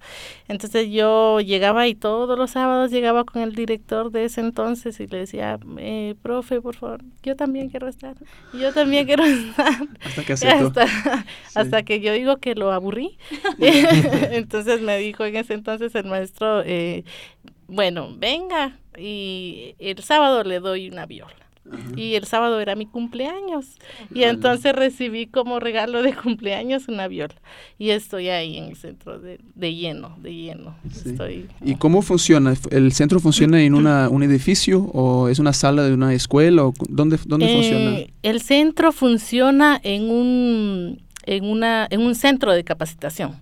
Entonces 0.48 0.90
yo 0.90 1.42
llegaba 1.42 1.88
y 1.88 1.96
todos 1.96 2.38
los 2.38 2.52
sábados 2.52 2.92
llegaba 2.92 3.26
con 3.26 3.42
el 3.42 3.54
director 3.54 4.12
de 4.12 4.26
ese 4.26 4.42
entonces 4.42 5.00
y 5.00 5.08
le 5.08 5.18
decía, 5.20 5.60
eh, 5.78 6.16
profe, 6.22 6.62
por 6.62 6.76
favor, 6.76 7.02
yo 7.22 7.36
también 7.36 7.70
quiero 7.70 7.88
estar, 7.88 8.16
yo 8.54 8.74
también 8.74 9.06
quiero 9.06 9.26
estar. 9.26 9.74
Hasta 10.06 10.24
que 10.24 10.34
hasta, 10.34 10.86
hasta, 11.54 11.84
que 11.84 12.00
yo 12.00 12.14
digo 12.14 12.38
que 12.38 12.56
lo 12.56 12.72
aburrí. 12.72 13.18
entonces 13.60 14.82
me 14.82 14.98
dijo 14.98 15.26
en 15.26 15.36
ese 15.36 15.54
entonces 15.54 15.94
el 15.96 16.06
maestro, 16.06 16.62
eh, 16.64 17.04
bueno, 17.68 18.15
venga, 18.18 18.78
y 18.97 19.76
el 19.80 20.03
sábado 20.03 20.43
le 20.43 20.59
doy 20.59 20.89
una 20.89 21.05
viola. 21.05 21.36
Y 21.95 22.13
el 22.15 22.26
sábado 22.26 22.59
era 22.59 22.76
mi 22.76 22.86
cumpleaños. 22.86 23.65
Y 24.13 24.24
entonces 24.24 24.74
recibí 24.74 25.28
como 25.28 25.59
regalo 25.59 26.01
de 26.01 26.13
cumpleaños 26.13 26.88
una 26.88 27.07
viola. 27.07 27.36
Y 27.78 27.89
estoy 27.89 28.30
ahí 28.30 28.57
en 28.57 28.65
el 28.65 28.76
centro 28.76 29.20
de, 29.20 29.39
de 29.55 29.76
lleno, 29.76 30.15
de 30.22 30.34
lleno. 30.34 30.76
Estoy, 30.89 31.47
¿Y 31.63 31.76
cómo 31.76 32.01
funciona? 32.01 32.53
¿El 32.72 32.93
centro 32.93 33.20
funciona 33.20 33.61
en 33.61 33.74
una, 33.74 34.09
un 34.09 34.24
edificio 34.24 34.84
o 34.93 35.28
es 35.30 35.39
una 35.39 35.53
sala 35.53 35.84
de 35.84 35.93
una 35.93 36.13
escuela? 36.13 36.65
O 36.65 36.74
¿Dónde, 36.88 37.20
dónde 37.26 37.47
eh, 37.47 37.53
funciona? 37.53 37.97
El 38.24 38.41
centro 38.41 38.91
funciona 38.91 39.80
en 39.84 40.09
un 40.09 41.01
en, 41.28 41.45
una, 41.45 41.88
en 41.89 42.01
un 42.01 42.15
centro 42.15 42.53
de 42.53 42.63
capacitación. 42.63 43.36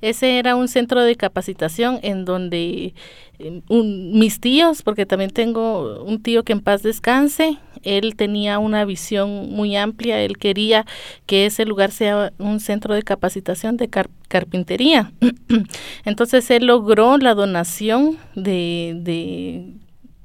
Ese 0.00 0.38
era 0.38 0.56
un 0.56 0.68
centro 0.68 1.02
de 1.02 1.16
capacitación 1.16 1.98
en 2.02 2.24
donde 2.24 2.94
eh, 3.38 3.60
mis 3.68 4.40
tíos, 4.40 4.82
porque 4.82 5.04
también 5.04 5.30
tengo 5.30 6.02
un 6.04 6.22
tío 6.22 6.44
que 6.44 6.52
en 6.52 6.60
paz 6.60 6.82
descanse, 6.82 7.58
él 7.82 8.16
tenía 8.16 8.58
una 8.58 8.84
visión 8.84 9.50
muy 9.50 9.76
amplia, 9.76 10.20
él 10.22 10.38
quería 10.38 10.86
que 11.26 11.46
ese 11.46 11.66
lugar 11.66 11.90
sea 11.90 12.32
un 12.38 12.60
centro 12.60 12.94
de 12.94 13.02
capacitación 13.02 13.76
de 13.76 13.90
carpintería. 14.28 15.12
Entonces 16.04 16.50
él 16.50 16.66
logró 16.66 17.18
la 17.18 17.34
donación 17.34 18.16
de, 18.34 18.94
de 19.00 19.74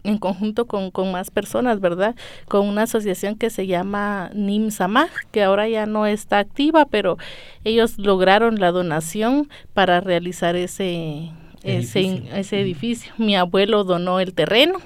en 0.04 0.18
conjunto 0.18 0.66
con, 0.66 0.92
con, 0.92 1.12
más 1.12 1.30
personas, 1.30 1.80
¿verdad? 1.80 2.16
Con 2.48 2.68
una 2.68 2.84
asociación 2.84 3.36
que 3.36 3.50
se 3.50 3.68
llama 3.68 4.32
NIMSAMAG, 4.34 5.10
que 5.32 5.44
ahora 5.44 5.68
ya 5.68 5.86
no 5.86 6.06
está 6.06 6.40
activa, 6.40 6.86
pero 6.86 7.18
ellos 7.64 7.98
lograron 7.98 8.60
la 8.60 8.72
donación 8.72 9.50
para 9.74 10.00
realizar 10.00 10.56
ese, 10.56 11.32
ese, 11.64 12.24
ese 12.34 12.62
edificio. 12.62 13.14
Mi 13.18 13.36
abuelo 13.36 13.84
donó 13.84 14.20
el 14.20 14.34
terreno, 14.34 14.80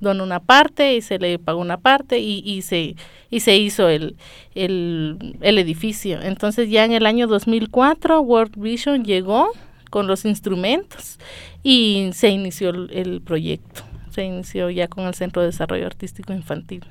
donó 0.00 0.24
una 0.24 0.40
parte 0.40 0.94
y 0.94 1.02
se 1.02 1.18
le 1.18 1.38
pagó 1.38 1.60
una 1.60 1.78
parte 1.78 2.18
y, 2.18 2.42
y, 2.44 2.62
se, 2.62 2.96
y 3.30 3.40
se 3.40 3.56
hizo 3.56 3.88
el, 3.88 4.16
el, 4.54 5.36
el 5.42 5.58
edificio. 5.58 6.20
Entonces 6.22 6.70
ya 6.70 6.84
en 6.84 6.92
el 6.92 7.04
año 7.04 7.26
2004 7.26 8.20
World 8.20 8.56
Vision 8.56 9.04
llegó 9.04 9.50
con 9.90 10.06
los 10.06 10.24
instrumentos 10.24 11.18
y 11.62 12.10
se 12.12 12.28
inició 12.30 12.70
el 12.70 13.20
proyecto 13.22 13.85
se 14.16 14.24
inició 14.24 14.70
ya 14.70 14.88
con 14.88 15.04
el 15.04 15.14
Centro 15.14 15.42
de 15.42 15.48
Desarrollo 15.48 15.86
Artístico 15.86 16.32
Infantil. 16.32 16.84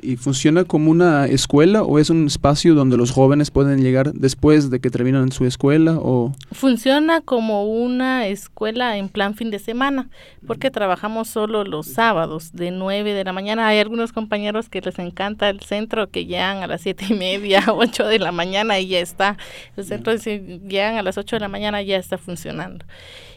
¿Y 0.00 0.16
funciona 0.16 0.64
como 0.64 0.90
una 0.90 1.26
escuela 1.26 1.82
o 1.82 1.98
es 1.98 2.08
un 2.08 2.26
espacio 2.26 2.74
donde 2.74 2.96
los 2.96 3.10
jóvenes 3.10 3.50
pueden 3.50 3.82
llegar 3.82 4.12
después 4.14 4.70
de 4.70 4.80
que 4.80 4.88
terminan 4.88 5.30
su 5.30 5.44
escuela? 5.44 5.98
o 5.98 6.32
Funciona 6.52 7.20
como 7.20 7.64
una 7.64 8.28
escuela 8.28 8.96
en 8.96 9.10
plan 9.10 9.34
fin 9.34 9.50
de 9.50 9.58
semana, 9.58 10.08
porque 10.46 10.70
trabajamos 10.70 11.28
solo 11.28 11.64
los 11.64 11.86
sábados 11.86 12.52
de 12.52 12.70
9 12.70 13.12
de 13.12 13.24
la 13.24 13.34
mañana. 13.34 13.68
Hay 13.68 13.78
algunos 13.78 14.12
compañeros 14.12 14.70
que 14.70 14.80
les 14.80 14.98
encanta 14.98 15.50
el 15.50 15.60
centro 15.60 16.08
que 16.08 16.24
llegan 16.24 16.62
a 16.62 16.66
las 16.66 16.80
siete 16.80 17.04
y 17.10 17.14
media, 17.14 17.64
8 17.68 18.08
de 18.08 18.18
la 18.18 18.32
mañana 18.32 18.78
y 18.78 18.88
ya 18.88 19.00
está. 19.00 19.36
El 19.76 19.84
centro 19.84 20.14
llegan 20.14 20.96
a 20.96 21.02
las 21.02 21.18
8 21.18 21.36
de 21.36 21.40
la 21.40 21.48
mañana 21.48 21.82
ya 21.82 21.98
está 21.98 22.16
funcionando 22.16 22.86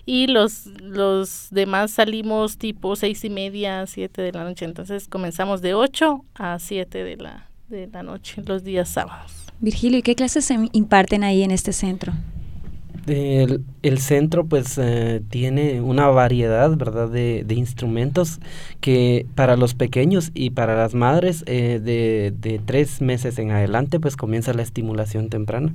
y 0.05 0.27
los, 0.27 0.67
los 0.81 1.47
demás 1.51 1.91
salimos 1.91 2.57
tipo 2.57 2.95
seis 2.95 3.23
y 3.25 3.29
media, 3.29 3.85
siete 3.87 4.21
de 4.21 4.31
la 4.31 4.43
noche. 4.43 4.65
Entonces 4.65 5.07
comenzamos 5.07 5.61
de 5.61 5.73
8 5.73 6.23
a 6.35 6.59
7 6.59 7.03
de 7.03 7.17
la, 7.17 7.49
de 7.69 7.87
la 7.87 8.03
noche, 8.03 8.43
los 8.45 8.63
días 8.63 8.89
sábados. 8.89 9.31
Virgilio, 9.59 9.99
¿y 9.99 10.01
qué 10.03 10.15
clases 10.15 10.45
se 10.45 10.57
imparten 10.73 11.23
ahí 11.23 11.43
en 11.43 11.51
este 11.51 11.73
centro? 11.73 12.13
El, 13.07 13.63
el 13.83 13.99
centro 13.99 14.45
pues 14.45 14.79
eh, 14.79 15.21
tiene 15.29 15.81
una 15.81 16.07
variedad, 16.07 16.75
¿verdad?, 16.75 17.07
de, 17.07 17.43
de, 17.45 17.53
instrumentos 17.53 18.39
que 18.81 19.27
para 19.35 19.55
los 19.57 19.75
pequeños 19.75 20.31
y 20.33 20.49
para 20.49 20.75
las 20.75 20.95
madres 20.95 21.43
eh, 21.45 21.79
de, 21.83 22.33
de 22.35 22.59
tres 22.65 23.01
meses 23.01 23.37
en 23.37 23.51
adelante 23.51 23.99
pues 23.99 24.15
comienza 24.15 24.53
la 24.53 24.63
estimulación 24.63 25.29
temprana 25.29 25.73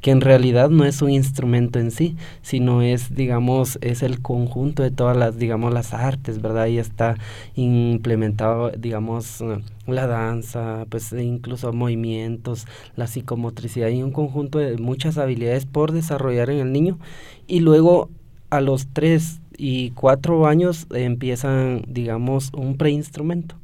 que 0.00 0.10
en 0.10 0.20
realidad 0.20 0.70
no 0.70 0.84
es 0.84 1.02
un 1.02 1.10
instrumento 1.10 1.78
en 1.78 1.90
sí, 1.90 2.16
sino 2.42 2.82
es, 2.82 3.14
digamos, 3.14 3.78
es 3.80 4.02
el 4.02 4.20
conjunto 4.20 4.82
de 4.82 4.90
todas 4.90 5.16
las, 5.16 5.38
digamos, 5.38 5.72
las 5.72 5.94
artes, 5.94 6.40
¿verdad? 6.40 6.64
Ahí 6.64 6.78
está 6.78 7.16
implementado, 7.54 8.70
digamos, 8.70 9.42
la 9.86 10.06
danza, 10.06 10.86
pues 10.90 11.12
e 11.12 11.24
incluso 11.24 11.72
movimientos, 11.72 12.66
la 12.94 13.06
psicomotricidad 13.06 13.88
y 13.88 14.02
un 14.02 14.12
conjunto 14.12 14.58
de 14.58 14.76
muchas 14.76 15.18
habilidades 15.18 15.66
por 15.66 15.92
desarrollar 15.92 16.50
en 16.50 16.58
el 16.58 16.72
niño. 16.72 16.98
Y 17.46 17.60
luego 17.60 18.10
a 18.50 18.60
los 18.60 18.88
tres 18.92 19.40
y 19.56 19.90
cuatro 19.90 20.46
años 20.46 20.86
empiezan, 20.92 21.82
digamos, 21.88 22.52
un 22.54 22.76
preinstrumento, 22.76 23.56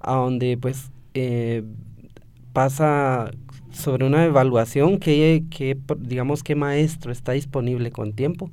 a 0.00 0.14
donde 0.14 0.56
pues 0.56 0.90
eh, 1.14 1.62
pasa 2.52 3.30
sobre 3.74 4.06
una 4.06 4.24
evaluación 4.24 4.98
que, 4.98 5.44
que, 5.50 5.76
digamos 5.98 6.42
qué 6.42 6.54
maestro 6.54 7.12
está 7.12 7.32
disponible 7.32 7.90
con 7.90 8.12
tiempo 8.12 8.50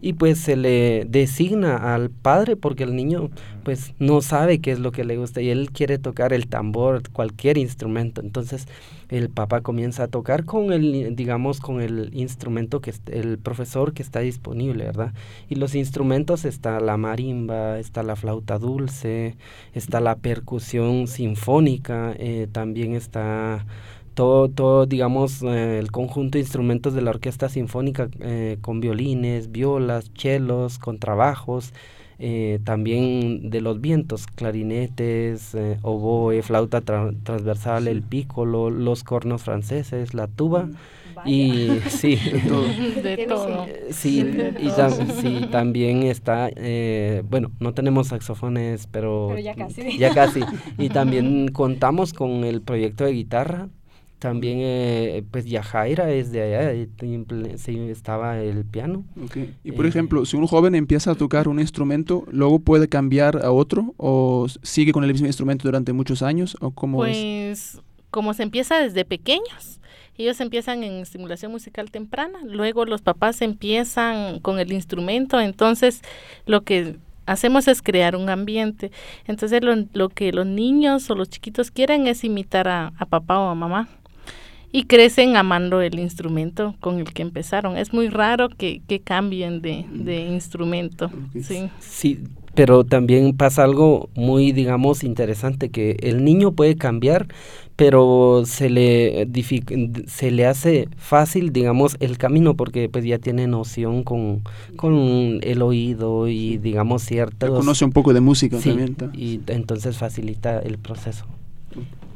y 0.00 0.14
pues 0.14 0.38
se 0.38 0.56
le 0.56 1.04
designa 1.08 1.94
al 1.94 2.10
padre 2.10 2.56
porque 2.56 2.82
el 2.82 2.96
niño 2.96 3.30
pues 3.62 3.94
no 4.00 4.20
sabe 4.20 4.60
qué 4.60 4.72
es 4.72 4.80
lo 4.80 4.90
que 4.90 5.04
le 5.04 5.16
gusta 5.16 5.40
y 5.40 5.50
él 5.50 5.70
quiere 5.70 5.98
tocar 5.98 6.32
el 6.32 6.48
tambor, 6.48 7.08
cualquier 7.10 7.56
instrumento. 7.56 8.20
Entonces 8.20 8.66
el 9.08 9.28
papá 9.28 9.60
comienza 9.60 10.04
a 10.04 10.08
tocar 10.08 10.44
con 10.44 10.72
el, 10.72 11.14
digamos, 11.14 11.60
con 11.60 11.80
el 11.80 12.10
instrumento 12.14 12.80
que 12.80 12.92
el 13.12 13.38
profesor 13.38 13.92
que 13.92 14.02
está 14.02 14.20
disponible, 14.20 14.86
¿verdad? 14.86 15.12
Y 15.48 15.54
los 15.54 15.74
instrumentos 15.76 16.44
está 16.44 16.80
la 16.80 16.96
marimba, 16.96 17.78
está 17.78 18.02
la 18.02 18.16
flauta 18.16 18.58
dulce, 18.58 19.36
está 19.74 20.00
la 20.00 20.16
percusión 20.16 21.06
sinfónica, 21.06 22.14
eh, 22.18 22.48
también 22.50 22.94
está 22.94 23.66
todo, 24.14 24.48
todo 24.48 24.86
digamos, 24.86 25.42
eh, 25.42 25.78
el 25.78 25.90
conjunto 25.90 26.38
de 26.38 26.40
instrumentos 26.40 26.94
de 26.94 27.02
la 27.02 27.10
orquesta 27.10 27.48
sinfónica 27.48 28.08
eh, 28.20 28.58
con 28.60 28.80
violines, 28.80 29.50
violas, 29.50 30.12
chelos, 30.14 30.78
contrabajos, 30.78 31.72
eh, 32.18 32.60
también 32.64 33.50
de 33.50 33.60
los 33.60 33.80
vientos, 33.80 34.26
clarinetes, 34.26 35.56
oboe, 35.82 36.42
flauta 36.42 36.80
transversal, 36.80 37.88
el 37.88 38.02
pícolo, 38.02 38.70
los 38.70 39.02
cornos 39.02 39.42
franceses, 39.42 40.14
la 40.14 40.28
tuba. 40.28 40.64
Mm, 40.64 41.28
y 41.28 41.68
sí, 41.88 42.16
de 42.16 43.26
todo. 43.28 43.66
Sí, 43.90 44.24
y 44.58 45.46
también 45.48 46.04
está, 46.04 46.50
bueno, 47.28 47.50
no 47.60 47.74
tenemos 47.74 48.08
saxofones, 48.08 48.86
pero, 48.86 49.26
pero 49.30 49.40
ya 49.40 49.54
casi. 49.54 49.98
Ya 49.98 50.14
casi. 50.14 50.40
Y 50.78 50.88
también 50.88 51.48
contamos 51.48 52.12
con 52.12 52.44
el 52.44 52.62
proyecto 52.62 53.04
de 53.04 53.12
guitarra 53.12 53.68
también, 54.22 54.58
eh, 54.60 55.24
pues 55.32 55.46
Yajaira 55.46 56.12
es 56.12 56.30
de 56.30 56.42
allá, 56.42 56.86
sí, 57.56 57.76
estaba 57.90 58.38
el 58.38 58.64
piano. 58.64 59.04
Y 59.64 59.72
por 59.72 59.84
ejemplo, 59.84 60.24
si 60.24 60.36
un 60.36 60.46
joven 60.46 60.76
empieza 60.76 61.10
a 61.10 61.14
tocar 61.16 61.48
un 61.48 61.58
instrumento, 61.58 62.24
¿luego 62.30 62.60
puede 62.60 62.88
cambiar 62.88 63.44
a 63.44 63.50
otro 63.50 63.94
o 63.96 64.46
sigue 64.62 64.92
con 64.92 65.02
el 65.02 65.10
mismo 65.10 65.26
instrumento 65.26 65.66
durante 65.66 65.92
muchos 65.92 66.22
años? 66.22 66.56
¿O 66.60 66.70
cómo 66.70 66.98
pues 66.98 67.80
como 68.12 68.32
se 68.32 68.44
empieza 68.44 68.78
desde 68.78 69.04
pequeños, 69.04 69.80
ellos 70.16 70.40
empiezan 70.40 70.84
en 70.84 71.00
estimulación 71.00 71.50
musical 71.50 71.90
temprana, 71.90 72.38
luego 72.44 72.84
los 72.84 73.02
papás 73.02 73.42
empiezan 73.42 74.38
con 74.38 74.60
el 74.60 74.72
instrumento, 74.72 75.40
entonces 75.40 76.00
lo 76.46 76.62
que 76.62 76.96
hacemos 77.26 77.66
es 77.66 77.82
crear 77.82 78.14
un 78.14 78.28
ambiente. 78.28 78.92
Entonces 79.26 79.64
lo, 79.64 79.74
lo 79.94 80.10
que 80.10 80.32
los 80.32 80.46
niños 80.46 81.10
o 81.10 81.16
los 81.16 81.28
chiquitos 81.28 81.72
quieren 81.72 82.06
es 82.06 82.22
imitar 82.22 82.68
a, 82.68 82.92
a 82.98 83.06
papá 83.06 83.40
o 83.40 83.48
a 83.48 83.54
mamá 83.54 83.88
y 84.72 84.84
crecen 84.84 85.36
amando 85.36 85.82
el 85.82 85.98
instrumento 85.98 86.74
con 86.80 86.98
el 86.98 87.12
que 87.12 87.22
empezaron. 87.22 87.76
Es 87.76 87.92
muy 87.92 88.08
raro 88.08 88.48
que, 88.48 88.82
que 88.88 89.00
cambien 89.00 89.60
de, 89.60 89.84
de 89.92 90.22
instrumento. 90.22 91.10
Sí. 91.42 91.68
sí, 91.78 92.24
pero 92.54 92.84
también 92.84 93.36
pasa 93.36 93.64
algo 93.64 94.08
muy, 94.14 94.52
digamos, 94.52 95.04
interesante, 95.04 95.70
que 95.70 95.96
el 96.00 96.24
niño 96.24 96.52
puede 96.52 96.76
cambiar, 96.76 97.28
pero 97.76 98.44
se 98.46 98.70
le, 98.70 99.28
se 100.06 100.30
le 100.30 100.46
hace 100.46 100.88
fácil, 100.96 101.52
digamos, 101.52 101.96
el 102.00 102.18
camino, 102.18 102.54
porque 102.54 102.88
pues 102.88 103.04
ya 103.04 103.18
tiene 103.18 103.46
noción 103.46 104.04
con, 104.04 104.42
con 104.76 105.40
el 105.42 105.62
oído 105.62 106.28
y, 106.28 106.58
digamos, 106.58 107.02
cierto 107.02 107.54
conoce 107.54 107.84
un 107.84 107.92
poco 107.92 108.12
de 108.12 108.20
música 108.20 108.58
también. 108.58 108.96
Y 109.14 109.40
entonces 109.48 109.96
facilita 109.98 110.58
el 110.60 110.78
proceso. 110.78 111.26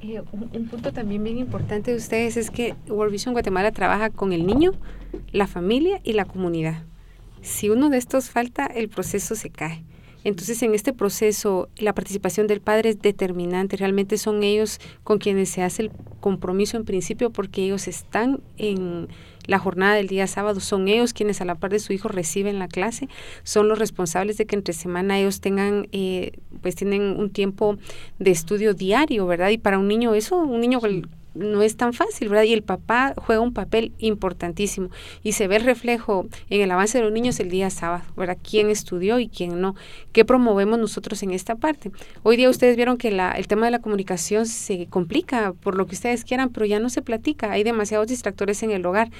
Eh, 0.08 0.22
un, 0.30 0.68
punto 0.68 0.92
también 0.92 1.24
bien 1.24 1.38
importante 1.38 1.90
de 1.90 1.96
ustedes 1.96 2.36
es 2.36 2.50
que 2.50 2.76
World 2.88 3.10
Vision 3.10 3.32
Guatemala 3.32 3.72
trabaja 3.72 4.10
con 4.10 4.32
el 4.32 4.46
niño, 4.46 4.72
la 5.32 5.48
familia 5.48 6.00
y 6.04 6.12
la 6.12 6.24
comunidad. 6.24 6.84
Si 7.42 7.70
uno 7.70 7.90
de 7.90 7.98
estos 7.98 8.30
falta, 8.30 8.66
el 8.66 8.88
proceso 8.88 9.34
se 9.34 9.50
cae. 9.50 9.82
Entonces, 10.22 10.62
en 10.62 10.74
este 10.74 10.92
proceso, 10.92 11.68
la 11.76 11.92
participación 11.92 12.46
del 12.46 12.60
padre 12.60 12.90
es 12.90 13.00
determinante. 13.00 13.76
Realmente 13.76 14.16
son 14.16 14.44
ellos 14.44 14.80
con 15.02 15.18
quienes 15.18 15.48
se 15.48 15.62
hace 15.62 15.82
el 15.82 15.90
compromiso 16.20 16.76
en 16.76 16.84
principio 16.84 17.30
porque 17.30 17.64
ellos 17.64 17.88
están 17.88 18.40
en 18.58 19.08
la 19.46 19.58
jornada 19.58 19.94
del 19.94 20.08
día 20.08 20.26
sábado. 20.26 20.60
Son 20.60 20.88
ellos 20.88 21.12
quienes 21.12 21.40
a 21.40 21.44
la 21.44 21.54
par 21.54 21.70
de 21.70 21.78
su 21.78 21.92
hijo 21.92 22.08
reciben 22.08 22.58
la 22.58 22.68
clase. 22.68 23.08
Son 23.42 23.68
los 23.68 23.78
responsables 23.78 24.36
de 24.36 24.46
que 24.46 24.56
entre 24.56 24.74
semana 24.74 25.18
ellos 25.18 25.40
tengan, 25.40 25.88
eh, 25.92 26.32
pues 26.62 26.74
tienen 26.74 27.02
un 27.18 27.30
tiempo 27.30 27.78
de 28.18 28.30
estudio 28.30 28.74
diario, 28.74 29.26
¿verdad? 29.26 29.50
Y 29.50 29.58
para 29.58 29.78
un 29.78 29.88
niño 29.88 30.14
eso, 30.14 30.36
un 30.36 30.60
niño 30.60 30.80
no 31.36 31.62
es 31.62 31.76
tan 31.76 31.92
fácil, 31.92 32.28
¿verdad? 32.28 32.44
Y 32.44 32.52
el 32.52 32.62
papá 32.62 33.14
juega 33.16 33.40
un 33.40 33.52
papel 33.52 33.92
importantísimo 33.98 34.90
y 35.22 35.32
se 35.32 35.48
ve 35.48 35.56
el 35.56 35.64
reflejo 35.64 36.26
en 36.50 36.60
el 36.60 36.70
avance 36.70 36.98
de 36.98 37.04
los 37.04 37.12
niños 37.12 37.38
el 37.40 37.50
día 37.50 37.70
sábado, 37.70 38.04
¿verdad? 38.16 38.38
¿Quién 38.42 38.70
estudió 38.70 39.18
y 39.18 39.28
quién 39.28 39.60
no? 39.60 39.74
¿Qué 40.12 40.24
promovemos 40.24 40.78
nosotros 40.78 41.22
en 41.22 41.30
esta 41.30 41.56
parte? 41.56 41.90
Hoy 42.22 42.36
día 42.36 42.50
ustedes 42.50 42.76
vieron 42.76 42.96
que 42.96 43.10
la, 43.10 43.32
el 43.32 43.46
tema 43.46 43.66
de 43.66 43.72
la 43.72 43.80
comunicación 43.80 44.46
se 44.46 44.86
complica 44.86 45.52
por 45.52 45.76
lo 45.76 45.86
que 45.86 45.94
ustedes 45.94 46.24
quieran, 46.24 46.50
pero 46.50 46.66
ya 46.66 46.80
no 46.80 46.88
se 46.88 47.02
platica, 47.02 47.52
hay 47.52 47.64
demasiados 47.64 48.08
distractores 48.08 48.62
en 48.62 48.70
el 48.70 48.84
hogar. 48.86 49.10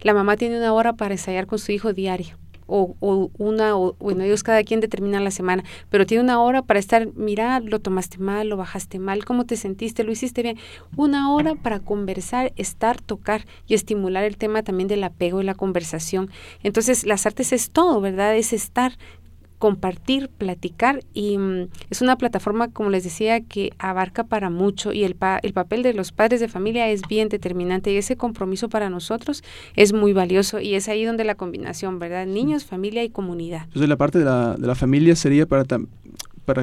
La 0.00 0.14
mamá 0.14 0.36
tiene 0.36 0.58
una 0.58 0.72
hora 0.72 0.94
para 0.94 1.14
ensayar 1.14 1.46
con 1.46 1.58
su 1.58 1.72
hijo 1.72 1.92
diario 1.92 2.36
o, 2.66 2.96
o, 3.00 3.30
una, 3.38 3.76
o, 3.76 3.94
bueno, 3.98 4.24
ellos 4.24 4.42
cada 4.42 4.62
quien 4.64 4.80
determina 4.80 5.20
la 5.20 5.30
semana, 5.30 5.64
pero 5.90 6.06
tiene 6.06 6.24
una 6.24 6.40
hora 6.42 6.62
para 6.62 6.78
estar, 6.78 7.08
mira, 7.14 7.60
lo 7.60 7.80
tomaste 7.80 8.18
mal, 8.18 8.48
lo 8.48 8.56
bajaste 8.56 8.98
mal, 8.98 9.24
cómo 9.24 9.46
te 9.46 9.56
sentiste, 9.56 10.04
lo 10.04 10.12
hiciste 10.12 10.42
bien. 10.42 10.58
Una 10.96 11.32
hora 11.32 11.54
para 11.54 11.80
conversar, 11.80 12.52
estar, 12.56 13.00
tocar 13.00 13.46
y 13.66 13.74
estimular 13.74 14.24
el 14.24 14.36
tema 14.36 14.62
también 14.62 14.88
del 14.88 15.04
apego 15.04 15.40
y 15.40 15.44
la 15.44 15.54
conversación. 15.54 16.30
Entonces, 16.62 17.06
las 17.06 17.26
artes 17.26 17.52
es 17.52 17.70
todo, 17.70 18.00
¿verdad? 18.00 18.36
Es 18.36 18.52
estar, 18.52 18.98
compartir, 19.58 20.28
platicar 20.28 21.02
y 21.14 21.38
mm, 21.38 21.68
es 21.90 22.02
una 22.02 22.16
plataforma, 22.16 22.68
como 22.68 22.90
les 22.90 23.04
decía, 23.04 23.40
que 23.40 23.72
abarca 23.78 24.24
para 24.24 24.50
mucho 24.50 24.92
y 24.92 25.04
el, 25.04 25.14
pa 25.14 25.38
el 25.42 25.52
papel 25.52 25.82
de 25.82 25.94
los 25.94 26.12
padres 26.12 26.40
de 26.40 26.48
familia 26.48 26.88
es 26.88 27.02
bien 27.08 27.28
determinante 27.28 27.92
y 27.92 27.96
ese 27.96 28.16
compromiso 28.16 28.68
para 28.68 28.90
nosotros 28.90 29.42
es 29.74 29.92
muy 29.92 30.12
valioso 30.12 30.60
y 30.60 30.74
es 30.74 30.88
ahí 30.88 31.04
donde 31.04 31.24
la 31.24 31.34
combinación, 31.34 31.98
¿verdad? 31.98 32.26
Niños, 32.26 32.64
familia 32.64 33.04
y 33.04 33.10
comunidad. 33.10 33.62
Entonces 33.64 33.88
la 33.88 33.96
parte 33.96 34.18
de 34.18 34.24
la, 34.24 34.54
de 34.56 34.66
la 34.66 34.74
familia 34.74 35.16
sería 35.16 35.46
para, 35.46 35.64
para 36.44 36.62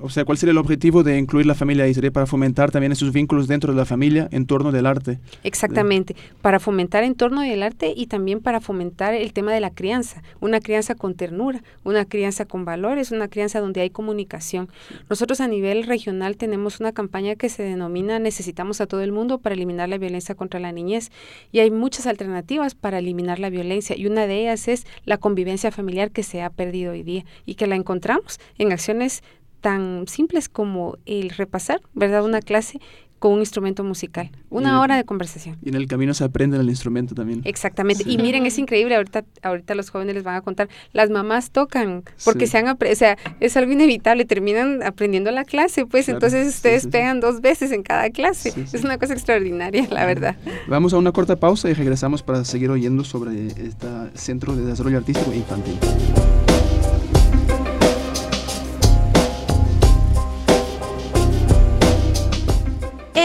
o 0.00 0.10
sea, 0.10 0.24
¿cuál 0.24 0.38
sería 0.38 0.52
el 0.52 0.58
objetivo 0.58 1.02
de 1.02 1.18
incluir 1.18 1.46
la 1.46 1.54
familia 1.54 1.84
ahí? 1.84 1.94
¿Sería 1.94 2.10
para 2.10 2.26
fomentar 2.26 2.70
también 2.70 2.92
esos 2.92 3.12
vínculos 3.12 3.48
dentro 3.48 3.72
de 3.72 3.78
la 3.78 3.84
familia 3.84 4.28
en 4.32 4.46
torno 4.46 4.72
del 4.72 4.86
arte? 4.86 5.18
Exactamente, 5.44 6.16
para 6.40 6.58
fomentar 6.60 7.04
en 7.04 7.14
torno 7.14 7.42
del 7.42 7.62
arte 7.62 7.92
y 7.96 8.06
también 8.06 8.40
para 8.40 8.60
fomentar 8.60 9.14
el 9.14 9.32
tema 9.32 9.52
de 9.52 9.60
la 9.60 9.70
crianza, 9.70 10.22
una 10.40 10.60
crianza 10.60 10.94
con 10.94 11.14
ternura, 11.14 11.62
una 11.84 12.04
crianza 12.04 12.44
con 12.44 12.64
valores, 12.64 13.12
una 13.12 13.28
crianza 13.28 13.60
donde 13.60 13.80
hay 13.80 13.90
comunicación. 13.90 14.68
Nosotros 15.08 15.40
a 15.40 15.48
nivel 15.48 15.84
regional 15.84 16.36
tenemos 16.36 16.80
una 16.80 16.92
campaña 16.92 17.36
que 17.36 17.48
se 17.48 17.62
denomina 17.62 18.18
Necesitamos 18.18 18.80
a 18.80 18.86
todo 18.86 19.02
el 19.02 19.12
mundo 19.12 19.38
para 19.38 19.54
eliminar 19.54 19.88
la 19.88 19.98
violencia 19.98 20.34
contra 20.34 20.60
la 20.60 20.72
niñez 20.72 21.10
y 21.50 21.60
hay 21.60 21.70
muchas 21.70 22.06
alternativas 22.06 22.74
para 22.74 22.98
eliminar 22.98 23.38
la 23.38 23.50
violencia 23.50 23.96
y 23.96 24.06
una 24.06 24.26
de 24.26 24.40
ellas 24.40 24.68
es 24.68 24.86
la 25.04 25.18
convivencia 25.18 25.70
familiar 25.70 26.10
que 26.10 26.22
se 26.22 26.42
ha 26.42 26.50
perdido 26.50 26.92
hoy 26.92 27.02
día 27.02 27.24
y 27.46 27.54
que 27.54 27.66
la 27.66 27.76
encontramos 27.76 28.40
en 28.58 28.72
acciones 28.72 29.22
tan 29.62 30.06
simples 30.08 30.50
como 30.50 30.98
el 31.06 31.30
repasar, 31.30 31.80
¿verdad? 31.94 32.24
Una 32.24 32.40
clase 32.40 32.80
con 33.22 33.34
un 33.34 33.38
instrumento 33.38 33.84
musical. 33.84 34.32
Una 34.50 34.80
hora 34.80 34.96
de 34.96 35.04
conversación. 35.04 35.56
Y 35.62 35.68
en 35.68 35.76
el 35.76 35.86
camino 35.86 36.12
se 36.12 36.24
aprende 36.24 36.58
el 36.58 36.68
instrumento 36.68 37.14
también. 37.14 37.40
Exactamente. 37.44 38.02
Y 38.04 38.18
miren, 38.18 38.44
es 38.46 38.58
increíble, 38.58 38.96
ahorita, 38.96 39.24
ahorita 39.42 39.76
los 39.76 39.90
jóvenes 39.90 40.16
les 40.16 40.24
van 40.24 40.34
a 40.34 40.40
contar, 40.40 40.68
las 40.92 41.08
mamás 41.08 41.52
tocan, 41.52 42.02
porque 42.24 42.48
se 42.48 42.58
han 42.58 42.66
o 42.66 42.76
sea, 42.96 43.16
es 43.38 43.56
algo 43.56 43.70
inevitable, 43.70 44.24
terminan 44.24 44.82
aprendiendo 44.82 45.30
la 45.30 45.44
clase, 45.44 45.86
pues 45.86 46.08
entonces 46.08 46.48
ustedes 46.48 46.88
pegan 46.88 47.20
dos 47.20 47.40
veces 47.40 47.70
en 47.70 47.84
cada 47.84 48.10
clase. 48.10 48.52
Es 48.72 48.82
una 48.82 48.98
cosa 48.98 49.12
extraordinaria, 49.12 49.86
la 49.88 50.04
verdad. 50.04 50.34
Vamos 50.66 50.92
a 50.92 50.98
una 50.98 51.12
corta 51.12 51.36
pausa 51.36 51.70
y 51.70 51.74
regresamos 51.74 52.24
para 52.24 52.44
seguir 52.44 52.70
oyendo 52.72 53.04
sobre 53.04 53.46
este 53.46 53.86
Centro 54.14 54.56
de 54.56 54.64
Desarrollo 54.64 54.98
Artístico 54.98 55.32
Infantil. 55.32 55.78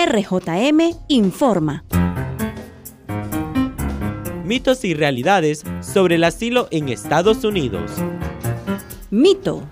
RJM 0.08 0.96
informa. 1.10 1.84
Mitos 4.46 4.86
y 4.86 4.94
realidades 4.94 5.66
sobre 5.82 6.16
el 6.16 6.24
asilo 6.24 6.70
en 6.72 6.88
Estados 6.88 7.44
Unidos. 7.44 7.92
Mito. 9.12 9.64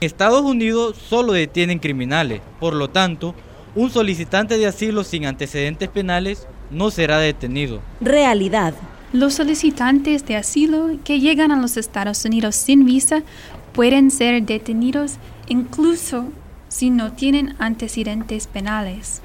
En 0.00 0.06
Estados 0.06 0.42
Unidos 0.42 0.96
solo 0.96 1.32
detienen 1.32 1.80
criminales, 1.80 2.40
por 2.60 2.74
lo 2.74 2.88
tanto, 2.88 3.34
un 3.74 3.90
solicitante 3.90 4.58
de 4.58 4.68
asilo 4.68 5.02
sin 5.02 5.26
antecedentes 5.26 5.88
penales 5.88 6.46
no 6.70 6.92
será 6.92 7.18
detenido. 7.18 7.80
Realidad. 8.00 8.74
Los 9.12 9.34
solicitantes 9.34 10.24
de 10.24 10.36
asilo 10.36 10.90
que 11.02 11.18
llegan 11.18 11.50
a 11.50 11.60
los 11.60 11.76
Estados 11.76 12.24
Unidos 12.24 12.54
sin 12.54 12.84
visa 12.84 13.24
pueden 13.72 14.12
ser 14.12 14.40
detenidos 14.44 15.16
incluso 15.48 16.26
si 16.68 16.90
no 16.90 17.12
tienen 17.12 17.56
antecedentes 17.58 18.46
penales. 18.46 19.20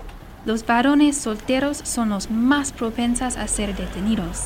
Los 0.50 0.66
varones 0.66 1.16
solteros 1.16 1.78
son 1.78 2.10
los 2.10 2.30
más 2.32 2.72
propensos 2.72 3.38
a 3.38 3.48
ser 3.48 3.76
detenidos. 3.76 4.46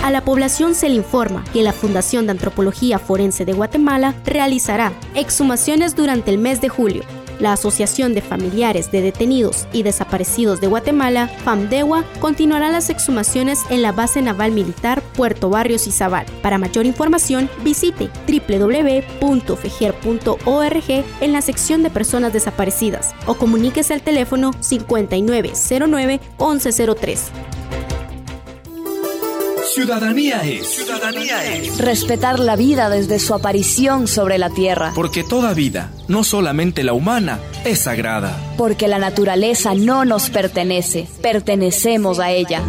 A 0.10 0.12
la 0.12 0.26
población 0.26 0.74
se 0.74 0.90
le 0.90 0.96
informa 0.96 1.44
que 1.54 1.62
la 1.62 1.72
Fundación 1.72 2.26
de 2.26 2.32
Antropología 2.32 2.98
Forense 2.98 3.46
de 3.46 3.54
Guatemala 3.54 4.16
realizará 4.26 4.92
exhumaciones 5.14 5.96
durante 5.96 6.32
el 6.32 6.40
mes 6.40 6.62
de 6.62 6.70
julio. 6.70 7.04
La 7.40 7.54
Asociación 7.54 8.16
de 8.16 8.24
Familiares 8.24 8.92
de 8.92 9.04
Detenidos 9.04 9.68
y 9.72 9.84
Desaparecidos 9.84 10.62
de 10.62 10.66
Guatemala, 10.66 11.28
FAMDEWA, 11.28 12.06
continuará 12.20 12.72
las 12.72 12.90
exhumaciones 12.90 13.60
en 13.70 13.84
la 13.84 13.92
Base 13.92 14.24
Naval 14.24 14.52
Militar 14.52 15.04
Puerto 15.16 15.52
Barrios 15.52 15.86
y 15.86 15.92
Zabal. 15.92 16.26
Para 16.42 16.58
mayor 16.58 16.88
información, 16.88 17.48
visite 17.64 18.10
www.fejer.org 18.28 19.30
en 21.22 21.34
la 21.34 21.42
sección 21.44 21.84
de 21.84 21.92
personas 21.92 22.34
desaparecidas 22.34 23.14
o 23.28 23.36
comuníquese 23.36 23.94
al 23.94 24.02
teléfono 24.02 24.54
5909 24.60 26.20
1103. 26.40 27.32
Ciudadanía 29.80 30.44
es. 30.44 30.68
Ciudadanía 30.76 31.56
es. 31.56 31.78
Respetar 31.78 32.38
la 32.42 32.58
vida 32.58 32.90
desde 32.90 33.18
su 33.18 33.34
aparición 33.34 34.10
sobre 34.10 34.38
la 34.38 34.50
tierra. 34.50 34.92
Porque 34.94 35.24
toda 35.24 35.54
vida, 35.54 35.90
no 36.10 36.26
solamente 36.26 36.84
la 36.84 36.92
humana, 36.92 37.40
es 37.64 37.80
sagrada. 37.80 38.38
Porque 38.58 38.90
la 38.90 39.00
naturaleza 39.00 39.76
no 39.76 40.04
nos 40.04 40.30
pertenece, 40.32 41.08
pertenecemos 41.22 42.20
a 42.20 42.30
ella. 42.32 42.62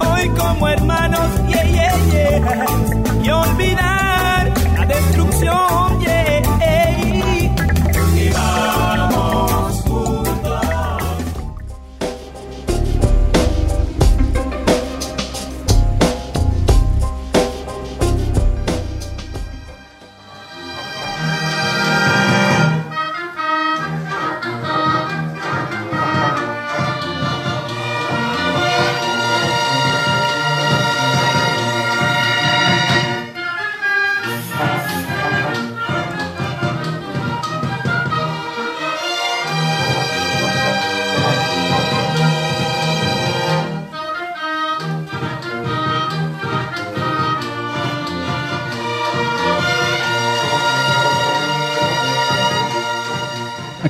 Hoy 0.00 0.28
como 0.30 0.68
hermanos, 0.68 1.28
yeah, 1.48 1.64
yeah, 1.64 1.94
yeah. 2.12 2.66
y 3.24 3.28
olvidar 3.28 3.91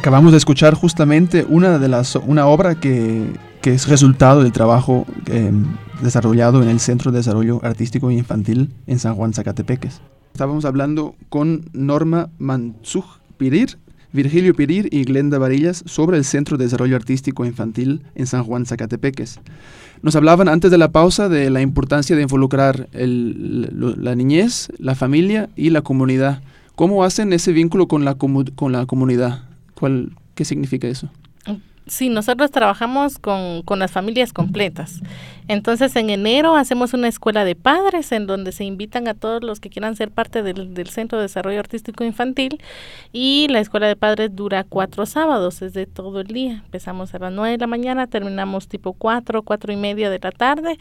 Acabamos 0.03 0.33
de 0.33 0.39
escuchar 0.39 0.75
justamente 0.75 1.47
una, 1.49 1.79
de 1.79 1.87
las, 1.87 2.17
una 2.17 2.49
obra 2.49 2.75
que, 2.75 3.25
que 3.61 3.73
es 3.73 3.87
resultado 3.87 4.43
del 4.43 4.51
trabajo 4.51 5.07
eh, 5.27 5.53
desarrollado 6.03 6.61
en 6.61 6.69
el 6.69 6.81
Centro 6.81 7.13
de 7.13 7.19
Desarrollo 7.19 7.61
Artístico 7.63 8.11
e 8.11 8.15
Infantil 8.15 8.75
en 8.89 8.99
San 8.99 9.15
Juan 9.15 9.33
Zacatepeques. 9.33 10.01
Estábamos 10.33 10.65
hablando 10.65 11.15
con 11.29 11.67
Norma 11.73 12.31
Manzug 12.39 13.05
Pirir, 13.37 13.79
Virgilio 14.13 14.55
Pirir 14.55 14.89
y 14.91 15.05
Glenda 15.05 15.39
Varillas 15.39 15.85
sobre 15.87 16.17
el 16.17 16.25
Centro 16.25 16.57
de 16.57 16.65
Desarrollo 16.65 16.97
Artístico 16.97 17.47
Infantil 17.47 18.03
en 18.17 18.27
San 18.27 18.43
Juan 18.43 18.67
Zacatepeques. 18.67 19.39
Nos 20.03 20.17
hablaban 20.17 20.49
antes 20.49 20.73
de 20.73 20.79
la 20.79 20.91
pausa 20.91 21.29
de 21.29 21.49
la 21.49 21.63
importancia 21.63 22.17
de 22.17 22.23
involucrar 22.23 22.89
la 22.93 24.15
niñez, 24.17 24.69
la 24.79 24.97
familia 24.97 25.49
y 25.55 25.71
la 25.71 25.83
comunidad. 25.83 26.43
¿Cómo 26.75 27.05
hacen 27.05 27.33
ese 27.33 27.53
vínculo 27.53 27.87
con 27.87 28.05
la, 28.05 28.17
con 28.17 28.73
la 28.73 28.85
comunidad? 28.87 29.52
¿Cuál, 29.83 30.13
¿Qué 30.37 30.45
significa 30.45 30.87
eso? 30.87 31.09
Sí, 31.89 32.09
nosotros 32.09 32.53
trabajamos 32.53 33.19
con, 33.19 33.63
con, 33.63 33.81
las 33.81 33.91
familias 33.91 34.33
completas. 34.33 35.01
Entonces, 35.49 35.97
en 35.97 36.09
enero 36.09 36.55
hacemos 36.55 36.95
una 36.95 37.09
escuela 37.09 37.45
de 37.45 37.57
padres 37.57 38.13
en 38.13 38.29
donde 38.29 38.53
se 38.53 38.63
invitan 38.63 39.09
a 39.09 39.15
todos 39.15 39.43
los 39.43 39.59
que 39.59 39.71
quieran 39.71 39.97
ser 39.97 40.13
parte 40.13 40.45
del, 40.45 40.73
del, 40.73 40.89
Centro 40.89 41.19
de 41.19 41.23
Desarrollo 41.23 41.59
Artístico 41.59 42.05
Infantil 42.05 42.61
y 43.13 43.49
la 43.51 43.59
escuela 43.59 43.89
de 43.89 43.97
padres 43.97 44.31
dura 44.37 44.63
cuatro 44.63 45.05
sábados, 45.05 45.63
es 45.63 45.73
de 45.73 45.87
todo 45.87 46.21
el 46.21 46.29
día. 46.29 46.63
Empezamos 46.65 47.13
a 47.17 47.19
las 47.19 47.33
nueve 47.33 47.51
de 47.51 47.59
la 47.59 47.67
mañana, 47.67 48.07
terminamos 48.07 48.69
tipo 48.69 48.93
cuatro, 48.93 49.43
cuatro 49.43 49.73
y 49.73 49.77
media 49.77 50.11
de 50.11 50.21
la 50.23 50.31
tarde 50.31 50.79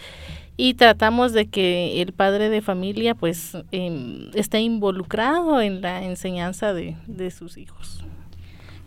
y 0.57 0.75
tratamos 0.75 1.33
de 1.33 1.47
que 1.47 2.03
el 2.03 2.13
padre 2.13 2.51
de 2.51 2.61
familia 2.61 3.15
pues 3.15 3.57
eh, 3.71 4.29
esté 4.35 4.59
involucrado 4.59 5.59
en 5.59 5.81
la 5.81 6.03
enseñanza 6.03 6.75
de, 6.75 6.97
de 7.07 7.31
sus 7.31 7.57
hijos. 7.57 8.05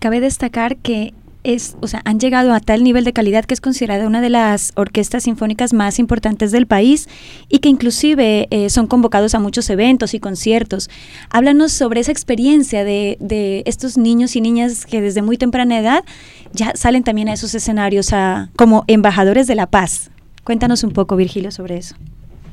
Cabe 0.05 0.20
destacar 0.20 0.76
que 0.76 1.14
es, 1.44 1.78
o 1.80 1.88
sea, 1.88 2.02
han 2.05 2.20
llegado 2.20 2.52
a 2.52 2.61
tal 2.61 2.84
nivel 2.84 3.05
de 3.05 3.14
calidad 3.14 3.46
que 3.46 3.55
es 3.55 3.62
considerada 3.62 4.07
una 4.07 4.20
de 4.20 4.28
las 4.28 4.72
orquestas 4.76 5.22
sinfónicas 5.22 5.72
más 5.72 5.98
importantes 5.98 6.52
del 6.52 6.66
país 6.66 7.09
y 7.48 7.61
que 7.61 7.70
inclusive 7.70 8.46
eh, 8.50 8.68
son 8.68 8.86
convocados 8.86 9.34
a 9.34 9.40
muchos 9.40 9.70
eventos 9.70 10.12
y 10.12 10.20
conciertos. 10.20 10.90
Háblanos 11.30 11.72
sobre 11.72 12.00
esa 12.00 12.12
experiencia 12.12 12.84
de, 12.84 13.16
de, 13.18 13.62
estos 13.64 13.96
niños 13.96 14.36
y 14.36 14.42
niñas 14.42 14.84
que 14.84 15.00
desde 15.00 15.22
muy 15.22 15.38
temprana 15.38 15.78
edad 15.78 16.05
ya 16.52 16.72
salen 16.74 17.02
también 17.02 17.30
a 17.30 17.32
esos 17.32 17.55
escenarios 17.55 18.11
como 18.57 18.84
embajadores 18.88 19.46
de 19.46 19.55
la 19.55 19.68
paz. 19.68 20.11
Cuéntanos 20.44 20.84
un 20.84 20.90
poco, 20.90 21.16
Virgilio, 21.16 21.50
sobre 21.50 21.78
eso. 21.78 21.94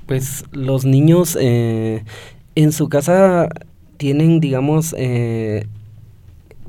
Pues 0.05 0.45
los 0.53 0.85
niños 0.85 1.37
eh, 1.37 2.05
en 2.55 2.71
su 2.71 2.87
casa 2.87 3.49
tienen, 3.97 4.39
digamos, 4.39 4.95
eh, 4.97 5.67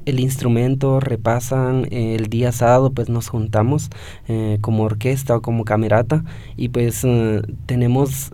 el 0.06 0.20
instrumento, 0.20 1.00
repasan 1.00 1.86
eh, 1.90 2.16
el 2.18 2.26
día 2.26 2.52
sábado, 2.52 2.90
pues 2.90 3.08
nos 3.08 3.28
juntamos 3.28 3.90
eh, 4.28 4.58
como 4.60 4.84
orquesta 4.84 5.36
o 5.36 5.42
como 5.42 5.64
camerata 5.64 6.24
y 6.56 6.68
pues 6.68 7.04
eh, 7.04 7.42
tenemos, 7.66 8.30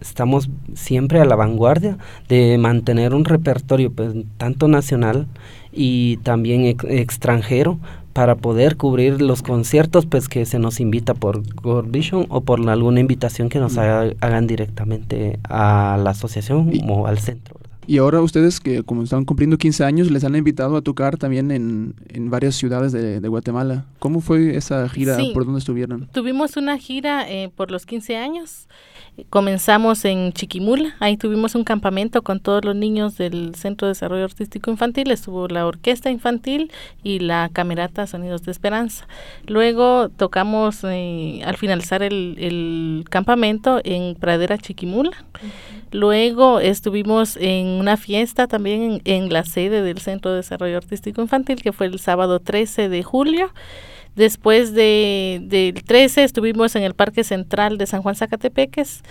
estamos 0.00 0.50
siempre 0.74 1.20
a 1.20 1.24
la 1.24 1.36
vanguardia 1.36 1.98
de 2.28 2.58
mantener 2.58 3.14
un 3.14 3.24
repertorio 3.24 3.92
pues 3.92 4.14
tanto 4.36 4.68
nacional 4.68 5.26
y 5.72 6.18
también 6.18 6.64
extranjero 6.64 7.78
para 8.12 8.36
poder 8.36 8.76
cubrir 8.76 9.22
los 9.22 9.42
conciertos 9.42 10.06
pues 10.06 10.28
que 10.28 10.44
se 10.46 10.58
nos 10.58 10.80
invita 10.80 11.14
por 11.14 11.42
Gold 11.54 11.90
Vision 11.90 12.26
o 12.28 12.40
por 12.40 12.68
alguna 12.68 13.00
invitación 13.00 13.48
que 13.48 13.60
nos 13.60 13.78
hagan 13.78 14.46
directamente 14.46 15.38
a 15.44 15.98
la 16.02 16.10
asociación 16.10 16.72
o 16.88 17.06
al 17.06 17.18
centro. 17.18 17.56
Y 17.90 17.98
ahora 17.98 18.22
ustedes 18.22 18.60
que 18.60 18.84
como 18.84 19.02
están 19.02 19.24
cumpliendo 19.24 19.58
15 19.58 19.82
años, 19.82 20.12
les 20.12 20.22
han 20.22 20.36
invitado 20.36 20.76
a 20.76 20.80
tocar 20.80 21.16
también 21.16 21.50
en, 21.50 21.96
en 22.08 22.30
varias 22.30 22.54
ciudades 22.54 22.92
de, 22.92 23.18
de, 23.18 23.28
Guatemala. 23.28 23.84
¿Cómo 23.98 24.20
fue 24.20 24.56
esa 24.56 24.88
gira? 24.88 25.18
¿Por 25.34 25.44
dónde 25.44 25.58
estuvieron? 25.58 26.08
Tuvimos 26.12 26.56
una 26.56 26.78
gira 26.78 27.28
eh, 27.28 27.50
por 27.52 27.72
los 27.72 27.86
15 27.86 28.16
años. 28.16 28.68
Comenzamos 29.28 30.04
en 30.04 30.32
Chiquimula, 30.32 30.94
ahí 30.98 31.16
tuvimos 31.16 31.54
un 31.54 31.64
campamento 31.64 32.22
con 32.22 32.40
todos 32.40 32.64
los 32.64 32.74
niños 32.74 33.18
del 33.18 33.54
Centro 33.54 33.86
de 33.86 33.90
Desarrollo 33.90 34.24
Artístico 34.24 34.70
Infantil, 34.70 35.10
estuvo 35.10 35.46
la 35.46 35.66
orquesta 35.66 36.10
infantil 36.10 36.72
y 37.02 37.18
la 37.18 37.50
camerata 37.52 38.06
Sonidos 38.06 38.42
de 38.44 38.52
Esperanza. 38.52 39.06
Luego 39.46 40.08
tocamos 40.08 40.84
eh, 40.84 41.42
al 41.44 41.56
finalizar 41.56 42.02
el, 42.02 42.36
el, 42.38 43.04
campamento 43.10 43.80
en 43.84 44.14
Pradera 44.14 44.56
Chiquimula. 44.56 45.12
Luego 45.92 46.60
estuvimos 46.60 47.36
en 47.36 47.66
una 47.66 47.96
fiesta 47.96 48.46
también 48.46 49.02
en, 49.04 49.32
la 49.32 49.44
sede 49.44 49.82
del 49.82 49.98
Centro 49.98 50.30
de 50.30 50.38
Desarrollo 50.38 50.76
Artístico 50.76 51.20
Infantil, 51.20 51.62
que 51.62 51.72
fue 51.72 51.86
el 51.86 51.98
sábado 51.98 52.38
13 52.38 52.88
de 52.88 53.02
julio. 53.02 53.52
Después 54.16 54.74
de, 54.74 55.40
del 55.44 55.82
13 55.84 56.24
estuvimos 56.24 56.74
en 56.76 56.82
el 56.82 56.94
Parque 56.94 57.24
Central 57.24 57.78
de 57.78 57.86
San 57.86 58.02
Juan 58.02 58.16
Zacatepeques. 58.16 59.02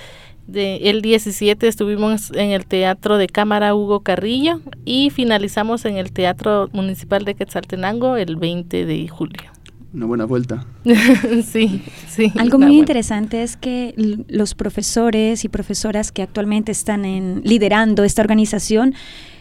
De, 0.47 0.89
el 0.89 1.01
17 1.01 1.67
estuvimos 1.67 2.31
en 2.31 2.51
el 2.51 2.65
Teatro 2.65 3.17
de 3.17 3.27
Cámara 3.27 3.75
Hugo 3.75 4.01
Carrillo 4.01 4.61
y 4.83 5.11
finalizamos 5.11 5.85
en 5.85 5.97
el 5.97 6.11
Teatro 6.11 6.69
Municipal 6.73 7.23
de 7.23 7.35
Quetzaltenango 7.35 8.17
el 8.17 8.35
20 8.35 8.85
de 8.85 9.07
julio 9.07 9.51
una 9.93 10.05
buena 10.05 10.25
vuelta. 10.25 10.65
sí, 11.43 11.81
sí. 12.07 12.31
Algo 12.37 12.59
muy 12.59 12.77
interesante 12.77 13.41
es 13.41 13.57
que 13.57 13.93
los 14.27 14.53
profesores 14.53 15.43
y 15.45 15.49
profesoras 15.49 16.11
que 16.11 16.21
actualmente 16.21 16.71
están 16.71 17.05
en, 17.05 17.41
liderando 17.43 18.03
esta 18.03 18.21
organización 18.21 18.93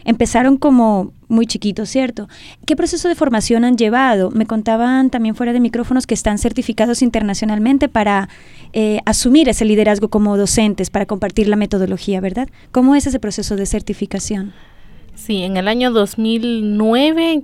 empezaron 0.09 0.56
como 0.56 1.12
muy 1.28 1.46
chiquitos, 1.46 1.90
¿cierto? 1.90 2.28
¿Qué 2.66 2.76
proceso 2.76 3.09
de 3.09 3.14
formación 3.14 3.66
han 3.66 3.76
llevado? 3.76 4.30
Me 4.30 4.46
contaban 4.46 5.11
también 5.11 5.34
fuera 5.34 5.52
de 5.52 5.61
micrófonos 5.61 6.06
que 6.06 6.14
están 6.14 6.38
certificados 6.38 7.02
internacionalmente 7.02 7.90
para 7.90 8.30
eh, 8.72 9.00
asumir 9.04 9.50
ese 9.50 9.66
liderazgo 9.66 10.09
como 10.09 10.38
docentes, 10.38 10.88
para 10.88 11.04
compartir 11.04 11.46
la 11.46 11.56
metodología, 11.56 12.22
¿verdad? 12.22 12.48
¿Cómo 12.72 12.94
es 12.94 13.06
ese 13.06 13.20
proceso 13.20 13.54
de 13.54 13.66
certificación? 13.66 14.54
Sí, 15.14 15.42
en 15.42 15.59
el 15.59 15.68
año 15.68 15.90
2009 15.90 17.42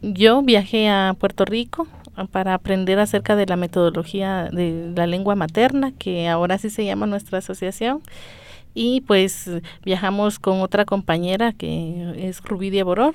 yo 0.00 0.42
viajé 0.42 0.88
a 0.88 1.16
Puerto 1.18 1.44
Rico 1.44 1.88
para 2.30 2.54
aprender 2.54 3.00
acerca 3.00 3.34
de 3.34 3.46
la 3.46 3.56
metodología 3.56 4.48
de 4.52 4.92
la 4.94 5.08
lengua 5.08 5.34
materna, 5.34 5.90
que 5.98 6.28
ahora 6.28 6.56
sí 6.58 6.70
se 6.70 6.84
llama 6.84 7.06
nuestra 7.06 7.38
asociación. 7.38 8.00
Y 8.74 9.00
pues 9.02 9.50
viajamos 9.84 10.38
con 10.38 10.60
otra 10.60 10.84
compañera 10.84 11.52
que 11.52 12.28
es 12.28 12.40
Rubí 12.42 12.70
Diaboror, 12.70 13.14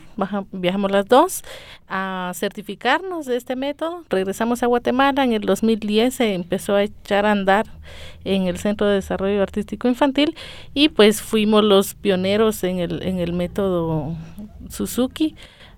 viajamos 0.51 0.91
las 0.91 1.05
dos 1.07 1.43
a 1.87 2.31
certificarnos 2.35 3.25
de 3.25 3.37
este 3.37 3.55
método. 3.55 4.03
Regresamos 4.09 4.63
a 4.63 4.67
Guatemala, 4.67 5.23
en 5.23 5.33
el 5.33 5.41
2010 5.41 6.13
se 6.13 6.33
empezó 6.33 6.75
a 6.75 6.83
echar 6.83 7.25
a 7.25 7.31
andar 7.31 7.65
en 8.23 8.43
el 8.43 8.57
Centro 8.57 8.87
de 8.87 8.95
Desarrollo 8.95 9.41
Artístico 9.41 9.87
Infantil 9.87 10.35
y 10.73 10.89
pues 10.89 11.21
fuimos 11.21 11.63
los 11.63 11.93
pioneros 11.93 12.63
en 12.63 12.79
el, 12.79 13.03
en 13.03 13.19
el 13.19 13.33
método 13.33 14.15
Suzuki 14.69 15.35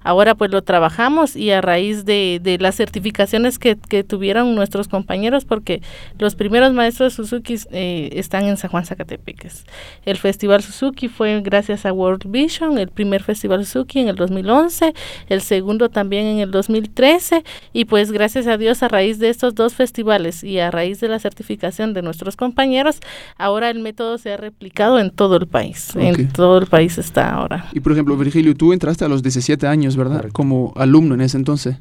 Ahora 0.08 0.36
pues 0.36 0.51
lo 0.51 0.62
trabajamos 0.62 1.36
y 1.36 1.51
a 1.51 1.60
raíz 1.60 2.05
de, 2.05 2.39
de 2.41 2.58
las 2.60 2.76
certificaciones 2.76 3.60
que, 3.60 3.76
que, 3.76 4.05
tuvieron 4.05 4.55
nuestros 4.55 4.88
compañeros, 4.88 5.43
porque 5.43 5.82
los 6.18 6.34
primeros 6.34 6.72
maestros 6.72 7.16
Suzuki 7.16 7.55
eh, 7.72 8.12
están 8.14 8.45
en 8.45 8.55
San 8.55 8.72
Juan 8.72 8.86
Zacatepeques. 8.86 9.66
El 10.05 10.16
Festival 10.16 10.64
Suzuki 10.64 11.10
fue 11.10 11.41
gracias 11.41 11.86
a 11.86 11.91
World 11.91 12.32
Vision, 12.32 12.78
el 12.78 12.88
primer 12.88 13.22
Festival 13.22 13.66
Suzuki 13.66 13.99
en 13.99 14.08
el 14.08 14.16
2011, 14.16 14.93
el 15.28 15.41
segundo 15.41 15.89
también 15.89 16.26
en 16.26 16.39
el 16.39 16.51
2013 16.51 17.43
y 17.74 17.84
pues 17.84 18.14
gracias 18.14 18.47
a 18.47 18.55
Dios 18.55 18.84
a 18.84 18.88
raíz 18.88 19.20
de 19.20 19.28
estos 19.28 19.55
dos 19.55 19.74
festivales 19.74 20.41
y 20.41 20.60
a 20.60 20.72
raíz 20.72 21.01
de 21.01 21.10
la 21.10 21.20
certificación 21.20 21.93
de 21.93 22.01
nuestros 22.01 22.38
compañeros, 22.38 23.01
ahora 23.38 23.70
el 23.70 23.80
método 23.80 24.18
se 24.18 24.32
ha 24.32 24.38
replicado 24.38 24.99
en 24.99 25.12
todo 25.12 25.36
el 25.36 25.47
país. 25.47 25.93
En 25.97 26.30
todo 26.30 26.60
el 26.60 26.68
país 26.68 26.97
está 26.97 27.34
ahora. 27.34 27.66
Y 27.74 27.82
por 27.82 27.91
ejemplo, 27.91 28.16
Virgilio, 28.16 28.55
tú 28.55 28.72
entraste 28.72 29.03
a 29.03 29.10
los 29.10 29.22
17 29.22 29.68
años 29.68 29.96
¿verdad? 29.97 30.29
Como 30.31 30.73
alumno 30.75 31.15
en 31.15 31.21
ese 31.21 31.37
entonces. 31.37 31.77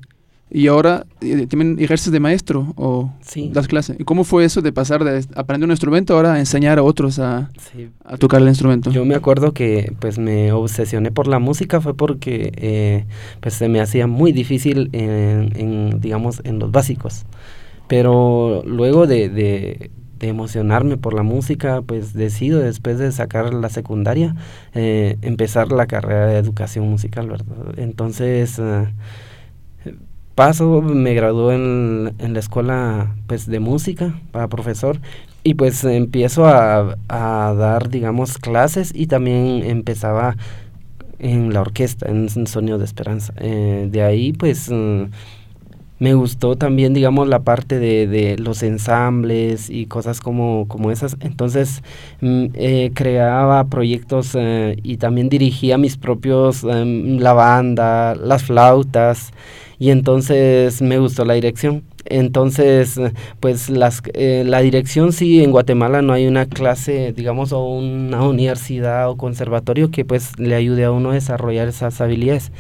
Y 0.48 0.68
ahora 0.68 1.06
eh, 1.22 1.46
también 1.48 1.76
ejerces 1.80 2.12
de 2.12 2.20
maestro 2.20 2.72
o 2.76 3.12
das 3.50 3.66
clases. 3.66 3.98
¿Y 3.98 4.04
cómo 4.04 4.22
fue 4.22 4.44
eso 4.44 4.62
de 4.62 4.72
pasar 4.72 5.02
de 5.02 5.24
aprender 5.34 5.66
un 5.66 5.72
instrumento 5.72 6.14
ahora 6.14 6.34
a 6.34 6.38
enseñar 6.38 6.78
a 6.78 6.84
otros 6.84 7.18
a, 7.18 7.50
a, 8.04 8.16
tocar 8.16 8.42
el 8.42 8.48
instrumento? 8.48 8.92
Yo 8.92 9.04
me 9.04 9.16
acuerdo 9.16 9.52
que 9.52 9.92
pues 9.98 10.18
me 10.18 10.52
obsesioné 10.52 11.10
por 11.10 11.26
la 11.26 11.40
música 11.40 11.80
fue 11.80 11.96
porque 11.96 12.52
eh, 12.56 13.06
pues 13.40 13.54
se 13.54 13.68
me 13.68 13.80
hacía 13.80 14.06
muy 14.06 14.30
difícil 14.30 14.88
en, 14.92 16.00
digamos 16.00 16.40
en 16.44 16.60
los 16.60 16.70
básicos. 16.70 17.24
Pero 17.88 18.62
luego 18.64 19.08
de, 19.08 19.28
de 19.28 19.90
de 20.18 20.28
emocionarme 20.28 20.96
por 20.96 21.14
la 21.14 21.22
música, 21.22 21.82
pues 21.82 22.12
decido 22.12 22.60
después 22.60 22.98
de 22.98 23.12
sacar 23.12 23.52
la 23.54 23.68
secundaria 23.68 24.34
eh, 24.74 25.18
empezar 25.22 25.72
la 25.72 25.86
carrera 25.86 26.26
de 26.26 26.38
educación 26.38 26.88
musical, 26.88 27.28
¿verdad? 27.28 27.78
Entonces 27.78 28.58
eh, 28.58 28.88
paso, 30.34 30.82
me 30.82 31.14
gradué 31.14 31.54
en, 31.54 32.14
en, 32.18 32.32
la 32.34 32.40
escuela 32.40 33.14
pues 33.26 33.46
de 33.46 33.60
música 33.60 34.18
para 34.32 34.48
profesor 34.48 35.00
y 35.42 35.54
pues 35.54 35.84
empiezo 35.84 36.46
a, 36.46 36.96
a 37.08 37.54
dar 37.54 37.88
digamos 37.88 38.38
clases 38.38 38.92
y 38.94 39.06
también 39.06 39.62
empezaba 39.64 40.36
en 41.18 41.52
la 41.52 41.60
orquesta, 41.60 42.08
en, 42.08 42.28
Sonido 42.46 42.78
de 42.78 42.84
Esperanza. 42.84 43.32
Eh, 43.38 43.88
de 43.90 44.02
ahí 44.02 44.32
pues 44.32 44.70
me 45.98 46.14
gustó 46.14 46.56
también, 46.56 46.92
digamos, 46.94 47.28
la 47.28 47.40
parte 47.40 47.78
de, 47.78 48.06
de 48.06 48.36
los 48.38 48.62
ensambles 48.62 49.70
y 49.70 49.86
cosas 49.86 50.20
como, 50.20 50.66
como 50.68 50.90
esas. 50.90 51.16
Entonces, 51.20 51.82
mm, 52.20 52.46
eh, 52.54 52.90
creaba 52.94 53.64
proyectos 53.64 54.34
eh, 54.34 54.76
y 54.82 54.98
también 54.98 55.28
dirigía 55.28 55.78
mis 55.78 55.96
propios, 55.96 56.64
em, 56.64 57.18
la 57.18 57.32
banda, 57.32 58.14
las 58.14 58.44
flautas, 58.44 59.32
y 59.78 59.90
entonces 59.90 60.82
me 60.82 60.98
gustó 60.98 61.24
la 61.24 61.34
dirección. 61.34 61.82
Entonces, 62.08 63.00
pues 63.40 63.68
las, 63.68 64.02
eh, 64.14 64.44
la 64.46 64.60
dirección 64.60 65.12
sí, 65.12 65.42
en 65.42 65.50
Guatemala 65.50 66.02
no 66.02 66.12
hay 66.12 66.26
una 66.26 66.46
clase, 66.46 67.12
digamos, 67.12 67.52
o 67.52 67.64
una 67.64 68.22
universidad 68.22 69.10
o 69.10 69.16
conservatorio 69.16 69.90
que 69.90 70.04
pues 70.04 70.38
le 70.38 70.54
ayude 70.54 70.84
a 70.84 70.92
uno 70.92 71.10
a 71.10 71.14
desarrollar 71.14 71.68
esas 71.68 72.00
habilidades. 72.00 72.52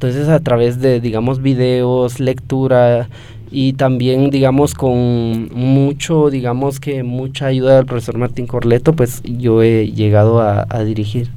Entonces, 0.00 0.28
a 0.28 0.40
través 0.40 0.80
de, 0.80 0.98
digamos, 0.98 1.42
videos, 1.42 2.20
lectura 2.20 3.10
y 3.50 3.74
también, 3.74 4.30
digamos, 4.30 4.72
con 4.72 5.50
mucho, 5.52 6.30
digamos 6.30 6.80
que 6.80 7.02
mucha 7.02 7.48
ayuda 7.48 7.76
del 7.76 7.84
profesor 7.84 8.16
Martín 8.16 8.46
Corleto, 8.46 8.94
pues 8.94 9.20
yo 9.24 9.62
he 9.62 9.92
llegado 9.92 10.40
a, 10.40 10.64
dirigir. 10.84 11.28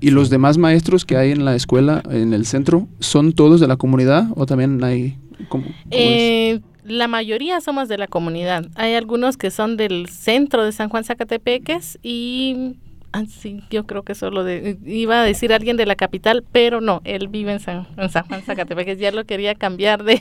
¿Y 0.00 0.10
los 0.10 0.30
demás 0.30 0.56
maestros 0.56 1.04
que 1.04 1.16
hay 1.16 1.32
en 1.32 1.44
la 1.44 1.56
escuela, 1.56 2.00
en 2.08 2.32
el 2.32 2.46
centro, 2.46 2.86
son 3.00 3.32
todos 3.32 3.58
de 3.58 3.66
la 3.66 3.76
comunidad 3.76 4.28
o 4.36 4.46
también 4.46 4.84
hay... 4.84 5.18
como 5.48 5.64
eh, 5.90 6.60
la 6.84 7.08
mayoría 7.08 7.60
somos 7.60 7.88
de 7.88 7.98
la 7.98 8.06
comunidad. 8.06 8.66
Hay 8.76 8.94
algunos 8.94 9.36
que 9.36 9.50
son 9.50 9.76
del 9.76 10.08
centro 10.08 10.64
de 10.64 10.70
San 10.70 10.90
Juan 10.90 11.02
Zacatepeques 11.02 11.98
y 12.04 12.76
Ah, 13.16 13.24
sí, 13.26 13.62
yo 13.70 13.86
creo 13.86 14.02
que 14.02 14.14
solo 14.14 14.44
de, 14.44 14.76
iba 14.84 15.22
a 15.22 15.24
decir 15.24 15.50
alguien 15.54 15.78
de 15.78 15.86
la 15.86 15.96
capital, 15.96 16.44
pero 16.52 16.82
no, 16.82 17.00
él 17.04 17.28
vive 17.28 17.52
en 17.52 17.60
San, 17.60 17.86
en 17.96 18.10
San 18.10 18.26
Juan 18.26 18.42
Zacatepeques, 18.42 18.98
ya 18.98 19.10
lo 19.10 19.24
quería 19.24 19.54
cambiar 19.54 20.04
de... 20.04 20.16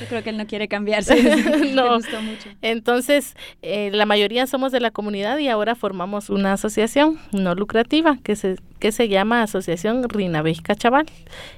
yo 0.00 0.06
creo 0.08 0.22
que 0.22 0.30
él 0.30 0.38
no 0.38 0.46
quiere 0.46 0.68
cambiarse, 0.68 1.22
no. 1.74 1.96
gustó 1.96 2.22
mucho. 2.22 2.48
Entonces, 2.62 3.36
eh, 3.60 3.90
la 3.92 4.06
mayoría 4.06 4.46
somos 4.46 4.72
de 4.72 4.80
la 4.80 4.90
comunidad 4.90 5.36
y 5.36 5.48
ahora 5.48 5.74
formamos 5.74 6.30
una 6.30 6.54
asociación 6.54 7.18
no 7.32 7.54
lucrativa 7.54 8.16
que 8.22 8.36
se, 8.36 8.56
que 8.78 8.90
se 8.90 9.08
llama 9.08 9.42
Asociación 9.42 10.08
Rinabej 10.08 10.62
Chaval 10.78 11.04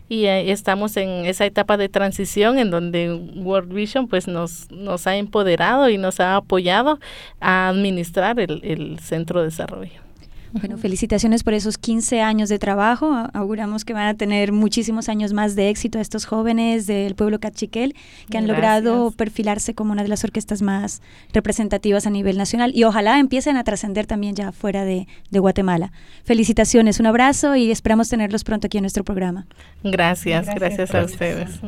y 0.09 0.24
eh, 0.24 0.51
estamos 0.51 0.96
en 0.96 1.26
esa 1.26 1.46
etapa 1.46 1.76
de 1.76 1.88
transición 1.88 2.59
en 2.59 2.72
donde 2.72 3.12
World 3.36 3.72
Vision 3.72 4.09
pues 4.09 4.26
nos, 4.26 4.68
nos 4.72 5.07
ha 5.07 5.14
empoderado 5.14 5.88
y 5.90 5.96
nos 5.96 6.18
ha 6.18 6.34
apoyado 6.34 6.98
a 7.38 7.68
administrar 7.68 8.40
el, 8.40 8.61
el 8.64 8.98
centro 8.98 9.38
de 9.38 9.46
desarrollo. 9.46 10.10
Bueno, 10.53 10.78
felicitaciones 10.78 11.44
por 11.44 11.55
esos 11.55 11.78
15 11.78 12.20
años 12.20 12.48
de 12.48 12.59
trabajo. 12.59 13.28
Auguramos 13.32 13.84
que 13.84 13.92
van 13.92 14.09
a 14.09 14.14
tener 14.14 14.53
muchísimos 14.53 15.09
años 15.09 15.32
más 15.32 15.55
de 15.55 15.68
éxito 15.68 15.98
a 15.98 16.01
estos 16.01 16.24
jóvenes 16.24 16.86
del 16.86 17.14
pueblo 17.14 17.38
cachiquel 17.38 17.94
que 18.28 18.38
han 18.38 18.46
logrado 18.46 19.12
perfilarse 19.12 19.74
como 19.74 19.92
una 19.92 20.03
de 20.03 20.09
las 20.09 20.24
orquestas 20.24 20.62
más 20.62 21.03
representativas 21.32 22.07
a 22.07 22.11
nivel 22.11 22.36
nacional 22.36 22.72
y 22.74 22.84
ojalá 22.84 23.18
empiecen 23.18 23.57
a 23.57 23.64
trascender 23.64 24.07
también 24.07 24.34
ya 24.34 24.53
fuera 24.53 24.84
de, 24.84 25.07
Guatemala. 25.30 25.92
Felicitaciones, 26.24 27.01
un 27.01 27.07
abrazo 27.07 27.57
y 27.57 27.70
esperamos 27.70 28.09
tenerlos 28.09 28.44
pronto 28.44 28.66
aquí 28.66 28.78
en 28.78 28.82
nuestro 28.82 29.05
programa. 29.05 29.46
Gracias, 29.82 30.46
gracias, 30.55 30.94
a 30.94 31.05
ustedes. 31.05 31.61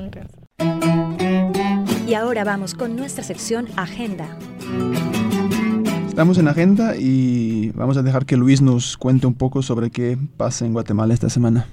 Y 2.06 2.14
ahora 2.14 2.44
vamos 2.44 2.74
con 2.74 2.96
nuestra 2.96 3.24
sección 3.24 3.68
Agenda. 3.76 4.26
Estamos 6.12 6.36
en 6.36 6.46
agenda 6.46 6.94
y 6.94 7.70
vamos 7.70 7.96
a 7.96 8.02
dejar 8.02 8.26
que 8.26 8.36
Luis 8.36 8.60
nos 8.60 8.98
cuente 8.98 9.26
un 9.26 9.32
poco 9.32 9.62
sobre 9.62 9.90
qué 9.90 10.18
pasa 10.36 10.66
en 10.66 10.74
Guatemala 10.74 11.14
esta 11.14 11.30
semana. 11.30 11.66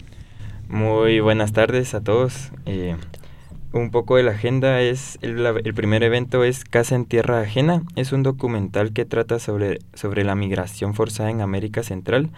Muy 0.70 1.20
buenas 1.20 1.52
tardes 1.52 1.94
a 1.94 2.00
todos. 2.00 2.54
Eh, 2.66 2.96
un 3.74 3.92
poco 3.92 4.16
de 4.16 4.24
la 4.24 4.32
agenda 4.32 4.80
es 4.80 5.20
el, 5.22 5.46
el, 5.46 5.74
primer 5.74 6.04
evento 6.04 6.46
es 6.46 6.64
Casa 6.64 6.96
en 6.96 7.04
Tierra 7.04 7.42
Ajena. 7.42 7.84
Es 7.98 8.14
un 8.14 8.24
documental 8.24 8.94
que 8.94 9.04
trata 9.04 9.40
sobre, 9.40 9.80
sobre 9.94 10.24
la 10.24 10.36
migración 10.36 10.94
forzada 10.94 11.30
en 11.30 11.42
América 11.42 11.84
Central, 11.84 12.30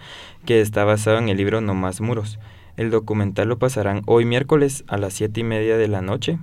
que 0.44 0.60
está 0.60 0.82
basado 0.82 1.18
en 1.18 1.28
el 1.28 1.36
libro 1.36 1.60
No 1.60 1.74
más 1.74 2.00
muros. 2.00 2.40
El 2.76 2.90
documental 2.90 3.46
lo 3.46 3.60
pasarán 3.60 4.02
hoy 4.06 4.24
miércoles 4.24 4.82
a 4.88 4.98
las 4.98 5.12
siete 5.12 5.42
y 5.42 5.44
media 5.44 5.76
de 5.76 5.86
la 5.86 6.02
noche 6.02 6.40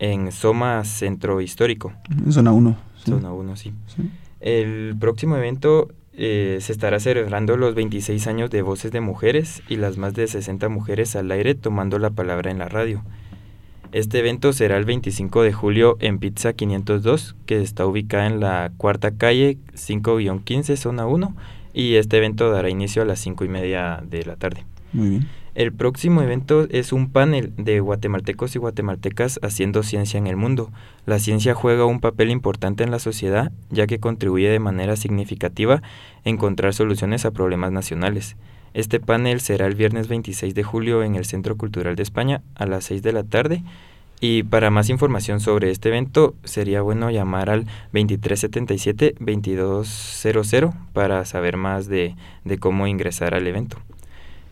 en 0.00 0.32
Soma 0.32 0.84
Centro 0.84 1.40
Histórico. 1.40 1.94
En 2.10 2.30
zona 2.30 2.52
1. 2.52 2.76
Zona 3.06 3.32
1, 3.32 3.56
sí. 3.56 3.72
¿Sí? 3.86 4.10
El 4.40 4.94
próximo 4.98 5.36
evento 5.36 5.88
eh, 6.12 6.58
se 6.60 6.72
estará 6.72 7.00
celebrando 7.00 7.56
los 7.56 7.74
26 7.74 8.26
años 8.26 8.50
de 8.50 8.62
Voces 8.62 8.90
de 8.92 9.00
Mujeres 9.00 9.62
y 9.68 9.76
las 9.76 9.98
más 9.98 10.14
de 10.14 10.26
60 10.26 10.68
mujeres 10.68 11.14
al 11.16 11.30
aire 11.30 11.54
tomando 11.54 11.98
la 11.98 12.10
palabra 12.10 12.50
en 12.50 12.58
la 12.58 12.68
radio. 12.68 13.02
Este 13.92 14.18
evento 14.18 14.52
será 14.52 14.76
el 14.76 14.84
25 14.84 15.42
de 15.42 15.52
julio 15.52 15.96
en 16.00 16.18
Pizza 16.18 16.52
502, 16.52 17.36
que 17.46 17.62
está 17.62 17.86
ubicada 17.86 18.26
en 18.26 18.40
la 18.40 18.70
cuarta 18.76 19.12
calle 19.12 19.58
5-15, 19.74 20.76
zona 20.76 21.06
1, 21.06 21.34
y 21.72 21.94
este 21.94 22.18
evento 22.18 22.50
dará 22.50 22.68
inicio 22.68 23.02
a 23.02 23.04
las 23.06 23.18
5 23.20 23.44
y 23.44 23.48
media 23.48 24.02
de 24.04 24.24
la 24.24 24.36
tarde. 24.36 24.66
Muy 24.92 25.10
bien. 25.10 25.28
El 25.58 25.72
próximo 25.72 26.22
evento 26.22 26.66
es 26.70 26.92
un 26.92 27.10
panel 27.10 27.52
de 27.56 27.80
guatemaltecos 27.80 28.54
y 28.54 28.60
guatemaltecas 28.60 29.40
haciendo 29.42 29.82
ciencia 29.82 30.16
en 30.16 30.28
el 30.28 30.36
mundo. 30.36 30.70
La 31.04 31.18
ciencia 31.18 31.52
juega 31.52 31.84
un 31.84 31.98
papel 31.98 32.30
importante 32.30 32.84
en 32.84 32.92
la 32.92 33.00
sociedad 33.00 33.50
ya 33.68 33.88
que 33.88 33.98
contribuye 33.98 34.48
de 34.48 34.60
manera 34.60 34.94
significativa 34.94 35.82
a 36.24 36.28
encontrar 36.28 36.74
soluciones 36.74 37.24
a 37.24 37.32
problemas 37.32 37.72
nacionales. 37.72 38.36
Este 38.72 39.00
panel 39.00 39.40
será 39.40 39.66
el 39.66 39.74
viernes 39.74 40.06
26 40.06 40.54
de 40.54 40.62
julio 40.62 41.02
en 41.02 41.16
el 41.16 41.24
Centro 41.24 41.56
Cultural 41.56 41.96
de 41.96 42.04
España 42.04 42.40
a 42.54 42.64
las 42.64 42.84
6 42.84 43.02
de 43.02 43.12
la 43.12 43.24
tarde. 43.24 43.64
Y 44.20 44.44
para 44.44 44.70
más 44.70 44.90
información 44.90 45.40
sobre 45.40 45.72
este 45.72 45.88
evento 45.88 46.36
sería 46.44 46.82
bueno 46.82 47.10
llamar 47.10 47.50
al 47.50 47.66
2377-2200 47.92 50.72
para 50.92 51.24
saber 51.24 51.56
más 51.56 51.88
de, 51.88 52.14
de 52.44 52.58
cómo 52.58 52.86
ingresar 52.86 53.34
al 53.34 53.48
evento. 53.48 53.78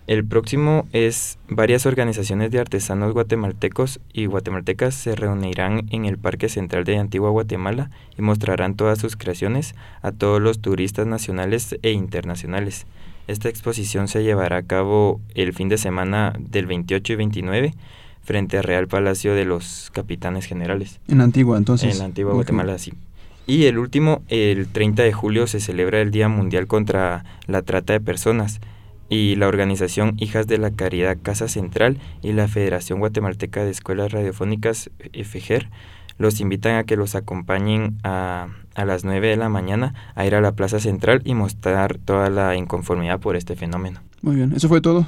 El 0.07 0.24
próximo 0.24 0.86
es 0.92 1.36
varias 1.48 1.84
organizaciones 1.84 2.52
de 2.52 2.61
artesanos 2.61 3.12
guatemaltecos 3.12 3.98
y 4.12 4.26
guatemaltecas 4.26 4.94
se 4.94 5.16
reunirán 5.16 5.88
en 5.90 6.04
el 6.04 6.16
Parque 6.16 6.48
Central 6.48 6.84
de 6.84 6.96
Antigua 6.96 7.30
Guatemala 7.30 7.90
y 8.16 8.22
mostrarán 8.22 8.76
todas 8.76 9.00
sus 9.00 9.16
creaciones 9.16 9.74
a 10.02 10.12
todos 10.12 10.40
los 10.40 10.61
turistas 10.61 11.09
nacionales 11.09 11.76
e 11.82 11.90
internacionales. 11.90 12.86
Esta 13.26 13.48
exposición 13.48 14.07
se 14.07 14.22
llevará 14.22 14.59
a 14.59 14.62
cabo 14.62 15.20
el 15.34 15.52
fin 15.52 15.68
de 15.68 15.76
semana 15.76 16.34
del 16.38 16.66
28 16.66 17.12
y 17.12 17.16
29 17.16 17.74
frente 18.22 18.59
al 18.59 18.64
Real 18.64 18.86
Palacio 18.86 19.34
de 19.34 19.44
los 19.44 19.90
Capitanes 19.92 20.46
Generales. 20.46 21.00
En 21.09 21.20
Antigua, 21.20 21.59
entonces. 21.59 21.96
En 21.96 22.04
Antigua 22.04 22.34
Guatemala, 22.34 22.78
sí. 22.78 22.92
Y 23.48 23.64
el 23.64 23.78
último, 23.78 24.22
el 24.28 24.68
30 24.68 25.02
de 25.02 25.12
julio, 25.12 25.48
se 25.48 25.59
celebra 25.59 26.00
el 26.00 26.12
Día 26.12 26.28
Mundial 26.28 26.68
contra 26.68 27.24
la 27.48 27.62
Trata 27.62 27.92
de 27.92 28.00
Personas 28.00 28.61
y 29.09 29.36
la 29.36 29.48
organización 29.48 30.14
Hijas 30.18 30.46
de 30.46 30.59
la 30.59 30.70
Caridad 30.70 31.18
Casa 31.22 31.48
Central 31.48 31.98
y 32.22 32.32
la 32.32 32.48
Federación 32.48 32.98
Guatemalteca 32.98 33.64
de 33.64 33.70
Escuelas 33.70 34.12
Radiofónicas 34.12 34.90
FGER 35.12 35.68
los 36.18 36.40
invitan 36.40 36.76
a 36.76 36.84
que 36.84 36.96
los 36.96 37.14
acompañen 37.14 37.98
a, 38.02 38.48
a 38.74 38.84
las 38.84 39.04
9 39.04 39.28
de 39.28 39.36
la 39.36 39.48
mañana 39.48 39.94
a 40.14 40.26
ir 40.26 40.34
a 40.34 40.40
la 40.40 40.52
Plaza 40.52 40.80
Central 40.80 41.20
y 41.24 41.34
mostrar 41.34 41.98
toda 41.98 42.30
la 42.30 42.57
inconformidad 42.57 43.20
por 43.20 43.36
este 43.36 43.54
fenómeno. 43.57 44.00
Muy 44.22 44.36
bien, 44.36 44.52
eso 44.54 44.68
fue 44.68 44.80
todo. 44.80 45.07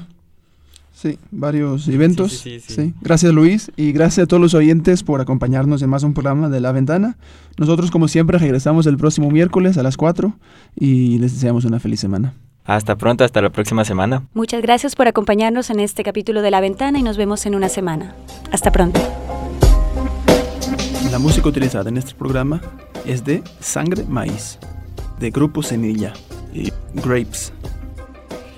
Sí, 0.93 1.17
varios 1.31 1.87
eventos. 1.87 2.33
Sí, 2.33 2.59
sí, 2.59 2.93
Gracias 3.03 3.33
Luis 3.33 3.71
y 3.77 3.93
gracias 3.93 4.25
a 4.25 4.27
todos 4.27 4.41
los 4.41 4.55
oyentes 4.55 5.05
por 5.05 5.21
acompañarnos 5.21 5.81
en 5.81 5.91
más 5.91 6.03
un 6.03 6.13
programa 6.13 6.49
de 6.49 6.61
La 6.61 6.73
Ventana. 6.73 7.17
Nosotros 7.57 7.93
como 7.93 8.09
siempre 8.09 8.37
regresamos 8.37 8.85
el 8.87 8.97
próximo 8.97 9.31
miércoles 9.31 9.79
a 9.79 9.85
las 9.85 9.97
4 9.97 10.37
y 10.75 11.19
les 11.21 11.35
deseamos 11.35 11.65
una 11.65 11.79
feliz 11.79 12.01
semana. 12.01 12.35
Hasta 12.69 12.97
pronto, 12.97 13.25
hasta 13.25 13.41
la 13.41 13.49
próxima 13.49 13.83
semana. 13.83 14.29
Muchas 14.35 14.61
gracias 14.61 14.95
por 14.95 15.09
acompañarnos 15.09 15.71
en 15.71 15.81
este 15.81 16.05
capítulo 16.05 16.43
de 16.43 16.51
La 16.51 16.61
Ventana 16.61 16.99
y 16.99 17.03
nos 17.03 17.17
vemos 17.17 17.47
en 17.47 17.55
una 17.55 17.71
semana. 17.71 18.15
Hasta 18.53 18.71
pronto. 18.71 19.01
La 21.11 21.19
música 21.19 21.49
utilizada 21.49 21.89
en 21.89 21.97
este 21.97 22.15
programa 22.15 22.61
es 23.07 23.25
de 23.25 23.43
Sangre 23.59 24.05
Maíz, 24.05 24.59
de 25.19 25.31
Grupo 25.31 25.63
Semilla 25.63 26.13
y 26.53 26.71
Grapes. 26.93 27.55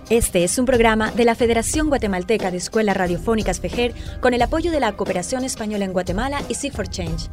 Este 0.08 0.42
es 0.42 0.58
un 0.58 0.66
programa 0.66 1.12
de 1.12 1.24
la 1.24 1.36
Federación 1.36 1.88
Guatemalteca 1.88 2.50
de 2.50 2.56
Escuelas 2.56 2.96
Radiofónicas 2.96 3.60
FEGER 3.60 3.94
con 4.20 4.34
el 4.34 4.42
apoyo 4.42 4.72
de 4.72 4.80
la 4.80 4.90
Cooperación 4.96 5.44
Española 5.44 5.84
en 5.84 5.92
Guatemala 5.92 6.42
y 6.48 6.54
Seek 6.54 6.74
for 6.74 6.88
Change. 6.88 7.30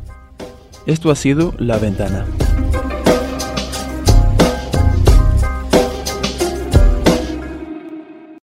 Esto 0.86 1.09
ha 1.09 1.15
sido 1.15 1.55
La 1.57 1.80
Ventana. 1.80 2.23